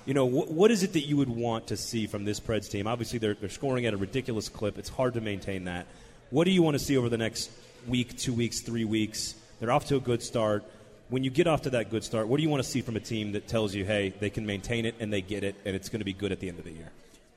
You 0.07 0.15
know, 0.15 0.27
wh- 0.29 0.51
what 0.51 0.71
is 0.71 0.83
it 0.83 0.93
that 0.95 1.07
you 1.07 1.17
would 1.17 1.29
want 1.29 1.69
to 1.69 1.77
see 1.77 2.07
from 2.07 2.25
this 2.25 2.41
Preds 2.41 2.71
team? 2.71 2.87
Obviously, 2.87 3.19
they're, 3.19 3.35
they're 3.35 3.49
scoring 3.49 3.87
at 3.87 3.95
a 3.95 3.97
ridiculous 3.97 4.49
clip. 4.49 4.79
It's 4.79 4.89
hard 4.89 5.15
to 5.15 5.21
maintain 5.21 5.65
that. 5.65 5.87
What 6.31 6.45
do 6.45 6.51
you 6.51 6.63
want 6.63 6.75
to 6.75 6.79
see 6.79 6.97
over 6.97 7.09
the 7.09 7.19
next 7.19 7.51
week, 7.87 8.17
two 8.19 8.33
weeks, 8.33 8.61
three 8.61 8.85
weeks? 8.85 9.35
They're 9.61 9.71
off 9.71 9.87
to 9.87 9.97
a 9.97 10.01
good 10.01 10.23
start. 10.23 10.65
When 11.11 11.25
you 11.25 11.31
get 11.31 11.47
off 11.47 11.63
to 11.63 11.71
that 11.71 11.91
good 11.91 12.03
start, 12.03 12.29
what 12.29 12.39
do 12.39 12.43
you 12.43 12.49
want 12.49 12.63
to 12.63 12.69
see 12.69 12.81
from 12.81 12.97
a 12.97 13.01
team 13.01 13.33
that 13.33 13.47
tells 13.47 13.75
you, 13.75 13.85
hey, 13.85 14.15
they 14.19 14.31
can 14.31 14.47
maintain 14.47 14.85
it 14.87 14.95
and 15.01 15.13
they 15.13 15.21
get 15.21 15.45
it, 15.45 15.55
and 15.65 15.77
it's 15.77 15.89
going 15.89 16.01
to 16.01 16.05
be 16.05 16.15
good 16.15 16.33
at 16.33 16.41
the 16.41 16.49
end 16.49 16.59
of 16.59 16.65
the 16.65 16.73
year? 16.73 16.91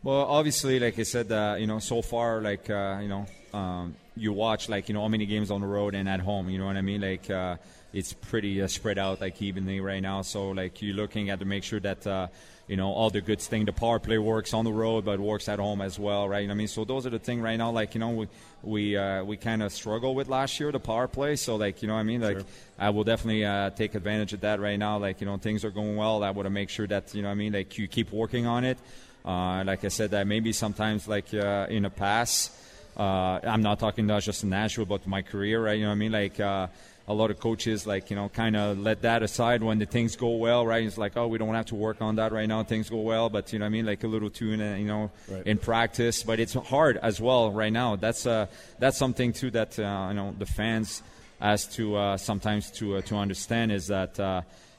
Well, 0.04 0.26
obviously, 0.26 0.80
like 0.80 0.98
I 0.98 1.04
said, 1.04 1.32
uh, 1.32 1.58
you 1.60 1.68
know, 1.68 1.80
so 1.80 2.02
far, 2.02 2.42
like 2.42 2.70
uh, 2.70 3.00
you 3.02 3.10
know, 3.10 3.26
um, 3.58 3.96
you 4.16 4.34
watch 4.34 4.70
like 4.70 4.88
you 4.88 4.94
know 4.94 5.02
how 5.02 5.08
many 5.08 5.26
games 5.26 5.52
on 5.52 5.62
the 5.62 5.68
road 5.68 5.96
and 5.96 6.08
at 6.08 6.20
home. 6.20 6.50
You 6.50 6.60
know 6.60 6.66
what 6.66 6.78
I 6.78 6.82
mean? 6.82 7.02
Like 7.02 7.30
uh, 7.30 7.58
it's 7.94 8.14
pretty 8.14 8.62
uh, 8.62 8.68
spread 8.68 8.98
out 8.98 9.22
like 9.22 9.42
evenly 9.42 9.80
right 9.80 10.02
now. 10.02 10.22
So 10.22 10.50
like 10.50 10.82
you're 10.82 10.96
looking 10.96 11.30
at 11.30 11.40
to 11.40 11.46
make 11.46 11.64
sure 11.64 11.80
that. 11.80 12.06
Uh, 12.06 12.28
you 12.68 12.76
know 12.76 12.92
all 12.92 13.10
the 13.10 13.22
good 13.22 13.40
thing. 13.40 13.66
The 13.66 13.72
power 13.72 13.98
play 14.00 14.18
works 14.18 14.54
on 14.54 14.66
the 14.66 14.72
road, 14.72 15.06
but 15.06 15.20
works 15.20 15.48
at 15.48 15.60
home 15.60 15.82
as 15.82 15.98
well, 15.98 16.28
right? 16.28 16.50
I 16.50 16.54
mean, 16.54 16.68
so 16.68 16.84
those 16.84 17.06
are 17.06 17.10
the 17.10 17.20
thing 17.20 17.42
right 17.42 17.56
now. 17.56 17.72
Like 17.72 17.96
you 17.96 18.00
know, 18.00 18.10
we 18.10 18.28
we 18.62 18.98
uh, 18.98 19.24
we 19.24 19.38
kind 19.38 19.64
of 19.64 19.72
struggle 19.72 20.14
with 20.14 20.28
last 20.28 20.60
year 20.60 20.72
the 20.72 20.80
power 20.80 21.08
play. 21.08 21.38
So 21.38 21.56
like 21.56 21.82
you 21.82 21.88
know, 21.88 21.94
what 21.94 22.02
I 22.02 22.04
mean, 22.04 22.22
like 22.22 22.40
I 22.78 22.90
will 22.90 23.06
definitely 23.06 23.46
uh, 23.46 23.70
take 23.70 23.96
advantage 23.96 24.34
of 24.34 24.42
that 24.42 24.60
right 24.60 24.78
now. 24.78 24.98
Like 24.98 25.22
you 25.22 25.28
know, 25.28 25.38
things 25.38 25.64
are 25.64 25.72
going 25.72 25.96
well. 25.96 26.24
I 26.24 26.32
want 26.32 26.46
to 26.46 26.50
make 26.50 26.70
sure 26.70 26.88
that 26.88 27.16
you 27.16 27.22
know, 27.22 27.30
what 27.30 27.34
I 27.34 27.36
mean, 27.36 27.54
like 27.54 27.78
you 27.78 27.88
keep 27.88 28.12
working 28.12 28.46
on 28.46 28.66
it. 28.66 28.78
Uh, 29.24 29.64
like 29.66 29.84
I 29.86 29.90
said, 29.90 30.12
that 30.12 30.28
maybe 30.28 30.52
sometimes 30.52 31.08
like 31.08 31.34
uh, 31.34 31.68
in 31.70 31.84
the 31.84 31.90
past, 31.90 32.52
uh, 32.98 33.40
I'm 33.44 33.62
not 33.62 33.80
talking 33.80 34.08
not 34.08 34.24
just 34.24 34.44
in 34.44 34.50
Nashville, 34.50 34.86
but 34.86 35.06
my 35.06 35.22
career, 35.22 35.64
right? 35.64 35.78
You 35.78 35.84
know 35.84 35.90
what 35.90 35.96
I 35.96 35.98
mean? 35.98 36.12
Like 36.12 36.40
uh, 36.40 36.68
a 37.08 37.14
lot 37.14 37.30
of 37.30 37.40
coaches, 37.40 37.86
like 37.86 38.10
you 38.10 38.16
know, 38.16 38.28
kind 38.28 38.56
of 38.56 38.80
let 38.80 39.04
that 39.04 39.22
aside 39.22 39.62
when 39.62 39.78
the 39.78 39.86
things 39.86 40.16
go 40.16 40.32
well, 40.32 40.66
right? 40.66 40.84
It's 40.84 40.98
like, 40.98 41.16
oh, 41.16 41.28
we 41.28 41.38
don't 41.38 41.54
have 41.54 41.68
to 41.68 41.76
work 41.76 42.02
on 42.02 42.16
that 42.16 42.32
right 42.32 42.48
now. 42.48 42.64
Things 42.64 42.90
go 42.90 42.98
well, 42.98 43.30
but 43.30 43.54
you 43.54 43.60
know 43.60 43.66
what 43.66 43.68
I 43.68 43.70
mean? 43.70 43.86
Like 43.86 44.04
a 44.04 44.08
little 44.08 44.32
tune, 44.32 44.62
uh, 44.62 44.76
you 44.76 44.88
know, 44.88 45.12
in 45.46 45.58
practice. 45.60 46.24
But 46.24 46.40
it's 46.40 46.54
hard 46.54 46.98
as 46.98 47.22
well 47.22 47.52
right 47.52 47.72
now. 47.72 47.96
That's 47.96 48.26
uh, 48.26 48.48
that's 48.80 48.98
something 48.98 49.32
too 49.32 49.52
that 49.52 49.78
uh, 49.78 50.08
you 50.10 50.16
know 50.16 50.36
the 50.38 50.48
fans 50.48 51.04
has 51.40 51.68
to 51.76 51.96
uh, 51.96 52.18
sometimes 52.18 52.72
to 52.72 52.98
uh, 52.98 53.02
to 53.02 53.16
understand 53.16 53.72
is 53.72 53.88
that. 53.88 54.20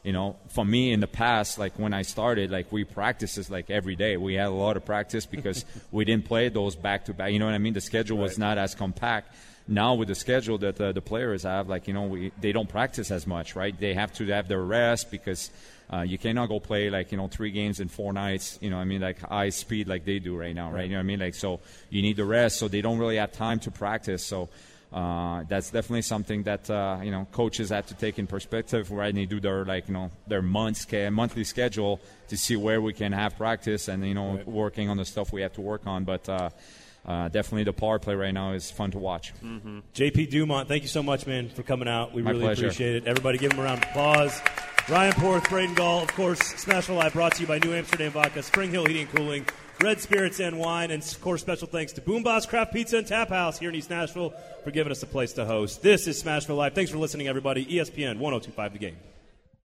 You 0.08 0.14
know, 0.14 0.36
for 0.48 0.64
me 0.64 0.92
in 0.94 1.00
the 1.00 1.06
past, 1.06 1.58
like 1.58 1.78
when 1.78 1.92
I 1.92 2.00
started, 2.00 2.50
like 2.50 2.72
we 2.72 2.82
practices 2.82 3.50
like 3.50 3.68
every 3.68 3.94
day. 3.94 4.16
We 4.16 4.36
had 4.36 4.46
a 4.46 4.58
lot 4.66 4.78
of 4.78 4.86
practice 4.86 5.26
because 5.26 5.66
we 5.92 6.06
didn't 6.06 6.24
play 6.24 6.48
those 6.48 6.76
back 6.76 7.04
to 7.04 7.12
back. 7.12 7.30
You 7.30 7.38
know 7.38 7.44
what 7.44 7.52
I 7.52 7.58
mean? 7.58 7.74
The 7.74 7.82
schedule 7.82 8.16
was 8.16 8.38
not 8.38 8.56
as 8.56 8.74
compact. 8.74 9.36
Now 9.66 9.92
with 9.96 10.08
the 10.08 10.14
schedule 10.14 10.56
that 10.64 10.80
uh, 10.80 10.92
the 10.92 11.02
players 11.02 11.42
have, 11.42 11.68
like 11.68 11.88
you 11.88 11.92
know, 11.92 12.04
we 12.04 12.32
they 12.40 12.52
don't 12.52 12.70
practice 12.70 13.10
as 13.10 13.26
much, 13.26 13.54
right? 13.54 13.78
They 13.78 13.92
have 13.92 14.14
to 14.14 14.26
have 14.28 14.48
their 14.48 14.62
rest 14.62 15.10
because 15.10 15.50
uh, 15.92 16.00
you 16.00 16.16
cannot 16.16 16.48
go 16.48 16.58
play 16.58 16.88
like 16.88 17.12
you 17.12 17.18
know 17.18 17.28
three 17.28 17.50
games 17.50 17.78
in 17.78 17.88
four 17.88 18.14
nights. 18.14 18.58
You 18.62 18.70
know, 18.70 18.76
what 18.76 18.82
I 18.82 18.86
mean, 18.86 19.02
like 19.02 19.20
high 19.20 19.50
speed 19.50 19.88
like 19.88 20.06
they 20.06 20.20
do 20.20 20.34
right 20.38 20.54
now, 20.54 20.72
right? 20.72 20.84
You 20.84 20.92
know 20.92 20.96
what 20.96 21.00
I 21.00 21.12
mean? 21.12 21.20
Like 21.20 21.34
so, 21.34 21.60
you 21.90 22.00
need 22.00 22.16
the 22.16 22.24
rest, 22.24 22.56
so 22.58 22.66
they 22.66 22.80
don't 22.80 22.98
really 22.98 23.16
have 23.16 23.32
time 23.32 23.58
to 23.60 23.70
practice. 23.70 24.24
So 24.24 24.48
uh, 24.92 25.44
that's 25.48 25.70
definitely 25.70 26.02
something 26.02 26.42
that 26.44 26.68
uh, 26.70 26.98
you 27.02 27.10
know 27.10 27.26
coaches 27.32 27.68
have 27.70 27.86
to 27.86 27.94
take 27.94 28.18
in 28.18 28.26
perspective 28.26 28.90
right 28.90 29.08
and 29.10 29.18
they 29.18 29.26
do 29.26 29.38
their 29.40 29.64
like 29.64 29.86
you 29.88 29.94
know 29.94 30.10
their 30.26 30.42
month 30.42 30.78
sca- 30.78 31.10
monthly 31.10 31.44
schedule 31.44 32.00
to 32.28 32.36
see 32.36 32.56
where 32.56 32.80
we 32.80 32.92
can 32.92 33.12
have 33.12 33.36
practice 33.36 33.88
and 33.88 34.06
you 34.06 34.14
know 34.14 34.40
working 34.46 34.88
on 34.88 34.96
the 34.96 35.04
stuff 35.04 35.32
we 35.32 35.42
have 35.42 35.52
to 35.52 35.60
work 35.60 35.86
on 35.86 36.04
but 36.04 36.26
uh, 36.28 36.48
uh, 37.06 37.28
definitely 37.28 37.64
the 37.64 37.72
power 37.72 37.98
play 37.98 38.14
right 38.14 38.32
now 38.34 38.52
is 38.52 38.70
fun 38.70 38.90
to 38.90 38.98
watch 38.98 39.32
JP 39.94 40.30
Dumont, 40.30 40.68
thank 40.68 40.82
you 40.82 40.88
so 40.88 41.02
much, 41.02 41.26
man, 41.26 41.48
for 41.48 41.62
coming 41.62 41.88
out. 41.88 42.12
We 42.14 42.22
My 42.22 42.30
really 42.30 42.42
pleasure. 42.42 42.66
appreciate 42.66 42.96
it. 42.96 43.06
Everybody 43.06 43.38
give 43.38 43.52
him 43.52 43.60
a 43.60 43.62
round 43.62 43.82
of 43.82 43.88
applause. 43.90 44.40
Ryan 44.88 45.12
Porth, 45.14 45.48
Braden 45.48 45.74
Gall, 45.74 46.02
of 46.02 46.08
course, 46.14 46.38
Smashville 46.40 46.96
Live 46.96 47.12
brought 47.14 47.34
to 47.34 47.42
you 47.42 47.46
by 47.46 47.58
New 47.58 47.74
Amsterdam 47.74 48.10
Vodka, 48.12 48.42
Spring 48.42 48.70
Hill 48.70 48.84
Heating 48.86 49.02
and 49.02 49.14
Cooling, 49.14 49.46
Red 49.80 50.00
Spirits 50.00 50.40
and 50.40 50.58
Wine, 50.58 50.90
and 50.90 51.00
of 51.00 51.20
course, 51.20 51.40
special 51.40 51.68
thanks 51.68 51.92
to 51.92 52.00
BoomBozz 52.00 52.48
Craft 52.48 52.72
Pizza 52.72 52.98
and 52.98 53.06
Tap 53.06 53.28
House 53.28 53.60
here 53.60 53.68
in 53.68 53.76
East 53.76 53.90
Nashville 53.90 54.34
for 54.64 54.72
giving 54.72 54.90
us 54.90 55.04
a 55.04 55.06
place 55.06 55.32
to 55.34 55.44
host. 55.44 55.82
This 55.82 56.08
is 56.08 56.20
Smashville 56.20 56.56
Live. 56.56 56.74
Thanks 56.74 56.90
for 56.90 56.98
listening, 56.98 57.28
everybody. 57.28 57.64
ESPN 57.64 58.18
1025 58.18 58.72
The 58.72 58.78
Game. 58.80 58.96